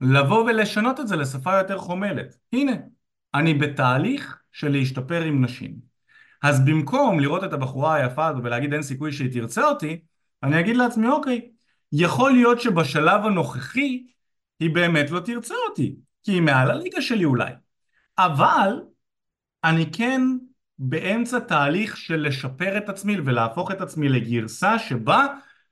לבוא 0.00 0.44
ולשנות 0.44 1.00
את 1.00 1.08
זה 1.08 1.16
לשפה 1.16 1.58
יותר 1.58 1.78
חומלת. 1.78 2.36
הנה, 2.52 2.72
אני 3.34 3.54
בתהליך 3.54 4.38
של 4.52 4.68
להשתפר 4.68 5.22
עם 5.22 5.44
נשים. 5.44 5.74
אז 6.42 6.64
במקום 6.64 7.20
לראות 7.20 7.44
את 7.44 7.52
הבחורה 7.52 7.94
היפה 7.94 8.26
הזו 8.26 8.42
ולהגיד 8.42 8.72
אין 8.72 8.82
סיכוי 8.82 9.12
שהיא 9.12 9.32
תרצה 9.32 9.68
אותי, 9.68 10.00
אני 10.42 10.60
אגיד 10.60 10.76
לעצמי 10.76 11.08
אוקיי, 11.08 11.50
יכול 11.92 12.32
להיות 12.32 12.60
שבשלב 12.60 13.24
הנוכחי 13.24 14.06
היא 14.60 14.74
באמת 14.74 15.10
לא 15.10 15.20
תרצה 15.20 15.54
אותי, 15.68 15.96
כי 16.22 16.32
היא 16.32 16.42
מעל 16.42 16.70
הליגה 16.70 17.02
שלי 17.02 17.24
אולי. 17.24 17.52
אבל 18.18 18.82
אני 19.64 19.92
כן 19.92 20.20
באמצע 20.78 21.38
תהליך 21.38 21.96
של 21.96 22.26
לשפר 22.26 22.78
את 22.78 22.88
עצמי 22.88 23.20
ולהפוך 23.20 23.70
את 23.70 23.80
עצמי 23.80 24.08
לגרסה 24.08 24.78
שבה 24.78 25.26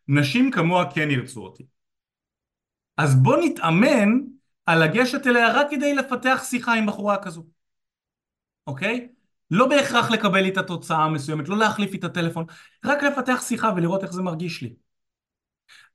נשים 0.08 0.50
כמוה 0.50 0.92
כן 0.94 1.10
ירצו 1.10 1.40
אותי. 1.40 1.66
אז 2.96 3.22
בוא 3.22 3.36
נתאמן 3.44 4.08
על 4.66 4.84
לגשת 4.84 5.26
אליה 5.26 5.52
רק 5.52 5.66
כדי 5.70 5.94
לפתח 5.94 6.42
שיחה 6.44 6.74
עם 6.74 6.86
בחורה 6.86 7.22
כזו, 7.22 7.46
אוקיי? 8.66 9.08
לא 9.50 9.66
בהכרח 9.68 10.10
לקבל 10.10 10.44
איתה 10.44 10.62
תוצאה 10.62 11.08
מסוימת, 11.08 11.48
לא 11.48 11.58
להחליף 11.58 11.92
איתה 11.92 12.08
טלפון, 12.08 12.44
רק 12.84 13.02
לפתח 13.02 13.42
שיחה 13.48 13.72
ולראות 13.76 14.02
איך 14.02 14.12
זה 14.12 14.22
מרגיש 14.22 14.62
לי. 14.62 14.74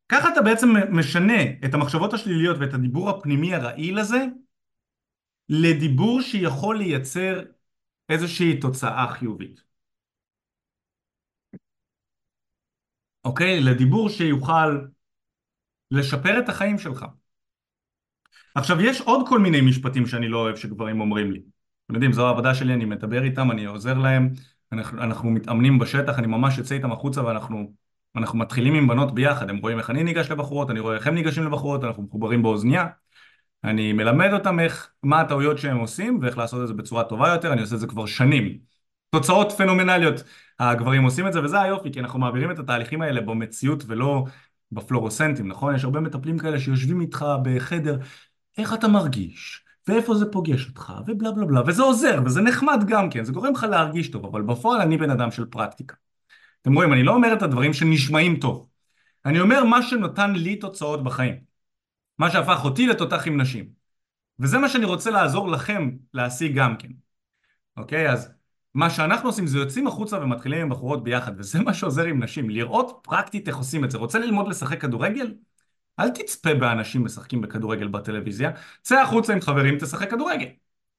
ככה 0.10 0.34
אתה 0.34 0.41
בעצם 0.41 0.68
משנה 0.91 1.44
את 1.65 1.74
המחשבות 1.74 2.13
השליליות 2.13 2.58
ואת 2.60 2.74
הדיבור 2.74 3.10
הפנימי 3.10 3.56
הרעיל 3.56 4.00
הזה 4.00 4.26
לדיבור 5.50 6.22
שיכול 6.22 6.78
לייצר 6.78 7.41
איזושהי 8.10 8.60
תוצאה 8.60 9.08
חיובית. 9.08 9.62
אוקיי? 13.24 13.60
לדיבור 13.62 14.10
שיוכל 14.10 14.80
לשפר 15.91 16.39
את 16.39 16.50
החיים 16.50 16.78
שלך. 16.78 17.06
עכשיו 18.56 18.82
יש 18.82 19.02
עוד 19.02 19.26
כל 19.30 19.39
מיני 19.39 19.62
משפטים 19.62 20.08
שאני 20.08 20.28
לא 20.30 20.38
אוהב 20.38 20.56
שגברים 20.56 21.02
אומרים 21.02 21.32
לי. 21.32 21.55
אתם 21.86 21.93
יודעים, 21.93 22.13
זו 22.13 22.28
העבודה 22.28 22.56
שלי, 22.56 22.74
אני 22.74 22.86
מדבר 22.86 23.24
איתם, 23.24 23.52
אני 23.52 23.65
עוזר 23.65 23.93
להם, 23.93 24.30
אנחנו, 24.71 25.02
אנחנו 25.04 25.30
מתאמנים 25.30 25.80
בשטח, 25.80 26.19
אני 26.19 26.28
ממש 26.28 26.58
יוצא 26.58 26.76
איתם 26.76 26.91
החוצה 26.91 27.26
ואנחנו 27.26 27.74
אנחנו 28.15 28.39
מתחילים 28.39 28.74
עם 28.74 28.88
בנות 28.88 29.15
ביחד, 29.15 29.50
הם 29.50 29.58
רואים 29.58 29.78
איך 29.78 29.89
אני 29.89 30.04
ניגש 30.04 30.32
לבחורות, 30.32 30.69
אני 30.69 30.80
רואה 30.80 30.95
איך 30.95 31.08
הם 31.08 31.15
ניגשים 31.15 31.43
לבחורות, 31.43 31.84
אנחנו 31.84 32.04
מחוברים 32.04 32.43
באוזניה, 32.43 32.88
אני 33.63 33.93
מלמד 33.93 34.34
אותם 34.34 34.60
איך, 34.60 34.89
מה 35.04 35.21
הטעויות 35.21 35.58
שהם 35.58 35.78
עושים 35.78 36.19
ואיך 36.21 36.38
לעשות 36.38 36.62
את 36.62 36.67
זה 36.67 36.74
בצורה 36.74 37.04
טובה 37.04 37.30
יותר, 37.30 37.54
אני 37.54 37.62
עושה 37.62 37.76
את 37.76 37.80
זה 37.80 37.88
כבר 37.88 38.06
שנים. 38.06 38.58
תוצאות 39.10 39.52
פנומנליות, 39.52 40.24
הגברים 40.60 41.04
עושים 41.04 41.28
את 41.28 41.34
זה 41.34 41.43
וזה 41.43 41.62
היופי, 41.62 41.91
כי 41.91 42.00
אנחנו 42.00 42.19
מעבירים 42.19 42.52
את 42.52 42.60
התהליכים 42.60 43.02
האלה 43.02 43.21
במציאות 43.21 43.84
ולא 43.88 44.26
בפלורוסנטים, 44.71 45.48
נכון? 45.48 45.76
יש 45.76 45.84
הרבה 45.84 46.00
מטפלים 46.00 46.38
כאלה 46.38 46.60
שיושבים 46.60 47.02
איתך 47.02 47.26
בחדר, 47.43 47.98
איך 48.58 48.74
אתה 48.74 48.88
מרגיש? 48.88 49.64
ואיפה 49.88 50.15
זה 50.15 50.26
פוגש 50.32 50.67
אותך, 50.69 50.93
ובלה 51.08 51.32
בלה 51.32 51.45
בלה, 51.45 51.62
וזה 51.67 51.84
עוזר, 51.84 52.19
וזה 52.26 52.41
נחמד 52.41 52.84
גם 52.88 53.10
כן, 53.10 53.24
זה 53.24 53.32
גורם 53.32 53.54
לך 53.54 53.63
להרגיש 53.63 54.10
טוב, 54.10 54.26
אבל 54.26 54.41
בפועל 54.41 54.82
אני 54.82 54.98
בן 54.98 55.10
אדם 55.10 55.32
של 55.32 55.45
פרקטיקה. 55.45 55.95
אתם 56.62 56.74
רואים, 56.74 56.93
אני 56.93 57.04
לא 57.04 57.15
אומר 57.15 57.34
את 57.34 57.41
הדברים 57.41 57.74
שנשמעים 57.74 58.39
טוב, 58.39 58.69
אני 59.26 59.39
אומר 59.39 59.63
מה 59.63 59.82
שנותן 59.82 60.32
לי 60.34 60.56
תוצאות 60.56 61.04
בחיים, 61.04 61.36
מה 62.19 62.32
שהפך 62.32 62.63
אותי 62.63 62.88
לתותח 62.88 63.28
עם 63.28 63.41
נשים, 63.41 63.69
וזה 64.39 64.58
מה 64.58 64.69
שאני 64.69 64.86
רוצה 64.86 65.12
לעזור 65.12 65.52
לכם 65.52 65.89
להשיג 66.13 66.56
גם 66.56 66.78
כן, 66.78 66.89
אוקיי? 67.78 68.10
אז 68.12 68.32
מה 68.74 68.89
שאנחנו 68.89 69.30
עושים 69.30 69.48
זה 69.48 69.58
יוצאים 69.58 69.88
החוצה 69.88 70.19
ומתחילים 70.19 70.62
עם 70.62 70.69
בחורות 70.69 71.04
ביחד, 71.04 71.32
וזה 71.38 71.60
מה 71.60 71.74
שעוזר 71.74 72.04
עם 72.04 72.24
נשים, 72.24 72.50
לראות 72.50 73.00
פרקטית 73.04 73.48
איך 73.48 73.58
עושים 73.58 73.84
את 73.86 73.91
זה. 73.91 73.98
רוצה 73.98 74.19
ללמוד 74.19 74.48
לשחק 74.48 74.82
כדורגל? 74.82 75.34
אל 75.99 76.10
תצפה 76.10 76.53
באנשים 76.53 77.05
משחקים 77.05 77.41
בכדורגל 77.41 77.88
בטלוויזיה, 77.88 78.51
צא 78.81 79.01
החוצה 79.01 79.34
עם 79.34 79.41
חברים, 79.41 79.77
תשחק 79.79 80.12
כדורגל. 80.12 80.47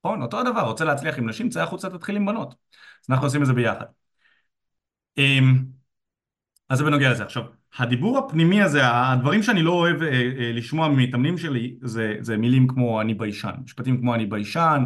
נכון? 0.04 0.22
אותו 0.22 0.40
הדבר, 0.40 0.60
רוצה 0.60 0.84
להצליח 0.84 1.18
עם 1.18 1.28
נשים, 1.28 1.48
צא 1.48 1.62
החוצה, 1.62 1.90
תתחיל 1.90 2.16
עם 2.16 2.26
בנות. 2.26 2.48
אז 2.48 3.10
אנחנו 3.10 3.26
עושים 3.26 3.42
את 3.42 3.46
זה 3.46 3.52
ביחד. 3.52 3.86
אמ, 5.18 5.64
אז 6.68 6.78
זה 6.78 6.84
בנוגע 6.84 7.10
לזה. 7.10 7.24
עכשיו, 7.24 7.42
הדיבור 7.78 8.18
הפנימי 8.18 8.62
הזה, 8.62 8.80
הדברים 8.84 9.42
שאני 9.42 9.62
לא 9.62 9.70
אוהב 9.72 10.02
אה, 10.02 10.08
אה, 10.08 10.52
לשמוע 10.52 10.88
ממתאמנים 10.88 11.38
שלי, 11.38 11.76
זה, 11.82 12.14
זה 12.20 12.36
מילים 12.36 12.68
כמו 12.68 13.00
אני 13.00 13.14
ביישן, 13.14 13.52
משפטים 13.64 14.00
כמו 14.00 14.14
אני 14.14 14.26
ביישן, 14.26 14.84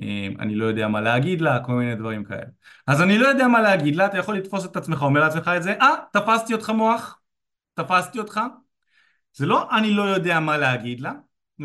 אה, 0.00 0.28
אני 0.38 0.54
לא 0.54 0.64
יודע 0.64 0.88
מה 0.88 1.00
להגיד 1.00 1.40
לה, 1.40 1.60
כל 1.64 1.72
מיני 1.72 1.94
דברים 1.94 2.24
כאלה. 2.24 2.46
אז 2.86 3.02
אני 3.02 3.18
לא 3.18 3.28
יודע 3.28 3.48
מה 3.48 3.60
להגיד 3.60 3.96
לה, 3.96 4.06
אתה 4.06 4.18
יכול 4.18 4.36
לתפוס 4.36 4.64
את 4.64 4.76
עצמך, 4.76 5.02
אומר 5.02 5.20
לעצמך 5.20 5.50
את 5.56 5.62
זה, 5.62 5.74
אה, 5.80 5.94
תפסתי 6.12 6.54
אותך 6.54 6.70
מוח, 6.70 7.18
תפסתי 7.74 8.18
אותך, 8.18 8.40
זה 9.34 9.46
לא 9.46 9.76
אני 9.78 9.90
לא 9.90 10.02
יודע 10.02 10.40
מה 10.40 10.56
להגיד 10.56 11.00
לה, 11.00 11.12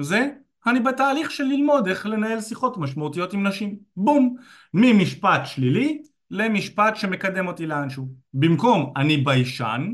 זה 0.02 0.30
אני 0.68 0.80
בתהליך 0.80 1.32
של 1.32 1.44
ללמוד 1.44 1.88
איך 1.88 2.06
לנהל 2.06 2.42
שיחות 2.42 2.78
משמעותיות 2.78 3.34
עם 3.34 3.48
נשים. 3.48 3.76
בום. 3.96 4.36
ממשפט 4.74 5.42
שלילי 5.46 6.02
למשפט 6.32 6.96
שמקדם 6.96 7.48
אותי 7.48 7.66
לאנשהו. 7.66 8.10
במקום 8.34 8.94
אני 8.98 9.18
ביישן, 9.18 9.94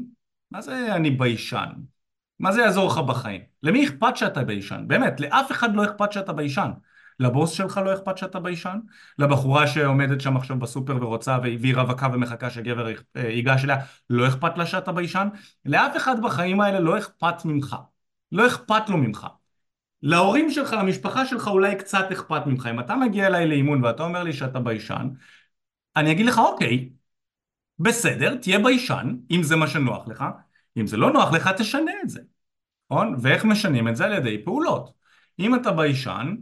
מה 0.51 0.61
זה 0.61 0.95
אני 0.95 1.11
ביישן? 1.11 1.69
מה 2.39 2.51
זה 2.51 2.61
יעזור 2.61 2.87
לך 2.87 2.97
בחיים? 2.97 3.41
למי 3.63 3.85
אכפת 3.85 4.17
שאתה 4.17 4.43
ביישן? 4.43 4.83
באמת, 4.87 5.19
לאף 5.19 5.51
אחד 5.51 5.75
לא 5.75 5.85
אכפת 5.85 6.11
שאתה 6.11 6.33
ביישן. 6.33 6.69
לבוס 7.19 7.51
שלך 7.51 7.77
לא 7.85 7.93
אכפת 7.93 8.17
שאתה 8.17 8.39
ביישן? 8.39 8.79
לבחורה 9.19 9.67
שעומדת 9.67 10.21
שם 10.21 10.37
עכשיו 10.37 10.59
בסופר 10.59 11.03
ורוצה 11.03 11.37
והיא 11.43 11.75
רווקה 11.75 12.09
ומחכה 12.13 12.49
שגבר 12.49 12.87
אה, 12.87 13.21
ייגש 13.29 13.63
אליה, 13.63 13.77
לא 14.09 14.27
אכפת 14.27 14.57
לה 14.57 14.65
שאתה 14.65 14.91
ביישן? 14.91 15.27
לאף 15.65 15.97
אחד 15.97 16.21
בחיים 16.21 16.61
האלה 16.61 16.79
לא 16.79 16.97
אכפת 16.97 17.45
ממך. 17.45 17.75
לא 18.31 18.47
אכפת 18.47 18.89
לו 18.89 18.97
ממך. 18.97 19.27
להורים 20.01 20.51
שלך, 20.51 20.73
למשפחה 20.73 21.25
שלך 21.25 21.47
אולי 21.47 21.75
קצת 21.75 22.05
אכפת 22.11 22.41
ממך. 22.45 22.67
אם 22.67 22.79
אתה 22.79 22.95
מגיע 22.95 23.27
אליי 23.27 23.47
לאימון 23.47 23.83
ואתה 23.83 24.03
אומר 24.03 24.23
לי 24.23 24.33
שאתה 24.33 24.59
ביישן, 24.59 25.09
אני 25.95 26.11
אגיד 26.11 26.25
לך 26.25 26.37
אוקיי, 26.37 26.89
בסדר, 27.79 28.35
תהיה 28.35 28.59
ביישן, 28.59 29.15
אם 29.31 29.43
זה 29.43 29.55
מה 29.55 29.67
שנוח 29.67 30.07
לך, 30.07 30.23
אם 30.77 30.87
זה 30.87 30.97
לא 30.97 31.13
נוח 31.13 31.33
לך 31.33 31.49
תשנה 31.57 31.91
את 32.03 32.09
זה, 32.09 32.21
נכון? 32.91 33.15
ואיך 33.21 33.45
משנים 33.45 33.87
את 33.87 33.95
זה? 33.95 34.05
על 34.05 34.13
ידי 34.13 34.43
פעולות. 34.45 34.93
אם 35.39 35.55
אתה 35.55 35.71
ביישן, 35.71 36.35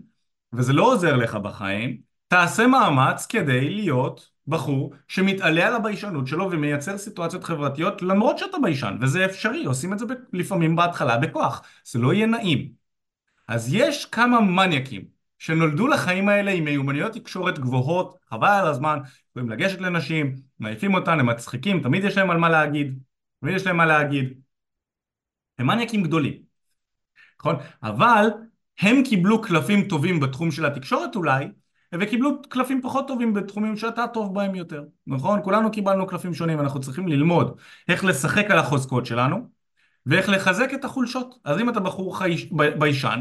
וזה 0.54 0.74
לא 0.74 0.94
עוזר 0.94 1.16
לך 1.16 1.36
בחיים, 1.36 1.98
תעשה 2.28 2.68
מאמץ 2.68 3.26
כדי 3.26 3.70
להיות 3.70 4.30
בחור 4.48 4.94
שמתעלה 5.08 5.68
על 5.68 5.76
הביישנות 5.76 6.28
שלו 6.28 6.52
ומייצר 6.52 6.98
סיטואציות 6.98 7.44
חברתיות 7.44 8.02
למרות 8.02 8.38
שאתה 8.38 8.58
ביישן, 8.64 8.98
וזה 9.02 9.26
אפשרי, 9.26 9.66
עושים 9.66 9.94
את 9.94 10.00
זה 10.00 10.06
לפעמים 10.34 10.76
בהתחלה 10.76 11.18
בכוח, 11.18 11.62
זה 11.86 12.00
לא 12.00 12.14
יהיה 12.14 12.26
נעים. 12.26 12.72
אז 13.48 13.74
יש 13.74 14.06
כמה 14.06 14.42
מניאקים 14.42 15.02
שנולדו 15.40 15.88
לחיים 15.88 16.30
האלה 16.30 16.52
עם 16.52 16.64
מיומנויות 16.64 17.14
תקשורת 17.14 17.60
גבוהות, 17.60 18.18
חבל 18.30 18.48
על 18.48 18.68
הזמן, 18.68 19.00
יכולים 19.30 19.50
לגשת 19.50 19.82
לנשים, 19.82 20.36
מעיפים 20.60 20.94
אותן, 20.94 21.20
הם 21.20 21.26
מצחיקים, 21.30 21.84
תמיד 21.84 22.04
יש 22.04 22.18
להם 22.18 22.30
על 22.30 22.38
מה 22.38 22.50
להגיד, 22.50 23.00
ויש 23.42 23.66
להם 23.66 23.78
מה 23.78 23.86
להגיד. 23.86 24.34
הם 25.60 25.68
מניאקים 25.68 26.04
גדולים, 26.04 26.34
נכון? 27.40 27.56
אבל 27.84 28.30
הם 28.80 29.04
קיבלו 29.04 29.42
קלפים 29.42 29.88
טובים 29.88 30.20
בתחום 30.20 30.52
של 30.52 30.66
התקשורת 30.66 31.16
אולי, 31.16 31.48
וקיבלו 31.94 32.42
קלפים 32.50 32.82
פחות 32.82 33.08
טובים 33.08 33.34
בתחומים 33.34 33.78
שאתה 33.78 34.06
טוב 34.14 34.36
בהם 34.36 34.56
יותר, 34.56 34.84
נכון? 35.08 35.40
כולנו 35.44 35.72
קיבלנו 35.72 36.08
קלפים 36.08 36.34
שונים, 36.34 36.60
אנחנו 36.60 36.80
צריכים 36.80 37.08
ללמוד 37.08 37.58
איך 37.88 38.06
לשחק 38.06 38.52
על 38.52 38.60
החוזקות 38.60 39.06
שלנו 39.06 39.48
ואיך 40.06 40.30
לחזק 40.30 40.74
את 40.74 40.86
החולשות. 40.86 41.36
אז 41.44 41.60
אם 41.60 41.70
אתה 41.70 41.80
בחור 41.80 42.18
חייש, 42.18 42.48
ביישן, 42.80 43.20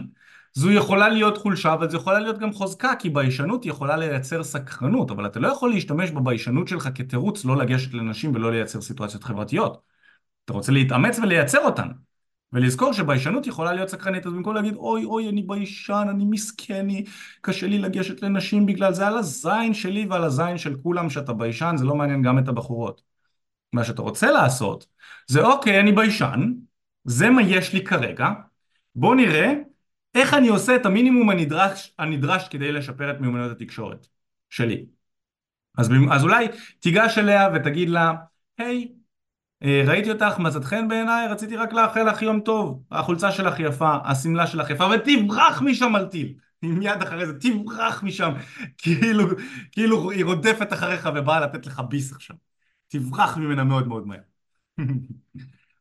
זו 0.54 0.70
יכולה 0.70 1.08
להיות 1.08 1.38
חולשה, 1.38 1.72
אבל 1.72 1.90
זו 1.90 1.96
יכולה 1.96 2.18
להיות 2.18 2.38
גם 2.38 2.52
חוזקה, 2.52 2.92
כי 2.98 3.10
ביישנות 3.10 3.66
יכולה 3.66 3.96
לייצר 3.96 4.44
סקרנות, 4.44 5.10
אבל 5.10 5.26
אתה 5.26 5.40
לא 5.40 5.48
יכול 5.48 5.70
להשתמש 5.70 6.10
בביישנות 6.10 6.68
שלך 6.68 6.88
כתירוץ 6.94 7.44
לא 7.44 7.56
לגשת 7.56 7.94
לנשים 7.94 8.34
ולא 8.34 8.50
לייצר 8.52 8.80
סיטואציות 8.80 9.24
חברתיות. 9.24 9.82
אתה 10.44 10.52
רוצה 10.52 10.72
להתאמץ 10.72 11.18
ולייצר 11.18 11.58
אותן. 11.58 11.88
ולזכור 12.52 12.92
שביישנות 12.92 13.46
יכולה 13.46 13.72
להיות 13.72 13.88
סקרנית, 13.88 14.26
אז 14.26 14.32
במקום 14.32 14.54
להגיד 14.54 14.74
אוי 14.74 15.04
אוי 15.04 15.28
אני 15.28 15.42
ביישן, 15.42 16.06
אני 16.10 16.24
מסכן, 16.24 16.86
קשה 17.40 17.66
לי 17.66 17.78
לגשת 17.78 18.22
לנשים 18.22 18.66
בגלל 18.66 18.92
זה 18.94 19.06
על 19.06 19.18
הזין 19.18 19.74
שלי 19.74 20.06
ועל 20.06 20.24
הזין 20.24 20.58
של 20.58 20.76
כולם 20.82 21.10
שאתה 21.10 21.32
ביישן, 21.32 21.74
זה 21.76 21.84
לא 21.84 21.94
מעניין 21.94 22.22
גם 22.22 22.38
את 22.38 22.48
הבחורות. 22.48 23.02
מה 23.72 23.84
שאתה 23.84 24.02
רוצה 24.02 24.30
לעשות 24.30 24.86
זה 25.26 25.40
אוקיי 25.40 25.80
אני 25.80 25.92
ביישן, 25.92 26.52
זה 27.04 27.30
מה 27.30 27.42
יש 27.42 27.72
לי 27.72 27.84
כרגע, 27.84 28.28
בוא 28.94 29.14
נראה 29.14 29.52
איך 30.14 30.34
אני 30.34 30.48
עושה 30.48 30.76
את 30.76 30.86
המינימום 30.86 31.30
הנדרש, 31.30 31.94
הנדרש 31.98 32.48
כדי 32.48 32.72
לשפר 32.72 33.10
את 33.10 33.20
מיומנויות 33.20 33.52
התקשורת 33.52 34.06
שלי. 34.50 34.86
אז, 35.78 35.90
אז 36.10 36.22
אולי 36.22 36.48
תיגש 36.80 37.18
אליה 37.18 37.48
ותגיד 37.54 37.88
לה, 37.88 38.12
היי, 38.58 38.88
hey, 38.90 39.01
ראיתי 39.64 40.10
אותך, 40.10 40.38
מצאת 40.38 40.64
חן 40.64 40.88
בעיניי, 40.88 41.28
רציתי 41.28 41.56
רק 41.56 41.72
לאחל 41.72 42.02
לך 42.10 42.22
יום 42.22 42.40
טוב. 42.40 42.82
החולצה 42.90 43.32
שלך 43.32 43.60
יפה, 43.60 43.96
השמלה 44.04 44.46
שלך 44.46 44.70
יפה, 44.70 44.86
ותברח 44.86 45.62
משם 45.62 45.94
על 45.94 46.06
טיל. 46.06 46.34
מיד 46.62 47.02
אחרי 47.02 47.26
זה, 47.26 47.40
תברח 47.40 48.02
משם. 48.02 48.32
כאילו, 48.78 49.24
כאילו 49.72 50.10
היא 50.10 50.24
רודפת 50.24 50.72
אחריך 50.72 51.08
ובאה 51.14 51.40
לתת 51.40 51.66
לך 51.66 51.82
ביס 51.88 52.12
עכשיו. 52.12 52.36
תברח 52.88 53.36
ממנה 53.36 53.64
מאוד 53.64 53.88
מאוד 53.88 54.06
מהר. 54.06 54.20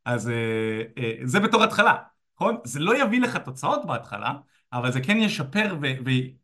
אז 0.06 0.30
אה, 0.30 0.82
אה, 0.98 1.14
זה 1.24 1.40
בתור 1.40 1.64
התחלה, 1.64 1.96
נכון? 2.36 2.58
זה 2.64 2.80
לא 2.80 3.04
יביא 3.04 3.22
לך 3.22 3.38
תוצאות 3.38 3.86
בהתחלה, 3.86 4.34
אבל 4.74 4.92
זה 4.92 5.02
כן 5.02 5.18
ישפר 5.18 5.78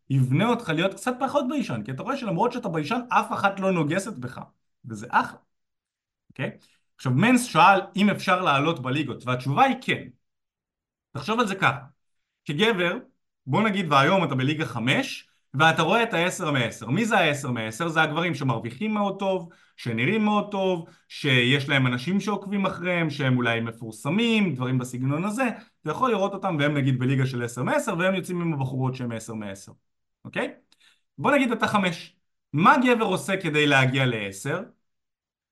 ויבנה 0.09 0.49
אותך 0.49 0.69
להיות 0.69 0.93
קצת 0.93 1.13
פחות 1.19 1.45
ביישן, 1.49 1.83
כי 1.83 1.91
אתה 1.91 2.03
רואה 2.03 2.17
שלמרות 2.17 2.51
שאתה 2.51 2.69
ביישן, 2.69 2.99
אף 3.09 3.33
אחת 3.33 3.59
לא 3.59 3.71
נוגסת 3.71 4.17
בך, 4.17 4.39
וזה 4.85 5.07
אחלה, 5.09 5.39
אוקיי? 6.29 6.51
Okay? 6.59 6.76
עכשיו 6.97 7.11
מנס 7.11 7.45
שאל 7.45 7.81
אם 7.95 8.09
אפשר 8.09 8.41
לעלות 8.41 8.81
בליגות 8.81 9.25
והתשובה 9.25 9.63
היא 9.63 9.75
כן 9.81 10.03
תחשוב 11.11 11.39
על 11.39 11.47
זה 11.47 11.55
ככה 11.55 11.79
כגבר 12.45 12.97
בוא 13.45 13.61
נגיד 13.61 13.91
והיום 13.91 14.23
אתה 14.23 14.35
בליגה 14.35 14.65
5 14.65 15.27
ואתה 15.53 15.81
רואה 15.81 16.03
את 16.03 16.13
ה-10 16.13 16.51
מ-10 16.51 16.85
מי 16.87 17.05
זה 17.05 17.17
ה-10 17.17 17.47
מ-10? 17.47 17.87
זה 17.87 18.01
הגברים 18.01 18.35
שמרוויחים 18.35 18.93
מאוד 18.93 19.19
טוב 19.19 19.49
שנראים 19.77 20.25
מאוד 20.25 20.51
טוב 20.51 20.85
שיש 21.07 21.69
להם 21.69 21.87
אנשים 21.87 22.19
שעוקבים 22.19 22.65
אחריהם 22.65 23.09
שהם 23.09 23.37
אולי 23.37 23.59
מפורסמים 23.59 24.55
דברים 24.55 24.77
בסגנון 24.77 25.25
הזה 25.25 25.47
אתה 25.81 25.91
יכול 25.91 26.11
לראות 26.11 26.33
אותם 26.33 26.55
והם 26.59 26.73
נגיד 26.77 26.99
בליגה 26.99 27.25
של 27.25 27.43
10 27.43 27.63
מ-10 27.63 27.93
והם 27.99 28.15
יוצאים 28.15 28.41
עם 28.41 28.53
הבחורות 28.53 28.95
שהם 28.95 29.11
10 29.11 29.33
מ-10 29.33 29.71
אוקיי? 30.25 30.53
בוא 31.17 31.31
נגיד 31.31 31.51
אתה 31.51 31.67
5 31.67 32.15
מה 32.53 32.75
גבר 32.77 33.05
עושה 33.05 33.37
כדי 33.37 33.67
להגיע 33.67 34.05
ל-10? 34.05 34.76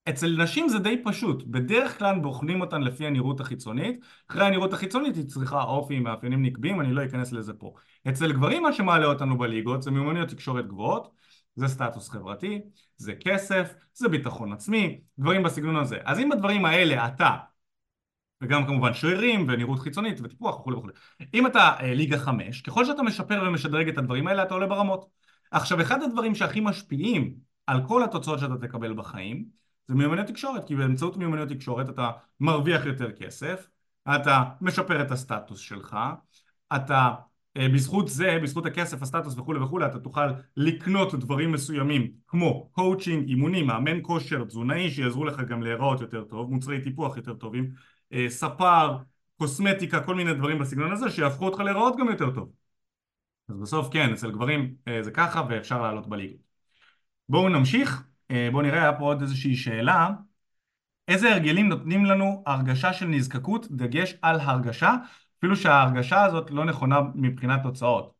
אצל 0.10 0.36
נשים 0.38 0.70
זה 0.70 0.80
די 0.80 1.02
פשוט, 1.04 1.44
בדרך 1.48 2.00
כלל 2.00 2.20
בוחנים 2.20 2.62
אותן 2.62 2.82
לפי 2.82 3.06
הנראות 3.06 3.40
החיצונית, 3.40 4.00
אחרי 4.30 4.46
הנראות 4.46 4.74
החיצונית 4.74 5.16
היא 5.16 5.26
צריכה 5.26 5.64
אופי 5.64 5.96
עם 5.96 6.04
מאפיינים 6.04 6.44
נקביים, 6.44 6.82
אני 6.82 6.94
לא 6.94 7.06
אכנס 7.06 7.32
לזה 7.32 7.54
פה. 7.54 7.74
אצל 8.10 8.34
גברים 8.34 8.64
מה 8.64 8.74
שמעלה 8.74 9.06
אותנו 9.06 9.38
בליגות 9.38 9.82
זה 9.82 9.92
מיומנויות 9.92 10.30
תקשורת 10.30 10.68
גבוהות, 10.68 11.12
זה 11.56 11.68
סטטוס 11.68 12.10
חברתי, 12.10 12.62
זה 12.98 13.14
כסף, 13.16 13.74
זה 13.94 14.10
ביטחון 14.10 14.54
עצמי, 14.54 15.02
דברים 15.20 15.44
בסגנון 15.44 15.76
הזה. 15.76 15.98
אז 16.04 16.20
אם 16.20 16.30
בדברים 16.30 16.66
האלה 16.66 17.08
אתה, 17.08 17.30
וגם 18.42 18.66
כמובן 18.66 18.94
שרירים 18.94 19.46
ונראות 19.50 19.80
חיצונית 19.80 20.22
וטיפוח 20.24 20.60
וכולי 20.60 20.78
וכולי, 20.78 20.94
אם 21.34 21.48
אתה 21.48 21.74
אה, 21.80 21.94
ליגה 21.94 22.18
5, 22.18 22.62
ככל 22.62 22.86
שאתה 22.86 23.04
משפר 23.04 23.44
ומשדרג 23.48 23.88
את 23.88 23.98
הדברים 23.98 24.28
האלה 24.28 24.44
אתה 24.44 24.54
עולה 24.54 24.68
ברמות. 24.68 25.10
עכשיו 25.52 25.82
אחד 25.82 26.04
הדברים 26.04 26.36
שהכי 26.36 26.60
משפיעים 26.60 27.36
על 27.68 27.88
כל 27.88 28.04
התוצאות 28.04 28.40
שאתה 28.40 28.58
תקבל 28.58 28.94
בחיים 28.94 29.65
זה 29.88 29.96
מיומנויות 29.96 30.28
תקשורת, 30.28 30.68
כי 30.68 30.76
באמצעות 30.76 31.18
מיומנויות 31.18 31.50
תקשורת 31.50 31.90
אתה 31.90 32.12
מרוויח 32.40 32.86
יותר 32.86 33.12
כסף, 33.12 33.68
אתה 34.16 34.44
משפר 34.62 35.02
את 35.02 35.12
הסטטוס 35.12 35.60
שלך, 35.60 35.98
אתה 36.76 37.14
אה, 37.58 37.70
בזכות 37.70 38.08
זה, 38.08 38.38
בזכות 38.44 38.66
הכסף, 38.66 39.02
הסטטוס 39.02 39.38
וכולי 39.38 39.60
וכולי, 39.60 39.86
אתה 39.86 40.00
תוכל 40.00 40.28
לקנות 40.58 41.16
דברים 41.16 41.52
מסוימים 41.52 42.12
כמו 42.28 42.70
קואוצ'ינג, 42.72 43.30
אימונים, 43.30 43.68
מאמן 43.68 44.00
כושר, 44.02 44.44
תזונאי 44.44 44.92
שיעזרו 44.92 45.26
לך 45.26 45.40
גם 45.40 45.64
להיראות 45.64 46.02
יותר 46.02 46.24
טוב, 46.24 46.52
מוצרי 46.52 46.82
טיפוח 46.82 47.18
יותר 47.18 47.34
טובים, 47.34 47.72
אה, 48.14 48.26
ספר, 48.30 48.98
קוסמטיקה, 49.38 50.04
כל 50.04 50.16
מיני 50.16 50.34
דברים 50.34 50.60
בסגנון 50.60 50.92
הזה 50.92 51.10
שיהפכו 51.10 51.46
אותך 51.46 51.60
להיראות 51.60 51.96
גם 51.98 52.10
יותר 52.10 52.32
טוב. 52.32 52.52
אז 53.50 53.58
בסוף 53.58 53.90
כן, 53.92 54.14
אצל 54.14 54.32
גברים 54.32 54.76
אה, 54.88 55.04
זה 55.04 55.12
ככה 55.12 55.44
ואפשר 55.50 55.82
לעלות 55.82 56.08
בליגה. 56.08 56.36
בואו 57.30 57.50
נמשיך. 57.50 58.15
אה, 58.32 58.48
בואו 58.52 58.64
נראה, 58.64 58.82
היה 58.82 58.94
פה 58.94 59.04
עוד 59.04 59.22
איזושהי 59.22 59.56
שאלה. 59.56 60.10
איזה 61.08 61.32
הרגלים 61.32 61.70
נותנים 61.70 62.06
לנו 62.06 62.44
הרגשה 62.46 62.94
של 62.94 63.06
נזקקות, 63.06 63.68
דגש 63.72 64.14
על 64.22 64.40
הרגשה, 64.40 64.96
אפילו 65.40 65.56
שההרגשה 65.56 66.24
הזאת 66.24 66.52
לא 66.52 66.66
נכונה 66.66 67.00
מבחינת 67.16 67.64
תוצאות. 67.64 68.14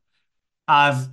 אז, 0.68 1.12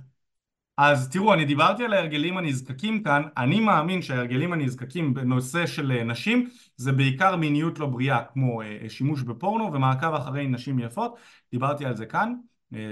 אז 0.77 1.09
תראו, 1.09 1.33
אני 1.33 1.45
דיברתי 1.45 1.83
על 1.85 1.93
ההרגלים 1.93 2.37
הנזקקים 2.37 3.03
כאן, 3.03 3.23
אני 3.37 3.59
מאמין 3.59 4.01
שההרגלים 4.01 4.53
הנזקקים 4.53 5.13
בנושא 5.13 5.67
של 5.67 5.91
אה, 5.91 6.03
נשים 6.03 6.49
זה 6.77 6.91
בעיקר 6.91 7.35
מיניות 7.35 7.79
לא 7.79 7.85
בריאה, 7.85 8.23
כמו 8.23 8.61
אה, 8.61 8.89
שימוש 8.89 9.21
בפורנו 9.21 9.73
ומעקב 9.73 10.13
אחרי 10.13 10.47
נשים 10.47 10.79
יפות, 10.79 11.15
דיברתי 11.51 11.85
על 11.85 11.95
זה 11.95 12.05
כאן, 12.05 12.33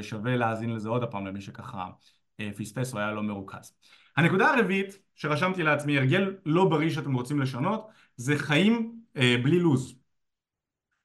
שווה 0.02 0.36
להאזין 0.36 0.74
לזה 0.74 0.90
עוד 0.90 1.04
הפעם 1.04 1.28
למי 1.28 1.42
שככה 1.42 1.88
פספס 2.58 2.94
או 2.94 3.00
היה 3.00 3.12
לא 3.12 3.24
מרוכז. 3.24 3.74
הנקודה 4.18 4.54
הרביעית 4.54 4.98
שרשמתי 5.16 5.64
לעצמי, 5.64 5.98
הרגל 5.98 6.36
לא 6.46 6.66
בריא 6.66 6.90
שאתם 6.90 7.14
רוצים 7.14 7.42
לשנות, 7.42 7.88
זה 8.18 8.38
חיים 8.38 8.96
אה, 9.18 9.36
בלי 9.44 9.60
לוז. 9.60 9.96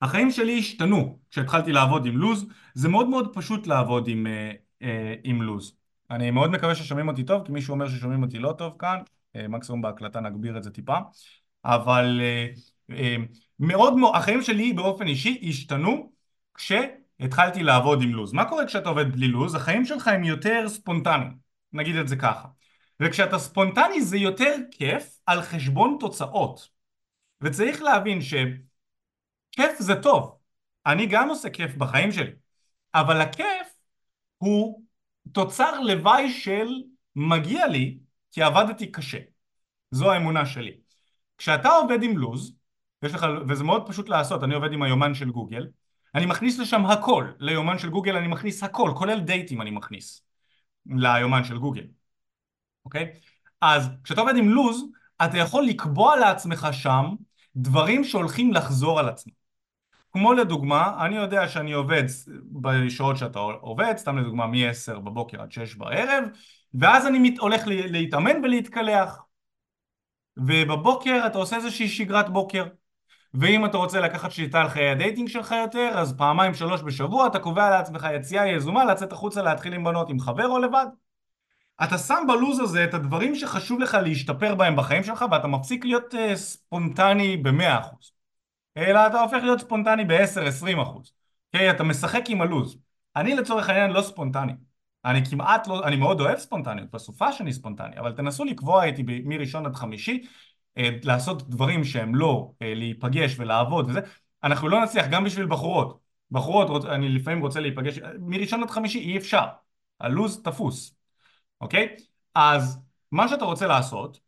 החיים 0.03 0.31
שלי 0.31 0.59
השתנו 0.59 1.19
כשהתחלתי 1.31 1.73
לעבוד 1.73 2.07
עם 2.07 2.17
לוז, 2.17 2.47
זה 2.75 2.89
מאוד 2.89 3.09
מאוד 3.09 3.35
פשוט 3.35 3.67
לעבוד 3.67 4.09
עם, 4.09 4.27
אה, 4.27 4.53
אה, 4.83 5.15
עם 5.25 5.43
לוז. 5.43 5.77
אני 6.11 6.31
מאוד 6.31 6.51
מקווה 6.51 6.75
ששומעים 6.75 7.09
אותי 7.09 7.25
טוב, 7.25 7.47
כי 7.47 7.53
מישהו 7.53 7.75
אומר 7.75 7.89
ששומעים 7.89 8.23
אותי 8.23 8.39
לא 8.39 8.53
טוב 8.59 8.77
כאן, 8.79 8.99
אה, 9.37 9.49
מקסימום 9.49 9.83
בהקלטה 9.83 10.21
נגביר 10.21 10.59
את 10.59 10.63
זה 10.63 10.71
טיפה, 10.71 10.97
אבל 11.65 12.21
אה, 12.23 12.47
אה, 12.91 13.17
מאוד 13.59 13.95
החיים 14.15 14.43
שלי 14.43 14.73
באופן 14.73 15.07
אישי 15.07 15.41
השתנו 15.49 16.13
כשהתחלתי 16.55 17.63
לעבוד 17.63 18.03
עם 18.03 18.11
לוז. 18.11 18.33
מה 18.33 18.45
קורה 18.45 18.67
כשאתה 18.67 18.89
עובד 18.89 19.13
בלי 19.13 19.29
לוז? 19.29 19.55
החיים 19.55 19.85
שלך 19.85 20.09
הם 20.09 20.25
יותר 20.25 20.69
ספונטניים, 20.69 21.37
נגיד 21.73 21.97
את 21.97 22.09
זה 22.09 22.17
ככה. 22.17 22.49
וכשאתה 23.03 23.39
ספונטני 23.39 24.03
זה 24.03 24.17
יותר 24.17 24.55
כיף 24.71 25.19
על 25.27 25.43
חשבון 25.43 25.97
תוצאות. 26.01 26.69
וצריך 27.41 27.83
להבין 27.83 28.21
שכיף 28.21 29.79
זה 29.79 29.95
טוב. 30.03 30.39
אני 30.87 31.07
גם 31.07 31.29
עושה 31.29 31.51
כיף 31.51 31.77
בחיים 31.77 32.13
שלי. 32.13 32.33
אבל 32.95 33.21
הכיף 33.21 33.75
הוא 34.39 34.83
תוצר 35.33 35.81
לוואי 35.81 36.31
של 36.31 36.69
מגיע 37.17 37.67
לי 37.67 37.99
כי 38.33 38.43
עבדתי 38.43 38.93
קשה. 38.93 39.19
זו 39.91 40.13
האמונה 40.13 40.47
שלי. 40.47 40.81
כשאתה 41.39 41.69
עובד 41.69 42.03
עם 42.03 42.19
לוז, 42.19 42.57
יש 43.03 43.15
לך, 43.15 43.27
וזה 43.49 43.65
מאוד 43.65 43.89
פשוט 43.89 44.09
לעשות, 44.09 44.43
אני 44.43 44.55
עובד 44.55 44.73
עם 44.73 44.83
היומן 44.83 45.15
של 45.15 45.31
גוגל, 45.31 45.67
אני 46.15 46.27
מכניס 46.27 46.59
לשם 46.59 46.87
הכל, 46.87 47.27
ליומן 47.39 47.79
של 47.79 47.91
גוגל 47.91 48.17
אני 48.17 48.29
מכניס 48.29 48.63
הכל, 48.63 48.91
כולל 48.97 49.21
דייטים 49.21 49.63
אני 49.63 49.71
מכניס 49.71 50.23
ליומן 50.87 51.45
של 51.45 51.59
גוגל. 51.59 51.87
אוקיי? 52.87 53.12
אז 53.61 53.89
כשאתה 54.05 54.20
עובד 54.20 54.37
עם 54.37 54.49
לוז, 54.49 54.84
אתה 55.24 55.39
יכול 55.39 55.64
לקבוע 55.64 56.16
לעצמך 56.16 56.68
שם 56.72 57.05
דברים 57.57 58.05
שהולכים 58.05 58.53
לחזור 58.53 59.01
על 59.01 59.09
עצמם. 59.09 59.32
כמו 60.12 60.32
לדוגמה, 60.32 61.07
אני 61.07 61.16
יודע 61.16 61.49
שאני 61.49 61.72
עובד 61.72 62.05
בשעות 62.62 63.16
שאתה 63.16 63.39
עובד, 63.39 63.95
סתם 63.97 64.18
לדוגמה 64.18 64.47
מ-10 64.47 64.99
בבוקר 64.99 65.43
עד 65.43 65.53
6 65.53 65.74
בערב, 65.74 66.24
ואז 66.74 67.07
אני 67.07 67.18
מת, 67.18 67.39
הולך 67.39 67.62
להתאמן 67.66 68.45
ולהתקלח. 68.45 69.22
ובבוקר 70.37 71.22
אתה 71.26 71.39
עושה 71.39 71.57
איזושהי 71.57 71.89
שגרת 71.89 72.28
בוקר. 72.28 72.64
ואם 73.34 73.64
אתה 73.64 73.76
רוצה 73.76 74.01
לקחת 74.01 74.30
שליטה 74.30 74.61
על 74.61 74.68
חיי 74.68 74.91
ה 74.91 74.96
dating 74.96 75.29
שלך 75.28 75.55
יותר, 75.62 75.91
אז 75.95 76.16
פעמיים 76.18 76.55
שלוש 76.55 76.82
בשבוע 76.82 77.26
אתה 77.26 77.39
קובע 77.39 77.70
לעצמך 77.70 78.07
יציאה 78.14 78.47
יזומה 78.47 78.84
לצאת 78.84 79.12
החוצה 79.12 79.43
להתחיל 79.43 79.74
עם 79.74 79.84
בנות 79.84 80.11
עם 80.11 80.20
חבר 80.20 80.47
או 80.47 80.59
לבד. 80.59 80.87
אתה 81.85 81.99
שם 81.99 82.24
בלוז 82.29 82.61
הזה 82.61 82.85
את 82.85 82.95
הדברים 82.95 83.35
שחשוב 83.35 83.81
לך 83.81 83.95
להשתפר 83.95 84.55
בהם 84.55 84.77
בחיים 84.77 85.05
שלך 85.05 85.24
ואתה 85.31 85.47
מפסיק 85.47 85.85
להיות 85.85 86.14
uh, 86.14 86.35
ספונטני 86.35 87.37
במאה 87.37 87.81
אחוז. 87.81 88.12
אלא 88.77 89.07
אתה 89.07 89.20
הופך 89.20 89.39
להיות 89.43 89.61
ספונטני 89.61 90.05
ב-10-20 90.05 90.83
אחוז. 90.83 91.12
אוקיי? 91.55 91.70
אתה 91.70 91.85
משחק 91.85 92.22
עם 92.29 92.43
הלו"ז. 92.43 92.77
אני 93.16 93.35
לצורך 93.35 93.68
העניין 93.68 93.91
לא 93.91 94.03
ספונטני. 94.03 94.53
אני 95.05 95.24
כמעט 95.24 95.66
לא, 95.66 95.85
אני 95.85 95.97
מאוד 95.97 96.20
אוהב 96.20 96.39
ספונטניות, 96.39 96.91
בסופה 96.91 97.33
שאני 97.33 97.53
ספונטני, 97.53 97.99
אבל 97.99 98.12
תנסו 98.12 98.45
לקבוע 98.45 98.85
איתי 98.85 99.05
מראשון 99.24 99.66
עד 99.66 99.74
חמישי, 99.74 100.27
אה, 100.79 100.91
לעשות 101.03 101.51
דברים 101.51 101.85
שהם 101.85 102.14
לא 102.14 102.53
אה, 102.62 102.74
להיפגש 102.74 103.35
ולעבוד 103.39 103.91
וזה, 103.91 104.01
אנחנו 104.45 104.68
לא 104.68 104.83
נצליח 104.85 105.07
גם 105.11 105.24
בשביל 105.24 105.47
בחורות. 105.47 106.01
בחורות, 106.31 106.85
אני 106.85 107.09
לפעמים 107.09 107.41
רוצה 107.41 107.61
להיפגש, 107.61 107.99
מראשון 108.20 108.62
עד 108.62 108.70
חמישי 108.70 108.99
אי 108.99 109.16
אפשר, 109.16 109.45
הלו"ז 110.01 110.43
תפוס, 110.45 110.96
אוקיי? 111.61 111.97
אז 112.35 112.79
מה 113.13 113.29
שאתה 113.29 113.45
רוצה 113.45 113.67
לעשות 113.67 114.21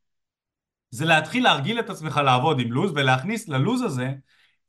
זה 0.91 1.05
להתחיל 1.05 1.45
להרגיל 1.45 1.81
את 1.81 1.91
עצמך 1.91 2.21
לעבוד 2.25 2.61
עם 2.61 2.73
לו"ז 2.73 2.93
ולהכניס 2.95 3.49
ללו"ז 3.49 3.83
הזה 3.83 4.13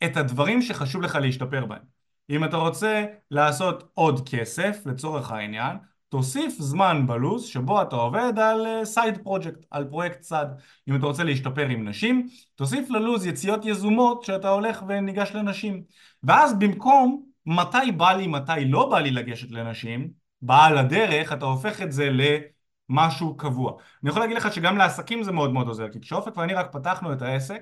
את 0.03 0.17
הדברים 0.17 0.61
שחשוב 0.61 1.01
לך 1.01 1.15
להשתפר 1.15 1.65
בהם. 1.65 1.81
אם 2.29 2.43
אתה 2.43 2.57
רוצה 2.57 3.05
לעשות 3.31 3.91
עוד 3.93 4.29
כסף, 4.29 4.81
לצורך 4.85 5.31
העניין, 5.31 5.77
תוסיף 6.09 6.53
זמן 6.59 7.07
בלו"ז 7.07 7.45
שבו 7.45 7.81
אתה 7.81 7.95
עובד 7.95 8.33
על 8.39 8.85
סייד 8.85 9.15
uh, 9.15 9.23
פרויקט, 9.23 9.65
על 9.71 9.85
פרויקט 9.85 10.19
צד. 10.19 10.45
אם 10.87 10.95
אתה 10.95 11.05
רוצה 11.05 11.23
להשתפר 11.23 11.65
עם 11.65 11.87
נשים, 11.87 12.27
תוסיף 12.55 12.89
ללו"ז 12.89 13.25
יציאות 13.25 13.65
יזומות 13.65 14.23
שאתה 14.23 14.49
הולך 14.49 14.83
וניגש 14.87 15.31
לנשים. 15.33 15.83
ואז 16.23 16.59
במקום 16.59 17.23
מתי 17.45 17.91
בא 17.97 18.11
לי, 18.11 18.27
מתי 18.27 18.65
לא 18.65 18.89
בא 18.89 18.99
לי 18.99 19.11
לגשת 19.11 19.51
לנשים, 19.51 20.09
בעל 20.41 20.77
הדרך, 20.77 21.33
אתה 21.33 21.45
הופך 21.45 21.81
את 21.81 21.91
זה 21.91 22.09
למשהו 22.89 23.37
קבוע. 23.37 23.73
אני 24.03 24.09
יכול 24.09 24.21
להגיד 24.21 24.37
לך 24.37 24.53
שגם 24.53 24.77
לעסקים 24.77 25.23
זה 25.23 25.31
מאוד 25.31 25.53
מאוד 25.53 25.67
עוזר, 25.67 25.89
כי 25.89 25.99
כשאופק 25.99 26.37
ואני 26.37 26.53
רק 26.53 26.71
פתחנו 26.71 27.13
את 27.13 27.21
העסק, 27.21 27.61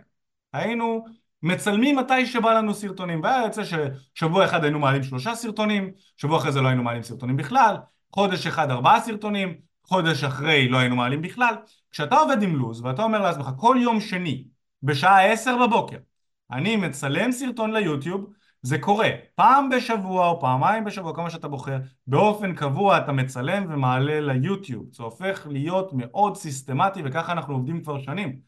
היינו 0.53 1.05
מצלמים 1.43 1.95
מתי 1.95 2.25
שבא 2.25 2.53
לנו 2.53 2.73
סרטונים, 2.73 3.21
והיה 3.23 3.43
יוצא 3.43 3.61
ששבוע 3.63 4.45
אחד 4.45 4.63
היינו 4.63 4.79
מעלים 4.79 5.03
שלושה 5.03 5.35
סרטונים, 5.35 5.91
שבוע 6.17 6.37
אחרי 6.37 6.51
זה 6.51 6.61
לא 6.61 6.67
היינו 6.67 6.83
מעלים 6.83 7.03
סרטונים 7.03 7.37
בכלל, 7.37 7.75
חודש 8.13 8.47
אחד 8.47 8.71
ארבעה 8.71 9.01
סרטונים, 9.01 9.57
חודש 9.83 10.23
אחרי 10.23 10.69
לא 10.69 10.77
היינו 10.77 10.95
מעלים 10.95 11.21
בכלל. 11.21 11.55
כשאתה 11.91 12.15
עובד 12.15 12.41
עם 12.43 12.55
לו"ז 12.55 12.81
ואתה 12.81 13.03
אומר 13.03 13.21
לעצמך 13.21 13.49
כל 13.57 13.77
יום 13.81 13.99
שני 13.99 14.43
בשעה 14.83 15.31
עשר 15.31 15.67
בבוקר 15.67 15.97
אני 16.51 16.75
מצלם 16.75 17.31
סרטון 17.31 17.71
ליוטיוב 17.71 18.33
זה 18.67 18.79
קורה 18.79 19.09
פעם 19.35 19.69
בשבוע 19.69 20.27
או 20.27 20.39
פעמיים 20.39 20.85
בשבוע, 20.85 21.15
כמה 21.15 21.29
שאתה 21.29 21.47
בוחר, 21.47 21.77
באופן 22.07 22.55
קבוע 22.55 22.97
אתה 22.97 23.11
מצלם 23.11 23.65
ומעלה 23.69 24.19
ליוטיוב. 24.19 24.85
זה 24.91 25.03
הופך 25.03 25.47
להיות 25.49 25.93
מאוד 25.93 26.37
סיסטמטי 26.37 27.01
וככה 27.05 27.31
אנחנו 27.31 27.53
עובדים 27.53 27.83
כבר 27.83 27.99
שנים. 27.99 28.39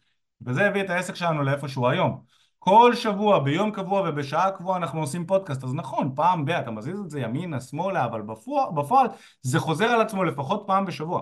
וזה 0.42 0.68
הביא 0.68 0.82
את 0.82 0.90
העסק 0.90 1.16
שלנו 1.16 1.44
לאיפה 1.44 1.68
שהוא 1.68 1.88
היום. 1.88 2.22
כל 2.60 2.96
שבוע, 2.96 3.40
ביום 3.40 3.72
קבוע 3.72 4.10
ובשעה 4.10 4.52
קבועה 4.52 4.78
אנחנו 4.78 5.00
עושים 5.00 5.26
פודקאסט, 5.26 5.64
אז 5.64 5.74
נכון, 5.74 6.12
פעם 6.16 6.46
ב- 6.46 6.50
אתה 6.50 6.72
מזיז 6.72 7.00
את 7.00 7.10
זה 7.10 7.20
ימינה, 7.20 7.62
שמאלה, 7.62 8.06
אבל 8.06 8.22
בפועל, 8.22 8.70
בפועל 8.76 9.08
זה 9.42 9.60
חוזר 9.60 9.86
על 9.86 10.02
עצמו 10.02 10.24
לפחות 10.24 10.64
פעם 10.68 10.86
בשבוע. 10.86 11.22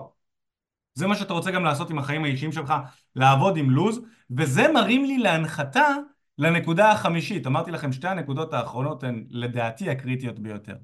זה 0.94 1.06
מה 1.06 1.14
שאתה 1.14 1.32
רוצה 1.32 1.50
גם 1.50 1.64
לעשות 1.64 1.90
עם 1.90 1.98
החיים 1.98 2.24
האישיים 2.24 2.52
שלך, 2.52 2.74
לעבוד 3.16 3.56
עם 3.56 3.70
לוז, 3.70 4.00
וזה 4.36 4.72
מרים 4.72 5.04
לי 5.04 5.18
להנחתה 5.18 5.86
לנקודה 6.38 6.90
החמישית. 6.90 7.46
אמרתי 7.46 7.70
לכם, 7.70 7.92
שתי 7.92 8.08
הנקודות 8.08 8.52
האחרונות 8.52 9.04
הן 9.04 9.26
לדעתי 9.30 9.90
הקריטיות 9.90 10.38
ביותר. 10.38 10.76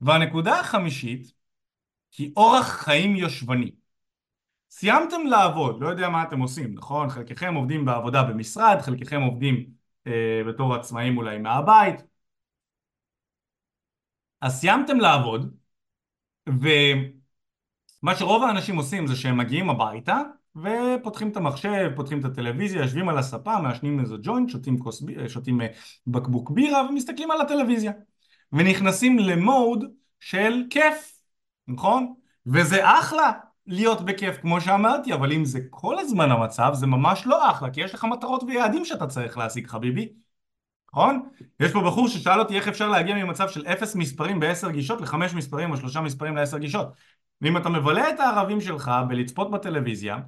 והנקודה 0.00 0.60
החמישית 0.60 1.32
היא 2.18 2.32
אורח 2.36 2.66
חיים 2.66 3.16
יושבני. 3.16 3.70
סיימתם 4.70 5.26
לעבוד, 5.26 5.80
לא 5.80 5.88
יודע 5.88 6.08
מה 6.08 6.22
אתם 6.22 6.40
עושים, 6.40 6.74
נכון? 6.74 7.08
חלקכם 7.08 7.54
עובדים 7.54 7.84
בעבודה 7.84 8.22
במשרד, 8.22 8.80
חלקכם 8.80 9.22
עובדים 9.22 9.70
אה, 10.06 10.42
בתור 10.48 10.74
עצמאים 10.74 11.16
אולי 11.18 11.38
מהבית. 11.38 12.02
אז 14.40 14.60
סיימתם 14.60 15.00
לעבוד, 15.00 15.56
ומה 16.48 18.16
שרוב 18.16 18.44
האנשים 18.44 18.76
עושים 18.76 19.06
זה 19.06 19.16
שהם 19.16 19.38
מגיעים 19.38 19.70
הביתה 19.70 20.22
ופותחים 20.62 21.28
את 21.28 21.36
המחשב, 21.36 21.90
פותחים 21.96 22.20
את 22.20 22.24
הטלוויזיה, 22.24 22.82
יושבים 22.82 23.08
על 23.08 23.18
הספה, 23.18 23.60
מעשנים 23.60 24.00
איזה 24.00 24.14
ג'וינט, 24.22 24.50
שותים, 24.50 24.78
כוס, 24.78 25.02
שותים 25.28 25.60
אה, 25.60 25.66
בקבוק 26.06 26.50
בירה 26.50 26.88
ומסתכלים 26.88 27.30
על 27.30 27.40
הטלוויזיה. 27.40 27.92
ונכנסים 28.52 29.18
למוד 29.18 29.84
של 30.20 30.62
כיף, 30.70 31.20
נכון? 31.68 32.14
וזה 32.46 32.98
אחלה 32.98 33.32
להיות 33.66 34.04
בכיף 34.04 34.36
כמו 34.40 34.60
שאמרתי, 34.60 35.14
אבל 35.14 35.32
אם 35.32 35.44
זה 35.44 35.60
כל 35.70 35.98
הזמן 35.98 36.30
המצב 36.30 36.70
זה 36.74 36.86
ממש 36.86 37.26
לא 37.26 37.50
אחלה, 37.50 37.70
כי 37.70 37.80
יש 37.80 37.94
לך 37.94 38.04
מטרות 38.04 38.42
ויעדים 38.42 38.84
שאתה 38.84 39.06
צריך 39.06 39.38
להשיג 39.38 39.66
חביבי, 39.66 40.12
נכון? 40.92 41.28
יש 41.60 41.72
פה 41.72 41.80
בחור 41.86 42.08
ששאל 42.08 42.40
אותי 42.40 42.56
איך 42.56 42.68
אפשר 42.68 42.88
להגיע 42.88 43.14
ממצב 43.14 43.48
של 43.48 43.66
אפס 43.66 43.94
מספרים 43.94 44.40
בעשר 44.40 44.70
גישות 44.70 45.00
לחמש 45.00 45.34
מספרים 45.34 45.70
או 45.70 45.76
שלושה 45.76 46.00
מספרים 46.00 46.36
לעשר 46.36 46.58
גישות. 46.58 46.88
ואם 47.40 47.56
אתה 47.56 47.68
מבלה 47.68 48.10
את 48.10 48.20
הערבים 48.20 48.60
שלך 48.60 48.90
בלצפות 49.08 49.50
בטלוויזיה, 49.50 50.18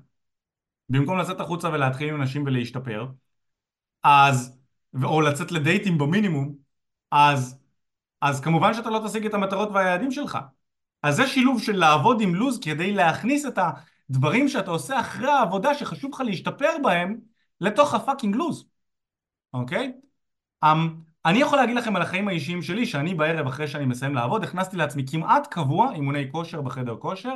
במקום 0.91 1.19
לצאת 1.19 1.41
החוצה 1.41 1.69
ולהתחיל 1.69 2.09
עם 2.09 2.23
נשים 2.23 2.45
ולהשתפר, 2.47 3.07
אז, 4.03 4.59
או 5.05 5.21
לצאת 5.21 5.53
לדייטים 5.53 5.99
במינימום, 5.99 6.55
אז, 7.11 7.59
אז 8.21 8.41
כמובן 8.41 8.75
שאתה 8.75 8.91
לא 8.91 9.03
תשיג 9.07 9.27
את 9.27 9.35
המטרות 9.35 9.69
והיעדים 9.73 10.11
שלך. 10.11 10.39
אז 11.03 11.17
זה 11.17 11.27
שילוב 11.27 11.63
של 11.63 11.77
לעבוד 11.77 12.21
עם 12.21 12.35
לוז 12.35 12.59
כדי 12.63 12.93
להכניס 12.93 13.47
את 13.47 13.59
הדברים 14.11 14.49
שאתה 14.49 14.71
עושה 14.71 15.01
אחרי 15.01 15.31
העבודה 15.31 15.75
שחשוב 15.75 16.11
לך 16.15 16.21
להשתפר 16.21 16.71
בהם 16.83 17.17
לתוך 17.61 17.95
הפאקינג 17.95 18.37
לוז, 18.37 18.65
אוקיי? 19.55 19.93
Um, 20.65 20.69
אני 21.25 21.39
יכול 21.39 21.59
להגיד 21.59 21.77
לכם 21.77 21.97
על 21.97 22.03
החיים 22.03 22.29
האישיים 22.29 22.63
שלי 22.63 22.87
שאני 22.87 23.15
בערב 23.15 23.47
אחרי 23.47 23.69
שאני 23.69 23.87
מסיים 23.87 24.15
לעבוד 24.15 24.45
הכנסתי 24.45 24.77
לעצמי 24.77 25.05
כמעט 25.11 25.47
קבוע 25.47 25.93
אימוני 25.93 26.33
כושר 26.33 26.61
בחדר 26.61 26.97
כושר 26.97 27.35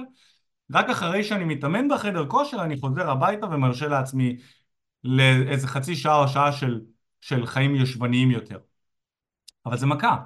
רק 0.72 0.90
אחרי 0.90 1.24
שאני 1.24 1.44
מתאמן 1.44 1.88
בחדר 1.88 2.26
כושר 2.26 2.62
אני 2.64 2.80
חוזר 2.80 3.10
הביתה 3.10 3.46
ומרשה 3.46 3.88
לעצמי 3.88 4.36
לאיזה 5.04 5.68
חצי 5.68 5.96
שעה 5.96 6.22
או 6.22 6.28
שעה 6.28 6.52
של, 6.52 6.80
של 7.20 7.46
חיים 7.46 7.74
יושבניים 7.74 8.30
יותר 8.30 8.58
אבל 9.66 9.76
זה 9.76 9.86
מכה 9.86 10.16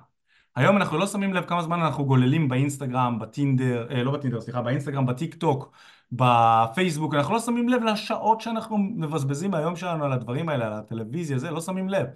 היום 0.59 0.77
אנחנו 0.77 0.99
לא 0.99 1.07
שמים 1.07 1.35
לב 1.35 1.45
כמה 1.45 1.63
זמן 1.63 1.81
אנחנו 1.81 2.05
גוללים 2.05 2.49
באינסטגרם, 2.49 3.19
בטינדר, 3.19 3.87
אה, 3.91 4.03
לא 4.03 4.13
בטינדר, 4.13 4.41
סליחה, 4.41 4.63
באינסטגרם, 4.63 5.07
בטיק 5.07 5.35
טוק, 5.35 5.73
בפייסבוק, 6.13 7.15
אנחנו 7.15 7.35
לא 7.35 7.41
שמים 7.41 7.69
לב 7.69 7.83
לשעות 7.83 8.41
שאנחנו 8.41 8.79
מבזבזים 8.79 9.51
מהיום 9.51 9.77
שלנו 9.77 10.05
על 10.05 10.13
הדברים 10.13 10.49
האלה, 10.49 10.67
על 10.67 10.73
הטלוויזיה, 10.73 11.39
זה, 11.39 11.51
לא 11.51 11.61
שמים 11.61 11.89
לב. 11.89 12.07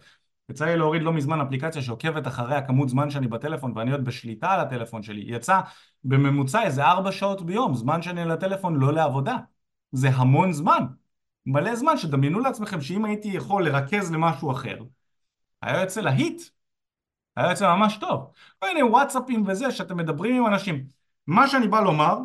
יצא 0.48 0.64
לי 0.64 0.76
להוריד 0.76 1.02
לא 1.02 1.12
מזמן 1.12 1.40
אפליקציה 1.40 1.82
שעוקבת 1.82 2.26
אחרי 2.26 2.56
הכמות 2.56 2.88
זמן 2.88 3.10
שאני 3.10 3.26
בטלפון 3.26 3.72
ואני 3.76 3.92
עוד 3.92 4.04
בשליטה 4.04 4.50
על 4.50 4.60
הטלפון 4.60 5.02
שלי. 5.02 5.24
יצא 5.26 5.60
בממוצע 6.04 6.62
איזה 6.62 6.84
ארבע 6.84 7.12
שעות 7.12 7.42
ביום, 7.42 7.74
זמן 7.74 8.02
שאני 8.02 8.22
על 8.22 8.30
הטלפון 8.30 8.76
לא 8.76 8.92
לעבודה. 8.92 9.36
זה 9.92 10.08
המון 10.08 10.52
זמן. 10.52 10.86
מלא 11.46 11.74
זמן 11.76 11.96
שדמיינו 11.96 12.40
לעצמכם 12.40 12.80
שאם 12.80 13.04
הייתי 13.04 13.28
יכול 13.28 13.64
לרכז 13.64 14.12
למשהו 14.12 14.52
אחר, 14.52 14.78
היה 15.62 15.80
יוצא 15.80 16.00
להיט. 16.00 16.42
היה 17.36 17.50
יוצא 17.50 17.76
ממש 17.76 17.96
טוב. 17.96 18.32
הנה 18.62 18.86
וואטסאפים 18.86 19.44
וזה, 19.46 19.70
שאתם 19.70 19.96
מדברים 19.96 20.36
עם 20.36 20.46
אנשים. 20.46 20.84
מה 21.26 21.48
שאני 21.48 21.68
בא 21.68 21.80
לומר, 21.80 22.18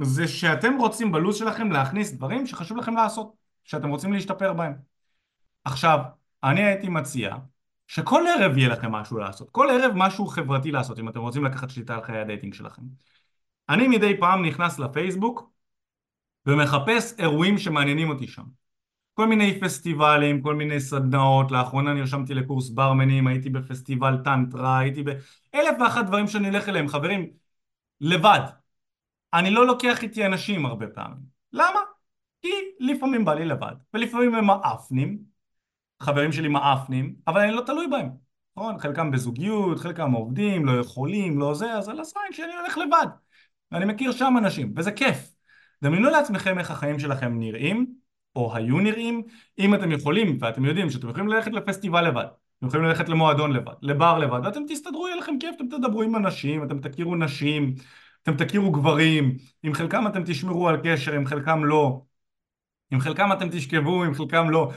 זה 0.00 0.28
שאתם 0.28 0.76
רוצים 0.78 1.12
בלו"ז 1.12 1.36
שלכם 1.36 1.72
להכניס 1.72 2.12
דברים 2.12 2.46
שחשוב 2.46 2.78
לכם 2.78 2.94
לעשות, 2.94 3.32
שאתם 3.64 3.88
רוצים 3.88 4.12
להשתפר 4.12 4.52
בהם. 4.52 4.74
עכשיו, 5.64 5.98
אני 6.44 6.64
הייתי 6.64 6.88
מציע 6.88 7.36
שכל 7.90 8.24
ערב 8.26 8.58
יהיה 8.58 8.68
לכם 8.68 8.92
משהו 8.92 9.18
לעשות, 9.18 9.50
כל 9.50 9.70
ערב 9.70 9.92
משהו 9.94 10.26
חברתי 10.26 10.70
לעשות, 10.70 10.98
אם 10.98 11.08
אתם 11.08 11.20
רוצים 11.20 11.44
לקחת 11.44 11.70
שליטה 11.70 11.94
על 11.94 12.02
חיי 12.02 12.18
הדייטינג 12.18 12.54
שלכם. 12.54 12.82
אני 13.68 13.88
מדי 13.88 14.20
פעם 14.20 14.44
נכנס 14.44 14.78
לפייסבוק 14.78 15.50
ומחפש 16.46 17.12
אירועים 17.18 17.58
שמעניינים 17.58 18.08
אותי 18.10 18.26
שם. 18.26 18.42
כל 19.14 19.26
מיני 19.26 19.60
פסטיבלים, 19.60 20.42
כל 20.42 20.54
מיני 20.54 20.80
סדנאות, 20.80 21.50
לאחרונה 21.50 21.94
נרשמתי 21.94 22.34
לקורס 22.34 22.68
ברמנים, 22.68 23.26
הייתי 23.26 23.50
בפסטיבל 23.50 24.16
טנטרה, 24.24 24.78
הייתי 24.78 25.02
באלף 25.02 25.76
ואחת 25.80 26.06
דברים 26.06 26.26
שאני 26.26 26.48
אלך 26.48 26.68
אליהם, 26.68 26.88
חברים, 26.88 27.30
לבד. 28.00 28.40
אני 29.34 29.50
לא 29.50 29.66
לוקח 29.66 30.02
איתי 30.02 30.26
אנשים 30.26 30.66
הרבה 30.66 30.86
פעמים. 30.86 31.22
למה? 31.52 31.80
כי 32.42 32.48
לפעמים 32.80 33.24
בא 33.24 33.34
לי 33.34 33.44
לבד, 33.44 33.74
ולפעמים 33.94 34.34
הם 34.34 34.46
מאפנים, 34.46 35.29
חברים 36.02 36.32
שלי 36.32 36.48
מאפנים, 36.48 37.14
אבל 37.26 37.40
אני 37.40 37.52
לא 37.52 37.62
תלוי 37.66 37.86
בהם. 37.86 38.08
נכון? 38.56 38.78
חלקם 38.78 39.10
בזוגיות, 39.10 39.78
חלקם 39.78 40.12
עובדים, 40.12 40.66
לא 40.66 40.80
יכולים, 40.80 41.38
לא 41.38 41.54
זה, 41.54 41.72
אז 41.72 41.88
על 41.88 42.00
הזין 42.00 42.22
שאני 42.32 42.54
הולך 42.60 42.78
לבד. 42.78 43.06
ואני 43.72 43.84
מכיר 43.84 44.12
שם 44.12 44.34
אנשים, 44.38 44.72
וזה 44.76 44.92
כיף. 44.92 45.32
דמיינו 45.82 46.10
לעצמכם 46.10 46.58
איך 46.58 46.70
החיים 46.70 46.98
שלכם 46.98 47.38
נראים, 47.38 47.86
או 48.36 48.56
היו 48.56 48.78
נראים, 48.78 49.22
אם 49.58 49.74
אתם 49.74 49.92
יכולים, 49.92 50.38
ואתם 50.40 50.64
יודעים 50.64 50.90
שאתם 50.90 51.08
יכולים 51.08 51.28
ללכת 51.28 51.52
לפסטיבל 51.52 52.08
לבד, 52.08 52.26
אתם 52.58 52.66
יכולים 52.66 52.86
ללכת 52.86 53.08
למועדון 53.08 53.52
לבד, 53.52 53.72
לבר 53.82 54.18
לבד, 54.18 54.40
ואתם 54.44 54.62
תסתדרו, 54.68 55.08
יהיה 55.08 55.16
לכם 55.16 55.34
כיף, 55.40 55.54
אתם 55.56 55.68
תדברו 55.68 56.02
עם 56.02 56.16
אנשים, 56.16 56.64
אתם 56.64 56.80
תכירו 56.80 57.16
נשים, 57.16 57.74
אתם 58.22 58.36
תכירו 58.36 58.70
גברים, 58.70 59.36
עם 59.62 59.74
חלקם 59.74 60.06
אתם 60.06 60.22
תשמרו 60.26 60.68
על 60.68 60.76
קשר, 60.84 61.12
עם 61.12 61.26
חלקם 61.26 61.64
לא. 61.64 62.02
עם 62.90 63.00
חלקם 63.00 63.32
אתם 63.32 63.48
תשכבו, 63.48 64.04
עם 64.04 64.14
חלקם 64.14 64.50
לא. 64.50 64.72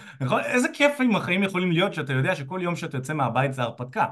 איזה 0.46 0.68
כיף 0.74 1.02
עם 1.02 1.16
החיים 1.16 1.44
יכולים 1.44 1.72
להיות 1.72 1.94
שאתה 1.94 2.14
יודע 2.14 2.36
שכל 2.36 2.60
יום 2.64 2.76
שאתה 2.76 2.98
יוצא 2.98 3.14
מהבית 3.14 3.54
זה 3.54 3.62
הרפתקה. 3.62 4.06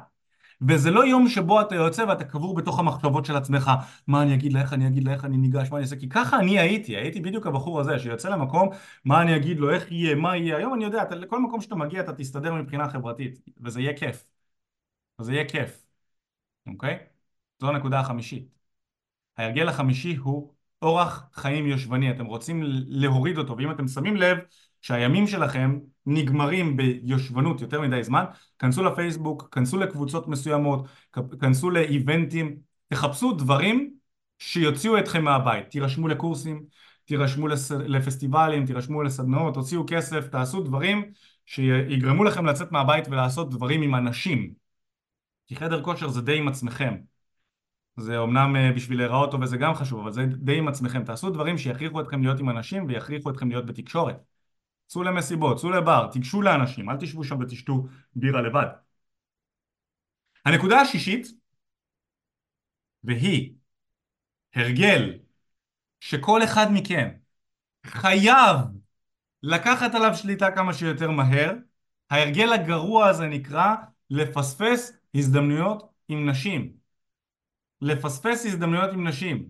וזה 0.67 0.91
לא 0.91 1.05
יום 1.05 1.29
שבו 1.29 1.61
אתה 1.61 1.75
יוצא 1.75 2.01
ואתה 2.01 2.23
קבור 2.23 2.55
בתוך 2.55 2.79
המחשבות 2.79 3.25
של 3.25 3.35
עצמך 3.35 3.71
מה 4.07 4.21
אני 4.21 4.33
אגיד 4.33 4.53
לה, 4.53 4.61
איך 4.61 4.73
אני 4.73 4.87
אגיד 4.87 5.03
לה, 5.03 5.13
איך 5.13 5.25
אני 5.25 5.37
ניגש, 5.37 5.71
מה 5.71 5.77
אני 5.77 5.83
אעשה 5.83 5.95
כי 5.95 6.09
ככה 6.09 6.39
אני 6.39 6.59
הייתי, 6.59 6.97
הייתי 6.97 7.19
בדיוק 7.19 7.47
הבחור 7.47 7.79
הזה 7.79 7.99
שיוצא 7.99 8.29
למקום 8.29 8.69
מה 9.05 9.21
אני 9.21 9.35
אגיד 9.35 9.59
לו, 9.59 9.71
איך 9.71 9.91
יהיה, 9.91 10.15
מה 10.15 10.37
יהיה 10.37 10.57
היום 10.57 10.73
אני 10.73 10.83
יודע, 10.83 11.03
אתה, 11.03 11.15
לכל 11.15 11.39
מקום 11.41 11.61
שאתה 11.61 11.75
מגיע 11.75 12.01
אתה 12.01 12.13
תסתדר 12.13 12.53
מבחינה 12.53 12.89
חברתית 12.89 13.39
וזה 13.61 13.81
יהיה 13.81 13.93
כיף 13.97 14.29
וזה 15.19 15.33
יהיה 15.33 15.45
כיף, 15.49 15.85
אוקיי? 16.67 16.97
זו 17.61 17.69
הנקודה 17.69 17.99
החמישית 17.99 18.49
ההרגל 19.37 19.69
החמישי 19.69 20.15
הוא 20.15 20.53
אורח 20.81 21.23
חיים 21.33 21.67
יושבני, 21.67 22.11
אתם 22.11 22.25
רוצים 22.25 22.61
להוריד 22.87 23.37
אותו 23.37 23.57
ואם 23.57 23.71
אתם 23.71 23.87
שמים 23.87 24.15
לב 24.15 24.37
שהימים 24.81 25.27
שלכם 25.27 25.79
נגמרים 26.05 26.77
ביושבנות 26.77 27.61
יותר 27.61 27.81
מדי 27.81 28.03
זמן, 28.03 28.25
כנסו 28.59 28.83
לפייסבוק, 28.83 29.49
כנסו 29.51 29.77
לקבוצות 29.77 30.27
מסוימות, 30.27 30.85
כנסו 31.41 31.69
לאיבנטים, 31.69 32.57
תחפשו 32.87 33.33
דברים 33.33 33.93
שיוציאו 34.39 34.97
אתכם 34.97 35.23
מהבית, 35.23 35.69
תירשמו 35.69 36.07
לקורסים, 36.07 36.65
תירשמו 37.05 37.47
לס... 37.47 37.71
לפסטיבלים, 37.71 38.65
תירשמו 38.65 39.03
לסדנאות, 39.03 39.53
תוציאו 39.53 39.83
כסף, 39.87 40.27
תעשו 40.27 40.61
דברים 40.61 41.11
שיגרמו 41.45 42.23
לכם 42.23 42.45
לצאת 42.45 42.71
מהבית 42.71 43.07
ולעשות 43.07 43.49
דברים 43.49 43.81
עם 43.81 43.95
אנשים. 43.95 44.53
כי 45.47 45.55
חדר 45.55 45.83
כושר 45.83 46.09
זה 46.09 46.21
די 46.21 46.37
עם 46.37 46.47
עצמכם. 46.47 47.10
זה 47.97 48.17
אומנם 48.17 48.55
אה, 48.55 48.71
בשביל 48.75 48.97
להיראות 48.97 49.31
טוב 49.31 49.41
וזה 49.41 49.57
גם 49.57 49.73
חשוב, 49.73 49.99
אבל 49.99 50.11
זה 50.11 50.25
די 50.25 50.57
עם 50.57 50.67
עצמכם. 50.67 51.03
תעשו 51.03 51.29
דברים 51.29 51.57
שיכריחו 51.57 52.01
אתכם 52.01 52.21
להיות 52.21 52.39
עם 52.39 52.49
אנשים 52.49 52.85
ויכריחו 52.87 53.29
אתכם 53.29 53.49
להיות 53.49 53.65
בתקשורת. 53.65 54.15
צאו 54.87 55.03
למסיבות, 55.03 55.57
צאו 55.57 55.69
לבר, 55.69 56.07
תיגשו 56.11 56.41
לאנשים, 56.41 56.89
אל 56.89 56.97
תשבו 56.97 57.23
שם 57.23 57.39
ותשתו 57.39 57.85
בירה 58.15 58.41
לבד. 58.41 58.65
הנקודה 60.45 60.81
השישית, 60.81 61.27
והיא 63.03 63.53
הרגל 64.55 65.19
שכל 65.99 66.43
אחד 66.43 66.67
מכם 66.73 67.09
חייב 67.85 68.57
לקחת 69.43 69.95
עליו 69.95 70.15
שליטה 70.15 70.51
כמה 70.51 70.73
שיותר 70.73 71.11
מהר, 71.11 71.53
ההרגל 72.09 72.53
הגרוע 72.53 73.07
הזה 73.07 73.27
נקרא 73.27 73.75
לפספס 74.09 74.91
הזדמנויות 75.15 75.93
עם 76.07 76.29
נשים. 76.29 76.80
לפספס 77.81 78.45
הזדמנויות 78.45 78.93
עם 78.93 79.07
נשים. 79.07 79.49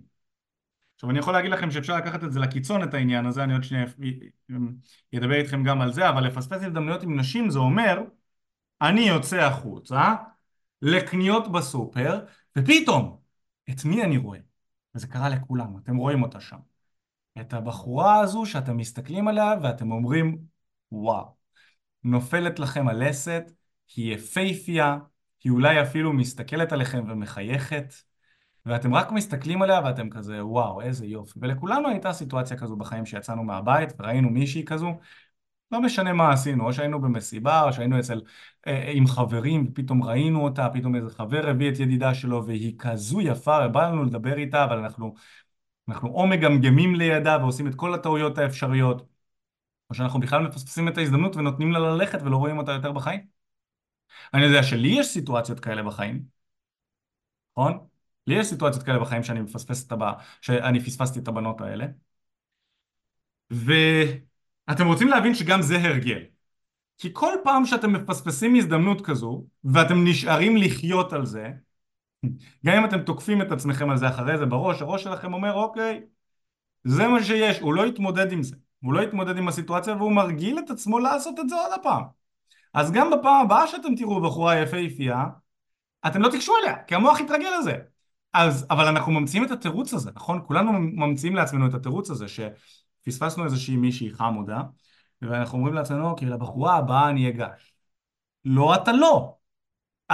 עכשיו 0.95 1.09
אני 1.09 1.19
יכול 1.19 1.33
להגיד 1.33 1.51
לכם 1.51 1.71
שאפשר 1.71 1.97
לקחת 1.97 2.23
את 2.23 2.31
זה 2.31 2.39
לקיצון 2.39 2.83
את 2.83 2.93
העניין 2.93 3.25
הזה, 3.25 3.43
אני 3.43 3.53
עוד 3.53 3.63
שנייה 3.63 3.85
אדבר 5.15 5.35
איתכם 5.35 5.63
גם 5.63 5.81
על 5.81 5.93
זה, 5.93 6.09
אבל 6.09 6.23
לפספס 6.23 6.63
הזדמנויות 6.63 7.03
עם 7.03 7.19
נשים 7.19 7.49
זה 7.49 7.59
אומר 7.59 8.01
אני 8.81 9.01
יוצא 9.01 9.37
החוצה 9.37 10.15
לקניות 10.81 11.51
בסופר 11.51 12.25
ופתאום 12.57 13.17
את 13.69 13.85
מי 13.85 14.03
אני 14.03 14.17
רואה? 14.17 14.39
וזה 14.95 15.07
קרה 15.07 15.29
לכולם, 15.29 15.77
אתם 15.77 15.95
רואים 15.95 16.23
אותה 16.23 16.39
שם. 16.39 16.57
את 17.41 17.53
הבחורה 17.53 18.19
הזו 18.19 18.45
שאתם 18.45 18.77
מסתכלים 18.77 19.27
עליה 19.27 19.53
ואתם 19.61 19.91
אומרים 19.91 20.37
וואו, 20.91 21.35
נופלת 22.03 22.59
לכם 22.59 22.87
הלסת, 22.87 23.43
היא 23.95 24.15
יפייפייה, 24.15 24.97
היא 25.43 25.51
אולי 25.51 25.81
אפילו 25.81 26.13
מסתכלת 26.13 26.71
עליכם 26.71 27.03
ומחייכת 27.09 27.93
ואתם 28.65 28.93
רק 28.93 29.11
מסתכלים 29.11 29.61
עליה 29.61 29.81
ואתם 29.85 30.09
כזה 30.09 30.45
וואו 30.45 30.81
איזה 30.81 31.05
יופי 31.05 31.39
ולכולנו 31.41 31.87
הייתה 31.87 32.13
סיטואציה 32.13 32.57
כזו 32.57 32.75
בחיים 32.75 33.05
שיצאנו 33.05 33.43
מהבית 33.43 33.89
וראינו 33.99 34.29
מישהי 34.29 34.65
כזו 34.65 34.93
לא 35.71 35.81
משנה 35.81 36.13
מה 36.13 36.33
עשינו, 36.33 36.65
או 36.65 36.73
שהיינו 36.73 37.01
במסיבה, 37.01 37.63
או 37.63 37.73
שהיינו 37.73 37.99
אצל, 37.99 38.21
אה, 38.67 38.71
אה 38.73 38.91
עם 38.91 39.07
חברים, 39.07 39.67
ופתאום 39.69 40.03
ראינו 40.03 40.43
אותה, 40.43 40.69
פתאום 40.73 40.95
איזה 40.95 41.09
חבר 41.09 41.49
הביא 41.49 41.69
את 41.71 41.79
ידידה 41.79 42.13
שלו, 42.13 42.45
והיא 42.47 42.75
כזו 42.79 43.21
יפה, 43.21 43.59
ובא 43.65 43.89
לנו 43.89 44.03
לדבר 44.03 44.37
איתה, 44.37 44.63
אבל 44.63 44.77
אנחנו, 44.77 45.15
אנחנו 45.89 46.09
או 46.09 46.27
מגמגמים 46.27 46.95
לידה 46.95 47.37
ועושים 47.41 47.67
את 47.67 47.75
כל 47.75 47.93
הטעויות 47.93 48.37
האפשריות, 48.37 49.07
או 49.89 49.95
שאנחנו 49.95 50.19
בכלל 50.19 50.47
מפספסים 50.47 50.87
את 50.87 50.97
ההזדמנות 50.97 51.35
ונותנים 51.35 51.71
לה 51.71 51.79
ללכת 51.79 52.21
ולא 52.21 52.37
רואים 52.37 52.57
אותה 52.57 52.71
יותר 52.71 52.91
בחיים. 52.91 53.21
אני 54.33 54.43
יודע 54.43 54.63
שלי 54.63 54.87
יש 54.99 55.07
סיטואציות 55.07 55.59
כאלה 55.59 55.83
בחיים, 55.83 56.25
נכון? 57.57 57.90
לי 58.27 58.35
יש 58.35 58.47
סיטואציות 58.47 58.83
כאלה 58.83 58.99
בחיים 58.99 59.23
שאני 59.23 59.41
מפספס 59.41 59.87
את 59.87 59.91
הבא, 59.91 60.13
שאני 60.41 60.79
פספסתי 60.79 61.19
את 61.19 61.27
הבנות 61.27 61.61
האלה. 61.61 61.85
ואתם 63.49 64.87
רוצים 64.87 65.07
להבין 65.07 65.35
שגם 65.35 65.61
זה 65.61 65.77
הרגל. 65.77 66.23
כי 66.97 67.09
כל 67.13 67.33
פעם 67.43 67.65
שאתם 67.65 67.93
מפספסים 67.93 68.55
הזדמנות 68.55 69.05
כזו, 69.05 69.45
ואתם 69.63 70.07
נשארים 70.07 70.57
לחיות 70.57 71.13
על 71.13 71.25
זה, 71.25 71.51
גם 72.65 72.77
אם 72.77 72.85
אתם 72.85 73.01
תוקפים 73.01 73.41
את 73.41 73.51
עצמכם 73.51 73.89
על 73.89 73.97
זה 73.97 74.09
אחרי 74.09 74.37
זה 74.37 74.45
בראש, 74.45 74.81
הראש 74.81 75.03
שלכם 75.03 75.33
אומר 75.33 75.53
אוקיי, 75.53 76.01
זה 76.83 77.07
מה 77.07 77.23
שיש, 77.23 77.59
הוא 77.59 77.73
לא 77.73 77.87
יתמודד 77.87 78.31
עם 78.31 78.43
זה, 78.43 78.55
הוא 78.83 78.93
לא 78.93 79.01
יתמודד 79.01 79.37
עם 79.37 79.47
הסיטואציה 79.47 79.95
והוא 79.95 80.11
מרגיל 80.11 80.59
את 80.59 80.69
עצמו 80.69 80.99
לעשות 80.99 81.39
את 81.39 81.49
זה 81.49 81.55
עוד 81.55 81.79
הפעם. 81.79 82.03
אז 82.73 82.91
גם 82.91 83.11
בפעם 83.11 83.45
הבאה 83.45 83.67
שאתם 83.67 83.95
תראו 83.95 84.21
בחורה 84.21 84.59
יפהפייה, 84.59 85.25
אתם 86.07 86.21
לא 86.21 86.29
תיגשו 86.29 86.53
אליה, 86.63 86.83
כי 86.83 86.95
המוח 86.95 87.19
יתרגל 87.19 87.49
לזה. 87.59 87.77
אז, 88.33 88.67
אבל 88.69 88.87
אנחנו 88.87 89.11
ממציאים 89.11 89.45
את 89.45 89.51
התירוץ 89.51 89.93
הזה, 89.93 90.11
נכון? 90.15 90.41
כולנו 90.47 90.71
ממציאים 90.73 91.35
לעצמנו 91.35 91.67
את 91.67 91.73
התירוץ 91.73 92.09
הזה, 92.09 92.25
שפספסנו 92.27 93.45
איזושהי 93.45 93.75
מישהי 93.75 94.13
חמודה, 94.13 94.61
ואנחנו 95.21 95.57
אומרים 95.57 95.73
לעצמנו, 95.73 96.09
אוקיי, 96.09 96.27
לבחורה 96.27 96.75
הבאה 96.75 97.09
אני 97.09 97.29
אגש. 97.29 97.73
לא, 98.45 98.75
אתה 98.75 98.91
לא. 98.91 99.35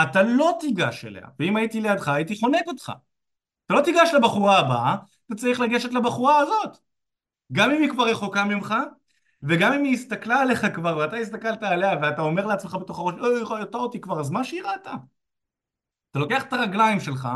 אתה 0.02 0.24
לא 0.24 0.58
תיגש 0.60 1.06
אליה, 1.06 1.28
ואם 1.40 1.56
הייתי 1.56 1.82
לידך 1.82 2.08
הייתי 2.08 2.40
חונק 2.40 2.64
אותך. 2.68 2.92
אתה 3.66 3.74
לא 3.74 3.82
תיגש 3.82 4.10
לבחורה 4.14 4.60
הבאה, 4.60 4.96
אתה 5.26 5.36
צריך 5.36 5.60
לגשת 5.60 5.94
לבחורה 5.94 6.38
הזאת. 6.38 6.78
גם 7.52 7.72
אם 7.72 7.82
היא 7.82 7.90
כבר 7.90 8.10
רחוקה 8.10 8.44
ממך, 8.46 8.76
וגם 9.44 9.74
אם 9.74 9.84
היא 9.84 9.94
הסתכלה 9.94 10.42
עליך 10.42 10.66
כבר, 10.74 10.98
ואתה 10.98 11.16
הסתכלת 11.16 11.64
עליה, 11.64 11.94
ואתה 12.02 12.22
אומר 12.22 12.46
לעצמך 12.46 12.76
בתוך 12.76 13.00
הראש, 13.00 13.16
אוי, 13.20 13.42
ראתה 13.44 13.78
אותי 13.78 14.02
כבר, 14.02 14.20
אז 14.20 14.30
מה 14.30 14.44
שהיא 14.44 14.64
ראתה? 14.64 14.94
אתה 16.12 16.20
לוקח 16.20 16.44
את 16.44 16.54
הרגליים 16.54 17.00
שלך, 17.00 17.30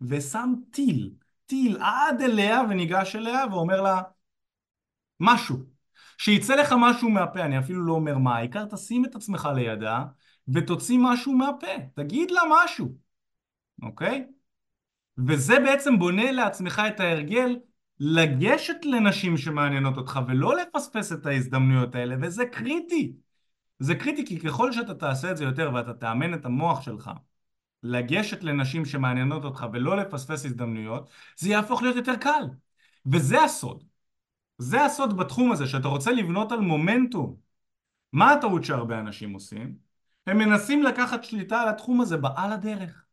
ושם 0.00 0.54
טיל, 0.70 1.10
טיל 1.46 1.78
עד 1.80 2.22
אליה 2.22 2.60
וניגש 2.70 3.16
אליה 3.16 3.44
ואומר 3.50 3.80
לה 3.80 4.02
משהו. 5.20 5.56
שיצא 6.18 6.56
לך 6.56 6.74
משהו 6.78 7.10
מהפה, 7.10 7.40
אני 7.40 7.58
אפילו 7.58 7.82
לא 7.82 7.92
אומר 7.92 8.18
מה, 8.18 8.36
העיקר 8.36 8.64
תשים 8.64 9.04
את 9.04 9.14
עצמך 9.14 9.48
לידה 9.54 10.04
ותוציא 10.48 10.98
משהו 11.00 11.32
מהפה, 11.32 11.66
תגיד 11.94 12.30
לה 12.30 12.40
משהו, 12.50 12.88
אוקיי? 13.82 14.26
וזה 15.26 15.60
בעצם 15.60 15.98
בונה 15.98 16.32
לעצמך 16.32 16.82
את 16.88 17.00
ההרגל 17.00 17.56
לגשת 18.00 18.84
לנשים 18.84 19.36
שמעניינות 19.36 19.96
אותך 19.96 20.20
ולא 20.28 20.56
לפספס 20.56 21.12
את 21.12 21.26
ההזדמנויות 21.26 21.94
האלה, 21.94 22.16
וזה 22.22 22.46
קריטי. 22.46 23.12
זה 23.78 23.94
קריטי 23.94 24.26
כי 24.26 24.40
ככל 24.40 24.72
שאתה 24.72 24.94
תעשה 24.94 25.30
את 25.30 25.36
זה 25.36 25.44
יותר 25.44 25.70
ואתה 25.74 25.94
תאמן 25.94 26.34
את 26.34 26.44
המוח 26.44 26.82
שלך 26.82 27.10
לגשת 27.84 28.44
לנשים 28.44 28.84
שמעניינות 28.84 29.44
אותך 29.44 29.66
ולא 29.72 29.96
לפספס 29.96 30.44
הזדמנויות, 30.44 31.10
זה 31.36 31.48
יהפוך 31.48 31.82
להיות 31.82 31.96
יותר 31.96 32.16
קל. 32.16 32.44
וזה 33.06 33.42
הסוד. 33.42 33.84
זה 34.58 34.84
הסוד 34.84 35.16
בתחום 35.16 35.52
הזה, 35.52 35.66
שאתה 35.66 35.88
רוצה 35.88 36.12
לבנות 36.12 36.52
על 36.52 36.60
מומנטום. 36.60 37.36
מה 38.12 38.32
הטעות 38.32 38.64
שהרבה 38.64 38.98
אנשים 39.00 39.32
עושים? 39.32 39.74
הם 40.26 40.38
מנסים 40.38 40.82
לקחת 40.82 41.24
שליטה 41.24 41.60
על 41.60 41.68
התחום 41.68 42.00
הזה 42.00 42.16
בעל 42.16 42.52
הדרך. 42.52 43.04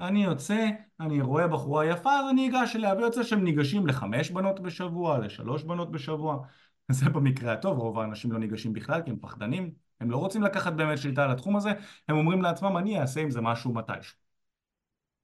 אני 0.00 0.24
יוצא, 0.24 0.68
אני 1.00 1.20
רואה 1.20 1.48
בחורה 1.48 1.86
יפה, 1.86 2.20
אז 2.20 2.30
אני 2.30 2.48
אגש 2.48 2.76
אליה, 2.76 2.94
ויוצא 2.94 3.22
שהם 3.22 3.44
ניגשים 3.44 3.86
לחמש 3.86 4.30
בנות 4.30 4.60
בשבוע, 4.60 5.18
לשלוש 5.18 5.62
בנות 5.62 5.90
בשבוע. 5.90 6.46
זה 6.90 7.10
במקרה 7.10 7.52
הטוב, 7.52 7.78
רוב 7.78 7.98
האנשים 7.98 8.32
לא 8.32 8.38
ניגשים 8.38 8.72
בכלל 8.72 9.02
כי 9.02 9.10
הם 9.10 9.16
פחדנים, 9.20 9.83
הם 10.00 10.10
לא 10.10 10.16
רוצים 10.16 10.42
לקחת 10.42 10.72
באמת 10.72 10.98
שליטה 10.98 11.24
על 11.24 11.30
התחום 11.30 11.56
הזה, 11.56 11.72
הם 12.08 12.16
אומרים 12.16 12.42
לעצמם 12.42 12.76
אני 12.76 13.00
אעשה 13.00 13.20
עם 13.20 13.30
זה 13.30 13.40
משהו 13.40 13.74
מתישהו. 13.74 14.16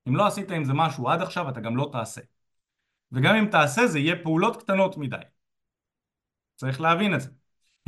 אם 0.09 0.17
לא 0.17 0.27
עשית 0.27 0.51
עם 0.51 0.65
זה 0.65 0.73
משהו 0.73 1.09
עד 1.09 1.23
עכשיו 1.23 1.49
אתה 1.49 1.61
גם 1.61 1.77
לא 1.77 1.89
תעשה. 1.93 2.21
וגם 3.13 3.35
אם 3.35 3.47
תעשה 3.47 3.87
זה 3.87 3.99
יהיה 3.99 4.17
פעולות 4.23 4.63
קטנות 4.63 4.97
מדי. 4.97 5.17
צריך 6.57 6.81
להבין 6.81 7.15
את 7.15 7.21
זה. 7.21 7.31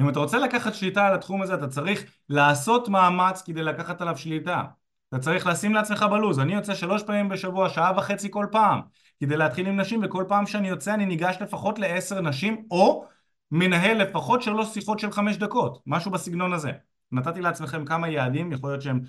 אם 0.00 0.08
אתה 0.08 0.18
רוצה 0.18 0.38
לקחת 0.38 0.74
שליטה 0.74 1.06
על 1.06 1.14
התחום 1.14 1.42
הזה 1.42 1.54
אתה 1.54 1.68
צריך 1.68 2.04
לעשות 2.28 2.88
מאמץ 2.88 3.42
כדי 3.42 3.62
לקחת 3.62 4.00
עליו 4.00 4.18
שליטה. 4.18 4.64
אתה 5.08 5.18
צריך 5.18 5.46
לשים 5.46 5.74
לעצמך 5.74 6.02
בלוז, 6.10 6.38
אני 6.38 6.54
יוצא 6.54 6.74
שלוש 6.74 7.02
פעמים 7.02 7.28
בשבוע, 7.28 7.68
שעה 7.68 7.92
וחצי 7.96 8.28
כל 8.30 8.46
פעם, 8.52 8.80
כדי 9.20 9.36
להתחיל 9.36 9.66
עם 9.66 9.80
נשים, 9.80 10.00
וכל 10.04 10.24
פעם 10.28 10.46
שאני 10.46 10.68
יוצא 10.68 10.94
אני 10.94 11.06
ניגש 11.06 11.36
לפחות 11.40 11.78
לעשר 11.78 12.20
נשים, 12.20 12.66
או 12.70 13.06
מנהל 13.52 14.02
לפחות 14.02 14.42
שלוש 14.42 14.68
שיחות 14.68 14.98
של 14.98 15.10
חמש 15.10 15.36
דקות, 15.36 15.82
משהו 15.86 16.10
בסגנון 16.10 16.52
הזה. 16.52 16.72
נתתי 17.12 17.40
לעצמכם 17.40 17.84
כמה 17.84 18.08
יעדים, 18.08 18.52
יכול 18.52 18.70
להיות 18.70 18.82
שהם, 18.82 19.00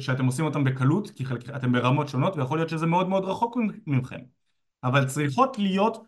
שאתם 0.00 0.26
עושים 0.26 0.44
אותם 0.44 0.64
בקלות, 0.64 1.10
כי 1.10 1.24
חלק, 1.24 1.50
אתם 1.50 1.72
ברמות 1.72 2.08
שונות, 2.08 2.36
ויכול 2.36 2.58
להיות 2.58 2.68
שזה 2.68 2.86
מאוד 2.86 3.08
מאוד 3.08 3.24
רחוק 3.24 3.56
ממכם. 3.86 4.20
אבל 4.84 5.06
צריכות 5.06 5.58
להיות, 5.58 6.06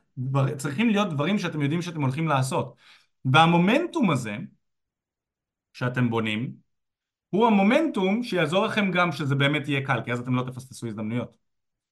צריכים 0.56 0.88
להיות 0.88 1.10
דברים 1.10 1.38
שאתם 1.38 1.62
יודעים 1.62 1.82
שאתם 1.82 2.02
הולכים 2.02 2.28
לעשות. 2.28 2.74
והמומנטום 3.24 4.10
הזה 4.10 4.36
שאתם 5.72 6.10
בונים 6.10 6.52
הוא 7.30 7.46
המומנטום 7.46 8.22
שיעזור 8.22 8.66
לכם 8.66 8.90
גם 8.90 9.12
שזה 9.12 9.34
באמת 9.34 9.68
יהיה 9.68 9.86
קל 9.86 10.00
כי 10.04 10.12
אז 10.12 10.20
אתם 10.20 10.34
לא 10.34 10.42
תפספסו 10.42 10.86
הזדמנויות 10.86 11.45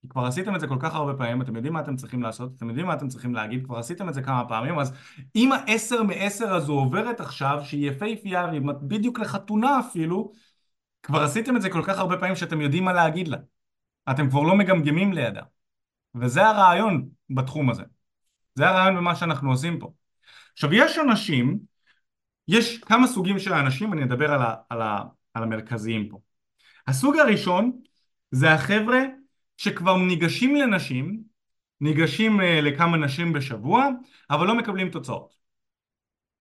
כי 0.04 0.08
כבר 0.08 0.24
עשיתם 0.24 0.54
את 0.54 0.60
זה 0.60 0.66
כל 0.68 0.76
כך 0.80 0.94
הרבה 0.94 1.14
פעמים, 1.14 1.42
אתם 1.42 1.56
יודעים 1.56 1.72
מה 1.72 1.80
אתם 1.80 1.96
צריכים 1.96 2.22
לעשות, 2.22 2.52
אתם 2.56 2.68
יודעים 2.68 2.86
מה 2.86 2.94
אתם 2.94 3.08
צריכים 3.08 3.34
להגיד, 3.34 3.64
כבר 3.64 3.78
עשיתם 3.78 4.08
את 4.08 4.14
זה 4.14 4.22
כמה 4.22 4.48
פעמים, 4.48 4.78
אז 4.78 4.92
אם 5.36 5.52
העשר 5.52 6.02
מעשר 6.02 6.54
הזו 6.54 6.72
עוברת 6.72 7.20
עכשיו, 7.20 7.60
שהיא 7.64 7.90
יפהפייה, 7.90 8.46
והיא 8.46 8.60
בדיוק 8.82 9.18
לחתונה 9.18 9.80
אפילו, 9.80 10.32
כבר 11.02 11.22
עשיתם 11.22 11.56
את 11.56 11.62
זה 11.62 11.70
כל 11.70 11.82
כך 11.86 11.98
הרבה 11.98 12.16
פעמים 12.16 12.36
שאתם 12.36 12.60
יודעים 12.60 12.84
מה 12.84 12.92
להגיד 12.92 13.28
לה. 13.28 13.36
אתם 14.10 14.30
כבר 14.30 14.42
לא 14.42 14.56
מגמגמים 14.56 15.12
לידה. 15.12 15.42
וזה 16.14 16.46
הרעיון 16.46 17.08
בתחום 17.30 17.70
הזה. 17.70 17.82
זה 18.54 18.68
הרעיון 18.68 18.96
במה 18.96 19.16
שאנחנו 19.16 19.50
עושים 19.50 19.78
פה. 19.78 19.92
עכשיו, 20.52 20.74
יש 20.74 20.98
אנשים, 20.98 21.58
יש 22.48 22.78
כמה 22.78 23.06
סוגים 23.06 23.38
של 23.38 23.52
האנשים, 23.52 23.92
אני 23.92 24.04
אדבר 24.04 24.32
על, 24.32 24.42
ה, 24.42 24.54
על, 24.68 24.82
ה, 24.82 25.02
על 25.34 25.42
המרכזיים 25.42 26.08
פה. 26.08 26.18
הסוג 26.86 27.16
הראשון 27.16 27.72
זה 28.30 28.52
החבר'ה 28.52 29.00
שכבר 29.64 29.96
ניגשים 29.96 30.56
לנשים, 30.56 31.22
ניגשים 31.80 32.40
uh, 32.40 32.42
לכמה 32.42 32.96
נשים 32.96 33.32
בשבוע, 33.32 33.88
אבל 34.30 34.46
לא 34.46 34.54
מקבלים 34.54 34.90
תוצאות. 34.90 35.34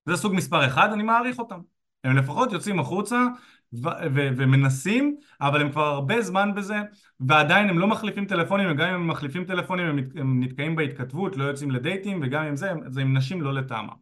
זה 0.06 0.16
סוג 0.16 0.34
מספר 0.34 0.68
אחד, 0.68 0.90
אני 0.94 1.04
מעריך 1.04 1.40
אותם. 1.40 1.60
הם 2.04 2.18
לפחות 2.18 2.52
יוצאים 2.52 2.80
החוצה 2.80 3.28
ו- 3.74 3.88
ו- 4.16 4.30
ומנסים, 4.38 5.16
אבל 5.42 5.62
הם 5.62 5.72
כבר 5.72 5.86
הרבה 5.86 6.22
זמן 6.22 6.56
בזה, 6.56 6.76
ועדיין 7.20 7.70
הם 7.70 7.80
לא 7.80 7.88
מחליפים 7.88 8.26
טלפונים, 8.26 8.72
וגם 8.72 8.90
אם 8.90 8.96
הם 8.96 9.08
מחליפים 9.08 9.46
טלפונים 9.46 9.86
הם, 9.86 10.00
הם 10.16 10.44
נתקעים 10.44 10.76
בהתכתבות, 10.76 11.38
לא 11.38 11.44
יוצאים 11.44 11.72
לדייטים, 11.72 12.20
וגם 12.24 12.44
עם 12.44 12.56
זה, 12.56 12.72
זה 12.90 13.02
עם 13.02 13.18
נשים 13.18 13.42
לא 13.42 13.54
לטעמם. 13.54 13.96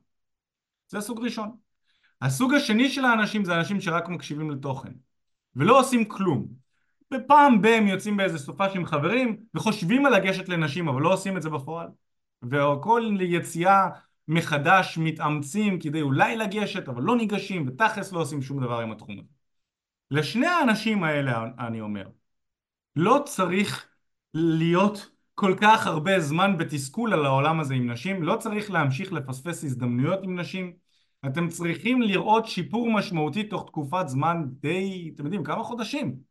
זה 0.88 1.01
סוג 1.01 1.26
ראשון. 1.26 1.51
הסוג 2.22 2.53
השני 2.53 2.89
של 2.89 3.05
האנשים 3.05 3.45
זה 3.45 3.55
אנשים 3.55 3.82
שרק 3.82 4.09
מקשיבים 4.09 4.51
לתוכן, 4.51 4.91
ולא 5.55 5.80
עושים 5.80 6.05
כלום. 6.05 6.61
ופעם 7.14 7.62
ב- 7.62 7.66
הם 7.66 7.88
יוצאים 7.88 8.18
באיזה 8.18 8.38
סופה 8.38 8.66
עם 8.66 8.86
חברים 8.86 9.38
וחושבים 9.55 10.05
על 10.05 10.16
לגשת 10.16 10.49
לנשים 10.49 10.88
אבל 10.88 11.01
לא 11.01 11.14
עושים 11.14 11.38
את 11.38 11.41
זה 11.41 11.49
בפועל. 11.49 11.88
וכל 12.51 13.18
יציאה 13.22 13.89
מחדש 14.28 14.97
מתאמצים 15.01 15.80
כדי 15.80 16.01
אולי 16.01 16.36
לגשת 16.36 16.89
אבל 16.89 17.03
לא 17.03 17.18
ניגשים 17.18 17.68
ותכלס 17.68 18.12
לא 18.12 18.20
עושים 18.20 18.41
שום 18.41 18.64
דבר 18.64 18.80
עם 18.80 18.91
התחום 18.91 19.20
הזה. 19.20 19.28
לשני 20.12 20.47
האנשים 20.47 21.03
האלה 21.03 21.45
אני 21.59 21.82
אומר 21.82 22.07
לא 22.95 23.22
צריך 23.26 23.88
להיות 24.34 25.09
כל 25.36 25.55
כך 25.62 25.88
הרבה 25.88 26.20
זמן 26.20 26.57
בתסכול 26.57 27.14
על 27.14 27.26
העולם 27.26 27.59
הזה 27.59 27.74
עם 27.74 27.91
נשים 27.91 28.24
לא 28.24 28.36
צריך 28.36 28.72
להמשיך 28.72 29.14
לפספס 29.14 29.64
הזדמנויות 29.64 30.20
עם 30.24 30.39
נשים. 30.39 30.74
אתם 31.26 31.47
צריכים 31.47 32.01
לראות 32.01 32.47
שיפור 32.47 32.91
משמעותי 32.91 33.43
תוך 33.43 33.66
תקופת 33.66 34.07
זמן 34.07 34.43
די, 34.47 35.12
אתם 35.16 35.24
יודעים, 35.24 35.43
כמה 35.43 35.64
חודשים 35.64 36.30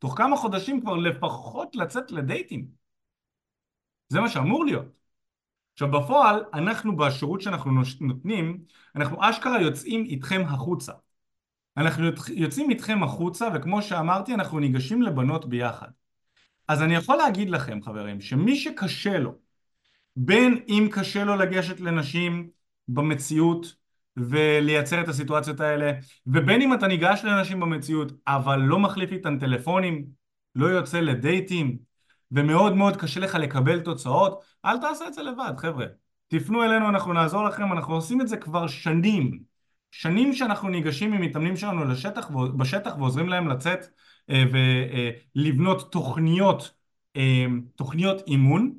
תוך 0.00 0.18
כמה 0.18 0.36
חודשים 0.36 0.80
כבר 0.80 0.96
לפחות 0.96 1.76
לצאת 1.76 2.10
לדייטים. 2.10 2.66
זה 4.08 4.20
מה 4.20 4.28
שאמור 4.28 4.64
להיות. 4.64 4.86
עכשיו 5.72 5.90
בפועל, 5.90 6.44
אנחנו 6.54 6.96
בשירות 6.96 7.40
שאנחנו 7.40 7.72
נותנים, 8.00 8.64
אנחנו 8.96 9.16
אשכרה 9.20 9.62
יוצאים 9.62 10.04
איתכם 10.04 10.42
החוצה. 10.46 10.92
אנחנו 11.76 12.04
יוצאים 12.34 12.70
איתכם 12.70 13.02
החוצה, 13.02 13.48
וכמו 13.54 13.82
שאמרתי, 13.82 14.34
אנחנו 14.34 14.58
ניגשים 14.58 15.02
לבנות 15.02 15.48
ביחד. 15.48 15.88
אז 16.68 16.82
אני 16.82 16.94
יכול 16.94 17.16
להגיד 17.16 17.50
לכם, 17.50 17.82
חברים, 17.82 18.20
שמי 18.20 18.56
שקשה 18.56 19.18
לו, 19.18 19.34
בין 20.16 20.64
אם 20.68 20.88
קשה 20.92 21.24
לו 21.24 21.36
לגשת 21.36 21.80
לנשים 21.80 22.50
במציאות, 22.88 23.74
ולייצר 24.16 25.00
את 25.00 25.08
הסיטואציות 25.08 25.60
האלה. 25.60 25.92
ובין 26.26 26.62
אם 26.62 26.74
אתה 26.74 26.86
ניגש 26.86 27.20
לאנשים 27.24 27.60
במציאות 27.60 28.12
אבל 28.26 28.56
לא 28.60 28.78
מחליף 28.78 29.12
איתם 29.12 29.38
טלפונים 29.38 30.04
לא 30.54 30.66
יוצא 30.66 31.00
לדייטים 31.00 31.78
ומאוד 32.32 32.74
מאוד 32.74 32.96
קשה 32.96 33.20
לך 33.20 33.34
לקבל 33.34 33.80
תוצאות 33.80 34.42
אל 34.64 34.78
תעשה 34.78 35.06
את 35.06 35.14
זה 35.14 35.22
לבד 35.22 35.52
חבר'ה. 35.58 35.86
תפנו 36.28 36.64
אלינו 36.64 36.88
אנחנו 36.88 37.12
נעזור 37.12 37.44
לכם 37.44 37.72
אנחנו 37.72 37.94
עושים 37.94 38.20
את 38.20 38.28
זה 38.28 38.36
כבר 38.36 38.66
שנים. 38.66 39.40
שנים 39.90 40.32
שאנחנו 40.32 40.68
ניגשים 40.68 41.12
עם 41.12 41.20
מתאמנים 41.20 41.56
שלנו 41.56 41.84
לשטח 41.84 42.30
בשטח 42.30 42.96
ועוזרים 42.98 43.28
להם 43.28 43.48
לצאת 43.48 43.86
אה, 44.30 44.44
ולבנות 45.36 45.92
תוכניות 45.92 46.70
אה, 47.16 47.46
תוכניות 47.76 48.22
אימון. 48.26 48.74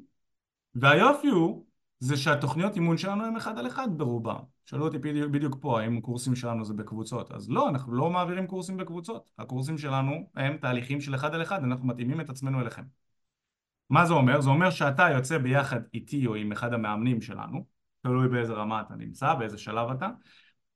והיופי 0.75 1.27
הוא 1.27 1.65
זה 1.99 2.17
שהתוכניות 2.17 2.75
אימון 2.75 2.97
שלנו 2.97 3.25
הם 3.25 3.35
אחד 3.35 3.57
על 3.57 3.67
אחד 3.67 3.87
ברובם 3.97 4.39
שאלו 4.71 4.85
אותי 4.85 4.97
בדיוק, 4.97 5.57
פה 5.61 5.81
האם 5.81 6.01
קורסים 6.01 6.35
שלנו 6.35 6.65
זה 6.65 6.73
בקבוצות? 6.73 7.31
אז 7.31 7.49
לא, 7.49 7.69
אנחנו 7.69 7.93
לא 7.93 8.09
מעבירים 8.09 8.47
קורסים 8.47 8.77
בקבוצות. 8.77 9.31
הקורסים 9.37 9.77
שלנו 9.77 10.29
הם 10.35 10.57
תהליכים 10.57 11.01
של 11.01 11.15
אחד 11.15 11.33
על 11.35 11.41
אחד 11.41 11.63
אנחנו 11.63 11.87
מתאימים 11.87 12.21
את 12.21 12.29
עצמנו 12.29 12.61
אליכם. 12.61 12.83
מה 13.89 14.05
זה 14.05 14.13
אומר? 14.13 14.41
זה 14.41 14.49
אומר 14.49 14.69
שאתה 14.69 15.09
יוצא 15.09 15.37
ביחד 15.37 15.79
איתי 15.93 16.27
או 16.27 16.35
עם 16.35 16.51
אחד 16.51 16.73
המאמנים 16.73 17.21
שלנו 17.21 17.65
תלוי 18.01 18.29
באיזה 18.29 18.53
רמה 18.53 18.81
אתה 18.81 18.95
נמצא, 18.95 19.33
באיזה 19.33 19.57
שלב 19.57 19.89
אתה 19.89 20.09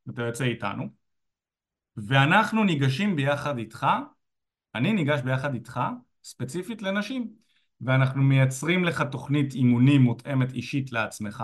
אתה 0.10 0.22
יוצא 0.22 0.44
איתנו 0.44 0.90
ואנחנו 1.98 2.64
ניגשים 2.64 3.16
ביחד 3.16 3.58
איתך 3.58 3.88
אני 4.76 4.94
ניגש 4.94 5.22
ביחד 5.22 5.54
איתך 5.54 5.80
ספציפית 6.24 6.82
לנשים 6.82 7.34
ואנחנו 7.82 8.24
מייצרים 8.24 8.84
לך 8.84 9.02
תוכנית 9.02 9.54
אימונים 9.54 10.02
מותאמת 10.02 10.54
אישית 10.54 10.92
לעצמך 10.92 11.44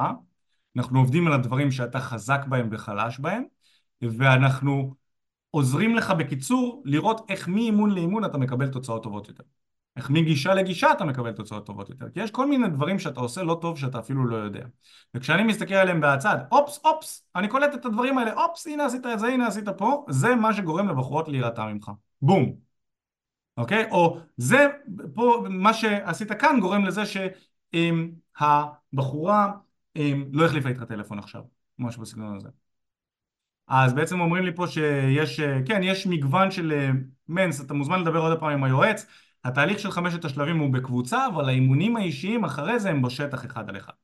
אנחנו 0.78 1.00
עובדים 1.00 1.28
על 1.28 1.34
הדברים 1.34 1.72
שאתה 1.72 2.00
חזק 2.00 2.42
בהם 2.50 2.70
וחלש 2.72 3.20
בהם 3.20 3.44
ואנחנו 4.02 4.94
עוזרים 5.52 5.96
לך 5.96 6.12
בקיצור 6.12 6.84
לראות 6.86 7.26
איך 7.30 7.48
מאימון 7.48 7.92
לאימון 7.92 8.26
אתה 8.26 8.38
מקבל 8.38 8.68
תוצאות 8.68 9.04
טובות 9.04 9.28
יותר. 9.28 9.44
איך 9.98 10.10
מגישה 10.10 10.54
לגישה 10.54 10.92
אתה 10.92 11.06
מקבל 11.06 11.32
תוצאות 11.32 11.66
טובות 11.66 11.90
יותר. 11.90 12.10
כי 12.10 12.20
יש 12.20 12.32
כל 12.32 12.48
מיני 12.48 12.68
דברים 12.68 13.00
שאתה 13.00 13.20
עושה 13.20 13.44
לא 13.44 13.58
טוב 13.62 13.78
שאתה 13.78 14.00
אפילו 14.00 14.26
לא 14.28 14.36
יודע. 14.36 14.66
וכשאני 15.14 15.44
מסתכל 15.44 15.74
עליהם 15.74 16.00
מהצד 16.00 16.38
אופס 16.52 16.80
אופס 16.86 17.26
אני 17.36 17.48
קולט 17.48 17.74
את 17.74 17.86
הדברים 17.86 18.18
האלה 18.18 18.34
אופס 18.34 18.68
הנה 18.68 18.86
עשית 18.86 19.06
את 19.06 19.20
זה 19.20 19.28
הנה 19.28 19.48
עשית 19.48 19.70
פה 19.70 20.06
זה 20.10 20.36
מה 20.36 20.54
שגורם 20.54 20.90
לבחורות 20.90 21.28
להירתע 21.28 21.66
ממך. 21.66 21.92
בום. 22.22 22.56
אוקיי? 23.58 23.88
או 23.92 24.18
זה 24.38 24.68
פה 25.14 25.44
מה 25.50 25.74
שעשית 25.74 26.32
כאן 26.32 26.60
גורם 26.60 26.86
לזה 26.86 27.02
שהבחורה 27.74 29.52
לא 30.34 30.46
החליפה 30.46 30.70
איתך 30.70 30.84
טלפון 30.84 31.20
עכשיו, 31.20 31.44
משהו 31.80 32.02
בסגנון 32.02 32.38
הזה. 32.38 32.50
אז 33.68 33.94
בעצם 33.94 34.20
אומרים 34.20 34.46
לי 34.46 34.56
פה 34.56 34.68
שיש, 34.68 35.40
כן, 35.40 35.82
יש 35.84 36.08
מגוון 36.08 36.52
של 36.52 36.92
מנס, 37.28 37.62
אתה 37.62 37.74
מוזמן 37.74 38.02
לדבר 38.02 38.20
עוד 38.20 38.40
פעם 38.40 38.50
עם 38.50 38.64
היועץ, 38.64 39.06
התהליך 39.44 39.80
של 39.80 39.92
חמשת 39.92 40.26
השלבים 40.26 40.60
הוא 40.60 40.74
בקבוצה, 40.74 41.28
אבל 41.28 41.50
האימונים 41.50 41.98
האישיים 41.98 42.44
אחרי 42.44 42.80
זה 42.80 42.90
הם 42.90 43.02
בשטח 43.02 43.46
אחד 43.46 43.70
על 43.70 43.78
אחד. 43.78 43.94
Okay? 43.94 43.96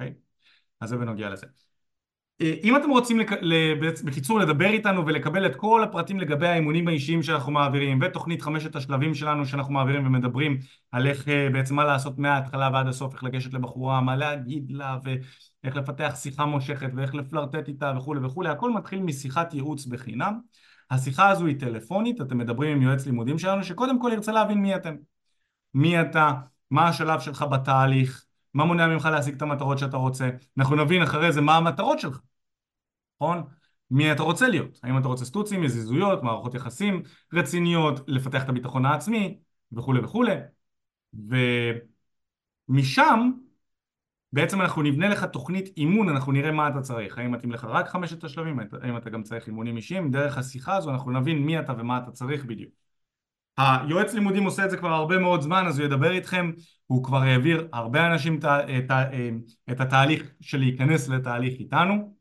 אוקיי? 0.00 0.14
אז 0.80 0.88
זה 0.88 0.96
בנוגע 0.96 1.30
לזה. 1.30 1.46
אה, 2.40 2.54
אם 2.62 2.76
אתם 2.76 2.90
רוצים 2.90 3.18
לק... 3.18 3.30
בקיצור 4.04 4.38
לדבר 4.38 4.66
איתנו 4.66 5.06
ולקבל 5.06 5.46
את 5.46 5.56
כל 5.56 5.82
הפרטים 5.84 6.20
לגבי 6.20 6.48
האימונים 6.48 6.88
האישיים 6.88 7.22
שאנחנו 7.22 7.52
מעבירים 7.52 7.98
ותוכנית 8.02 8.42
חמשת 8.42 8.76
השלבים 8.76 9.14
שלנו 9.14 9.46
שאנחנו 9.46 9.72
מעבירים 9.72 10.06
ומדברים 10.06 10.58
על 10.92 11.06
איך 11.06 11.28
אה, 11.28 11.48
בעצם 11.52 11.74
מה 11.74 11.84
לעשות 11.84 12.18
מההתחלה 12.18 12.70
ועד 12.72 12.86
הסוף, 12.86 13.14
איך 13.14 13.24
לגשת 13.24 13.54
לבחורה, 13.54 14.00
מה 14.00 14.16
להגיד 14.16 14.70
לה 14.70 14.98
ואיך 15.02 15.76
לפתח 15.76 16.14
שיחה 16.16 16.44
מושכת 16.44 16.90
ואיך 16.94 17.14
לפלרטט 17.14 17.68
איתה 17.68 17.92
וכולי 17.96 18.26
וכולי, 18.26 18.48
הכל 18.48 18.72
מתחיל 18.72 19.00
משיחת 19.02 19.54
ייעוץ 19.54 19.86
בחינם. 19.86 20.38
השיחה 20.90 21.28
הזו 21.28 21.46
היא 21.46 21.60
טלפונית, 21.60 22.20
אתם 22.20 22.38
מדברים 22.38 22.76
עם 22.76 22.82
יועץ 22.82 23.06
לימודים 23.06 23.38
שלנו 23.38 23.64
שקודם 23.64 24.00
כל 24.00 24.10
ירצה 24.12 24.32
להבין 24.32 24.58
מי 24.58 24.76
אתם. 24.76 24.94
מי 25.74 26.00
אתה, 26.00 26.32
מה 26.70 26.88
השלב 26.88 27.20
שלך 27.20 27.42
בתהליך, 27.42 28.24
מה 28.54 28.64
מונע 28.64 28.86
ממך 28.86 29.08
להשיג 29.12 29.34
את 29.34 29.42
המטרות 29.42 29.78
שאתה 29.78 29.96
רוצה? 29.96 30.30
אנחנו 30.58 30.76
נבין 30.76 31.02
אחרי 31.02 31.32
זה 31.32 31.40
מה 31.40 31.56
המטרות 31.56 31.98
שלך, 31.98 32.20
נכון? 33.20 33.42
מי 33.90 34.12
אתה 34.12 34.22
רוצה 34.22 34.48
להיות? 34.48 34.80
האם 34.82 34.98
אתה 34.98 35.08
רוצה 35.08 35.24
סטוצים, 35.24 35.64
יזיזויות, 35.64 36.22
מערכות 36.22 36.54
יחסים 36.54 37.02
רציניות, 37.32 38.00
לפתח 38.06 38.44
את 38.44 38.48
הביטחון 38.48 38.86
העצמי 38.86 39.38
וכולי 39.72 40.00
וכולי 40.00 40.34
ומשם 42.68 43.30
בעצם 44.32 44.60
אנחנו 44.60 44.82
נבנה 44.82 45.08
לך 45.08 45.24
תוכנית 45.24 45.76
אימון, 45.76 46.08
אנחנו 46.08 46.32
נראה 46.32 46.52
מה 46.52 46.68
אתה 46.68 46.80
צריך, 46.80 47.18
האם 47.18 47.32
מתאים 47.32 47.52
לך 47.52 47.64
רק 47.64 47.88
חמשת 47.88 48.24
השלבים, 48.24 48.58
האם 48.82 48.96
אתה 48.96 49.10
גם 49.10 49.22
צריך 49.22 49.46
אימונים 49.46 49.76
אישיים, 49.76 50.10
דרך 50.10 50.38
השיחה 50.38 50.76
הזו 50.76 50.90
אנחנו 50.90 51.10
נבין 51.10 51.38
מי 51.38 51.60
אתה 51.60 51.72
ומה 51.78 51.98
אתה 51.98 52.10
צריך 52.10 52.44
בדיוק. 52.44 52.70
היועץ 53.58 54.14
לימודים 54.14 54.44
עושה 54.44 54.64
את 54.64 54.70
זה 54.70 54.76
כבר 54.76 54.88
הרבה 54.88 55.18
מאוד 55.18 55.40
זמן 55.40 55.66
אז 55.66 55.78
הוא 55.78 55.86
ידבר 55.86 56.10
איתכם 56.10 56.50
הוא 56.86 57.04
כבר 57.04 57.18
העביר 57.18 57.68
הרבה 57.72 58.06
אנשים 58.06 58.38
את, 58.38 58.90
את 59.70 59.80
התהליך 59.80 60.30
של 60.40 60.58
להיכנס 60.58 61.08
לתהליך 61.08 61.58
איתנו 61.58 62.17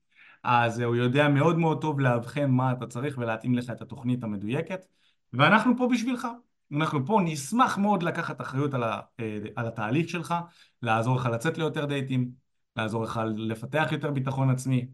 אז 0.50 0.80
הוא 0.80 0.96
יודע 0.96 1.28
מאוד 1.28 1.58
מאוד 1.58 1.82
טוב 1.82 2.00
לאבחן 2.00 2.50
מה 2.50 2.72
אתה 2.72 2.88
צריך 2.88 3.18
ולהתאים 3.18 3.56
לך 3.56 3.70
את 3.70 3.82
התוכנית 3.82 4.24
המדויקת 4.24 4.86
ואנחנו 5.34 5.78
פה 5.78 5.88
בשבילך 5.92 6.28
אנחנו 6.78 7.06
פה 7.06 7.20
נשמח 7.24 7.78
מאוד 7.78 8.04
לקחת 8.04 8.42
אחריות 8.42 8.74
על, 8.74 8.84
ה, 8.84 9.00
על 9.56 9.68
התהליך 9.68 10.10
שלך 10.10 10.36
לעזור 10.82 11.16
לך 11.16 11.26
לצאת 11.26 11.58
ליותר 11.58 11.86
דייטים 11.86 12.32
לעזור 12.76 13.04
לך 13.04 13.22
לפתח 13.36 13.88
יותר 13.92 14.12
ביטחון 14.12 14.50
עצמי 14.50 14.88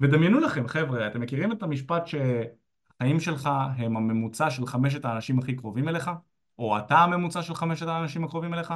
ודמיינו 0.00 0.40
לכם, 0.40 0.68
חבר'ה, 0.68 1.06
אתם 1.06 1.20
מכירים 1.20 1.52
את 1.52 1.62
המשפט 1.62 2.06
שהחיים 2.06 3.20
שלך 3.20 3.50
הם 3.76 3.96
הממוצע 3.96 4.50
של 4.50 4.66
חמשת 4.66 5.04
האנשים 5.04 5.38
הכי 5.38 5.56
קרובים 5.56 5.88
אליך? 5.88 6.10
או 6.58 6.78
אתה 6.78 6.98
הממוצע 6.98 7.42
של 7.42 7.54
חמשת 7.54 7.86
האנשים 7.86 8.24
הקרובים 8.24 8.54
אליך? 8.54 8.74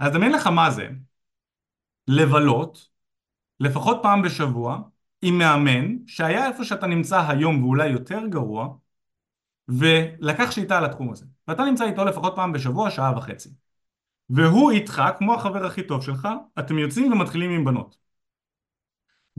אז 0.00 0.12
דמיין 0.12 0.32
לך 0.32 0.46
מה 0.46 0.70
זה 0.70 0.88
לבלות 2.08 2.88
לפחות 3.60 3.98
פעם 4.02 4.22
בשבוע 4.22 4.78
עם 5.24 5.38
מאמן 5.38 5.96
שהיה 6.06 6.46
איפה 6.48 6.64
שאתה 6.64 6.86
נמצא 6.86 7.28
היום 7.28 7.64
ואולי 7.64 7.88
יותר 7.88 8.26
גרוע 8.26 8.68
ולקח 9.68 10.50
שליטה 10.50 10.78
על 10.78 10.84
התחום 10.84 11.12
הזה. 11.12 11.24
ואתה 11.48 11.64
נמצא 11.64 11.84
איתו 11.84 12.04
לפחות 12.04 12.32
פעם 12.36 12.52
בשבוע 12.52 12.90
שעה 12.90 13.12
וחצי. 13.16 13.48
והוא 14.30 14.70
איתך 14.70 15.02
כמו 15.18 15.34
החבר 15.34 15.66
הכי 15.66 15.82
טוב 15.82 16.02
שלך 16.02 16.28
אתם 16.58 16.78
יוצאים 16.78 17.12
ומתחילים 17.12 17.50
עם 17.50 17.64
בנות. 17.64 17.96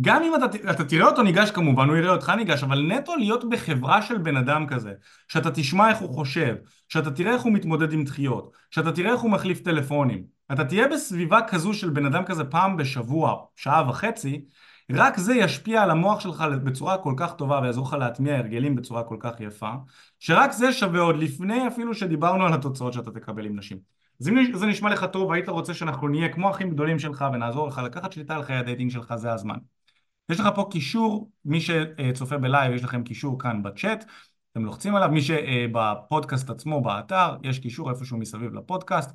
גם 0.02 0.24
אם 0.24 0.36
אתה, 0.36 0.72
אתה 0.72 0.86
תראה 0.86 1.08
אותו 1.08 1.24
ניגש 1.24 1.52
כמובן, 1.52 1.90
הוא 1.90 1.98
יראה 1.98 2.12
אותך 2.12 2.30
ניגש, 2.30 2.64
אבל 2.64 2.82
נטו 2.82 3.16
להיות 3.16 3.50
בחברה 3.50 4.02
של 4.02 4.18
בן 4.18 4.38
אדם 4.38 4.68
כזה, 4.68 4.94
שאתה 5.28 5.52
תשמע 5.52 5.90
איך 5.90 5.98
הוא 5.98 6.16
חושב, 6.16 6.56
שאתה 6.90 7.12
תראה 7.12 7.34
איך 7.34 7.42
הוא 7.42 7.54
מתמודד 7.54 7.94
עם 7.94 8.04
דחיות, 8.04 8.52
שאתה 8.72 8.92
תראה 8.92 9.12
איך 9.12 9.22
הוא 9.22 9.32
מחליף 9.32 9.60
טלפונים, 9.60 10.24
אתה 10.52 10.66
תהיה 10.66 10.88
בסביבה 10.88 11.40
כזו 11.48 11.74
של 11.74 11.90
בן 11.90 12.06
אדם 12.06 12.26
כזה 12.26 12.44
פעם 12.44 12.78
בשבוע, 12.78 13.46
שעה 13.56 13.90
וחצי, 13.90 14.46
רק 14.92 15.18
זה 15.18 15.36
ישפיע 15.36 15.84
על 15.84 15.92
המוח 15.92 16.20
שלך 16.20 16.44
בצורה 16.64 16.98
כל 16.98 17.14
כך 17.18 17.34
טובה 17.34 17.60
ויעזור 17.64 17.88
לך 17.88 17.94
להטמיע 17.94 18.38
הרגלים 18.38 18.76
בצורה 18.76 19.04
כל 19.04 19.18
כך 19.20 19.40
יפה, 19.40 19.72
שרק 20.20 20.52
זה 20.52 20.74
שווה 20.74 21.00
עוד 21.00 21.16
לפני 21.18 21.68
אפילו 21.68 21.94
שדיברנו 21.94 22.46
על 22.46 22.54
התוצאות 22.54 22.94
שאתה 22.94 23.12
תקבל 23.12 23.46
עם 23.46 23.56
נשים. 23.56 23.78
אז 24.22 24.30
אם 24.30 24.54
זה 24.54 24.66
נשמע 24.66 24.90
לך 24.90 25.06
טוב 25.12 25.30
והיית 25.30 25.50
רוצה 25.50 25.74
שאנחנו 25.74 26.08
נהיה 26.08 26.30
כמו 26.30 26.50
אחים 26.50 26.70
גדולים 26.70 27.00
שלך 27.00 27.26
ונעזור 27.34 27.68
לך 27.68 27.82
לקחת 27.86 28.12
שליטה 28.12 28.36
על 28.36 28.44
חיי 28.44 28.56
הדייטינג 28.56 28.92
שלך, 28.92 29.16
זה 29.16 29.34
הזמן. 29.34 29.58
יש 30.30 30.40
לך 30.40 30.50
פה 30.56 30.68
קישור, 30.72 31.30
מי 31.46 31.62
שצופה 31.62 32.38
בלייב 32.38 32.74
יש 32.74 32.84
לכם 32.84 33.04
קישור 33.04 33.40
כאן 33.40 33.64
בצ'אט, 33.64 34.06
אתם 34.52 34.66
לוחצים 34.66 34.96
עליו, 34.96 35.10
מי 35.10 35.22
שבפודקאסט 35.22 36.50
עצמו 36.50 36.82
באתר, 36.82 37.36
יש 37.44 37.60
קישור 37.60 37.90
איפשהו 37.90 38.18
מסביב 38.18 38.54
לפודקאסט, 38.54 39.12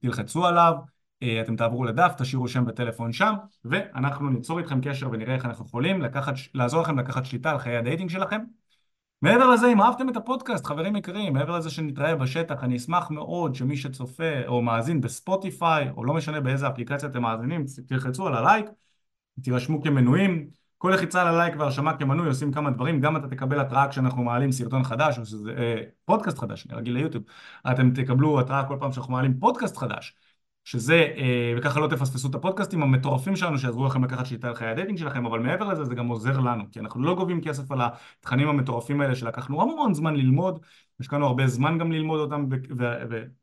תלחצו 0.00 0.46
עליו, 0.46 0.74
אתם 1.24 1.56
תעברו 1.56 1.84
לדף, 1.84 2.12
תשאירו 2.18 2.48
שם 2.48 2.64
וטלפון 2.66 3.12
שם, 3.12 3.34
ואנחנו 3.64 4.30
ניצור 4.30 4.58
איתכם 4.58 4.80
קשר 4.80 5.08
ונראה 5.12 5.34
איך 5.34 5.44
אנחנו 5.44 5.64
יכולים 5.64 6.02
לקחת, 6.02 6.34
לעזור 6.54 6.82
לכם 6.82 6.98
לקחת 6.98 7.24
שליטה 7.24 7.50
על 7.50 7.58
חיי 7.58 7.76
הדייטינג 7.76 8.10
שלכם. 8.10 8.40
מעבר 9.22 9.50
לזה, 9.50 9.72
אם 9.72 9.80
אהבתם 9.80 10.08
את 10.08 10.16
הפודקאסט, 10.16 10.66
חברים 10.66 10.96
יקרים, 10.96 11.32
מעבר 11.32 11.58
לזה 11.58 11.70
שנתראה 11.70 12.16
בשטח, 12.16 12.64
אני 12.64 12.76
אשמח 12.76 13.10
מאוד 13.10 13.54
שמי 13.54 13.76
שצופה 13.76 14.46
או 14.46 14.62
מאזין 14.62 15.00
בספוטיפיי, 15.00 15.90
או 15.90 16.04
לא 16.04 16.14
משנה 16.14 16.40
באיזה 16.40 16.68
אפליקציה 16.68 17.08
אתם 17.08 17.22
מאזינים, 17.22 17.64
תלחצו 17.86 18.26
על 18.26 18.34
הלייק. 18.34 18.66
תירשמו 19.42 19.82
כמנויים, 19.82 20.50
כל 20.78 20.90
לחיצה 20.94 21.22
על 21.22 21.28
הלייק 21.28 21.54
והרשמה 21.58 21.96
כמנוי 21.96 22.26
עושים 22.28 22.52
כמה 22.52 22.70
דברים, 22.70 23.00
גם 23.00 23.16
אתה 23.16 23.28
תקבל 23.28 23.60
התראה 23.60 23.88
כשאנחנו 23.88 24.22
מעלים 24.22 24.52
סרטון 24.52 24.84
חדש 24.84 25.18
או 25.18 25.26
שזה 25.26 25.50
אה, 25.58 25.82
פודקאסט 26.04 26.38
חדש, 26.38 26.66
אני 26.66 26.78
רגיל 26.78 26.94
ליוטיוב, 26.94 27.24
אתם 27.70 27.90
תקבלו 27.90 28.40
התראה 28.40 28.64
כל 28.64 28.76
פעם 28.80 28.92
שאנחנו 28.92 29.12
מעלים 29.12 29.40
פודקאסט 29.40 29.76
חדש, 29.76 30.14
שזה, 30.68 31.08
אה, 31.16 31.54
וככה 31.58 31.80
לא 31.80 31.86
תפספסו 31.86 32.28
את 32.28 32.34
הפודקאסטים 32.34 32.82
המטורפים 32.82 33.36
שלנו 33.36 33.58
שיעזרו 33.58 33.86
לכם 33.86 34.04
לקחת 34.04 34.26
שליטה 34.26 34.48
על 34.48 34.54
חיי 34.54 34.68
הדייטינג 34.68 34.98
שלכם, 34.98 35.26
אבל 35.26 35.38
מעבר 35.38 35.68
לזה 35.68 35.84
זה 35.84 35.94
גם 35.94 36.08
עוזר 36.08 36.40
לנו, 36.40 36.64
כי 36.72 36.80
אנחנו 36.80 37.02
לא 37.02 37.14
גובים 37.14 37.40
כסף 37.40 37.72
על 37.72 37.78
התכנים 37.80 38.48
המטורפים 38.48 39.00
האלה 39.00 39.14
שלקחנו 39.14 39.62
המון 39.62 39.94
זמן 39.94 40.16
ללמוד, 40.16 40.60
השקענו 41.00 41.26
הרבה 41.26 41.46
זמן 41.46 41.78
גם 41.78 41.92
ללמוד 41.92 42.20
אותם 42.20 42.46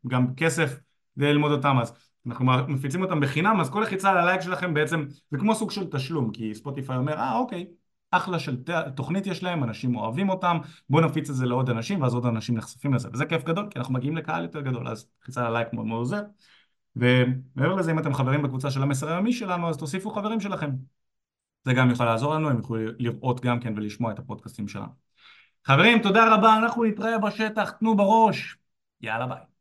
וגם 0.05 0.35
כסף 0.35 0.79
כדי 1.15 1.33
ללמוד 1.33 1.51
אותם, 1.51 1.77
אז 1.81 1.93
אנחנו 2.27 2.45
מפיצים 2.67 3.01
אותם 3.01 3.19
בחינם, 3.19 3.59
אז 3.61 3.69
כל 3.69 3.81
לחיצה 3.81 4.11
על 4.11 4.17
הלייק 4.17 4.41
שלכם 4.41 4.73
בעצם 4.73 5.05
זה 5.31 5.37
כמו 5.37 5.55
סוג 5.55 5.71
של 5.71 5.89
תשלום, 5.89 6.31
כי 6.31 6.55
ספוטיפיי 6.55 6.97
אומר, 6.97 7.13
אה 7.13 7.37
אוקיי, 7.37 7.65
אחלה 8.11 8.39
של 8.39 8.57
תוכנית 8.95 9.27
יש 9.27 9.43
להם, 9.43 9.63
אנשים 9.63 9.95
אוהבים 9.95 10.29
אותם, 10.29 10.57
בואו 10.89 11.05
נפיץ 11.05 11.29
את 11.29 11.35
זה 11.35 11.45
לעוד 11.45 11.69
אנשים, 11.69 12.01
ואז 12.01 12.13
עוד 12.13 12.25
אנשים 12.25 12.57
נחשפים 12.57 12.93
לזה, 12.93 13.09
וזה 13.13 13.25
כיף 13.25 13.43
גדול, 13.43 13.67
כי 13.69 13.79
אנחנו 13.79 13.93
מגיעים 13.93 14.17
לקהל 14.17 14.43
יותר 14.43 14.61
גדול, 14.61 14.87
אז 14.87 15.07
לחיצה 15.21 15.41
על 15.41 15.47
הלייק 15.47 15.73
מאוד 15.73 15.85
מאוד 15.85 15.99
עוזר. 15.99 16.21
ומעבר 16.95 17.75
לזה, 17.75 17.91
אם 17.91 17.99
אתם 17.99 18.13
חברים 18.13 18.41
בקבוצה 18.41 18.71
של 18.71 18.83
המסר 18.83 19.09
היומי 19.09 19.33
שלנו, 19.33 19.69
אז 19.69 19.77
תוסיפו 19.77 20.09
חברים 20.09 20.39
שלכם. 20.39 20.69
זה 21.63 21.73
גם 21.73 21.89
יוכל 21.89 22.05
לעזור 22.05 22.35
לנו, 22.35 22.49
הם 22.49 22.57
יוכלו 22.57 22.77
לראות 22.99 23.41
גם 23.41 23.59
כן 23.59 23.73
ולשמוע 23.77 24.11
את 24.11 24.19
הפודקאסטים 24.19 24.67
שלנו. 24.67 24.91
חברים, 25.65 26.01
תודה 26.01 26.35
רבה, 26.35 26.57
אנחנו 26.57 26.83
נתראה 26.83 27.17
בשטח, 27.19 27.71
תנו 27.71 27.95
בראש, 27.95 28.57
יאללה 29.01 29.27
ביי. 29.27 29.54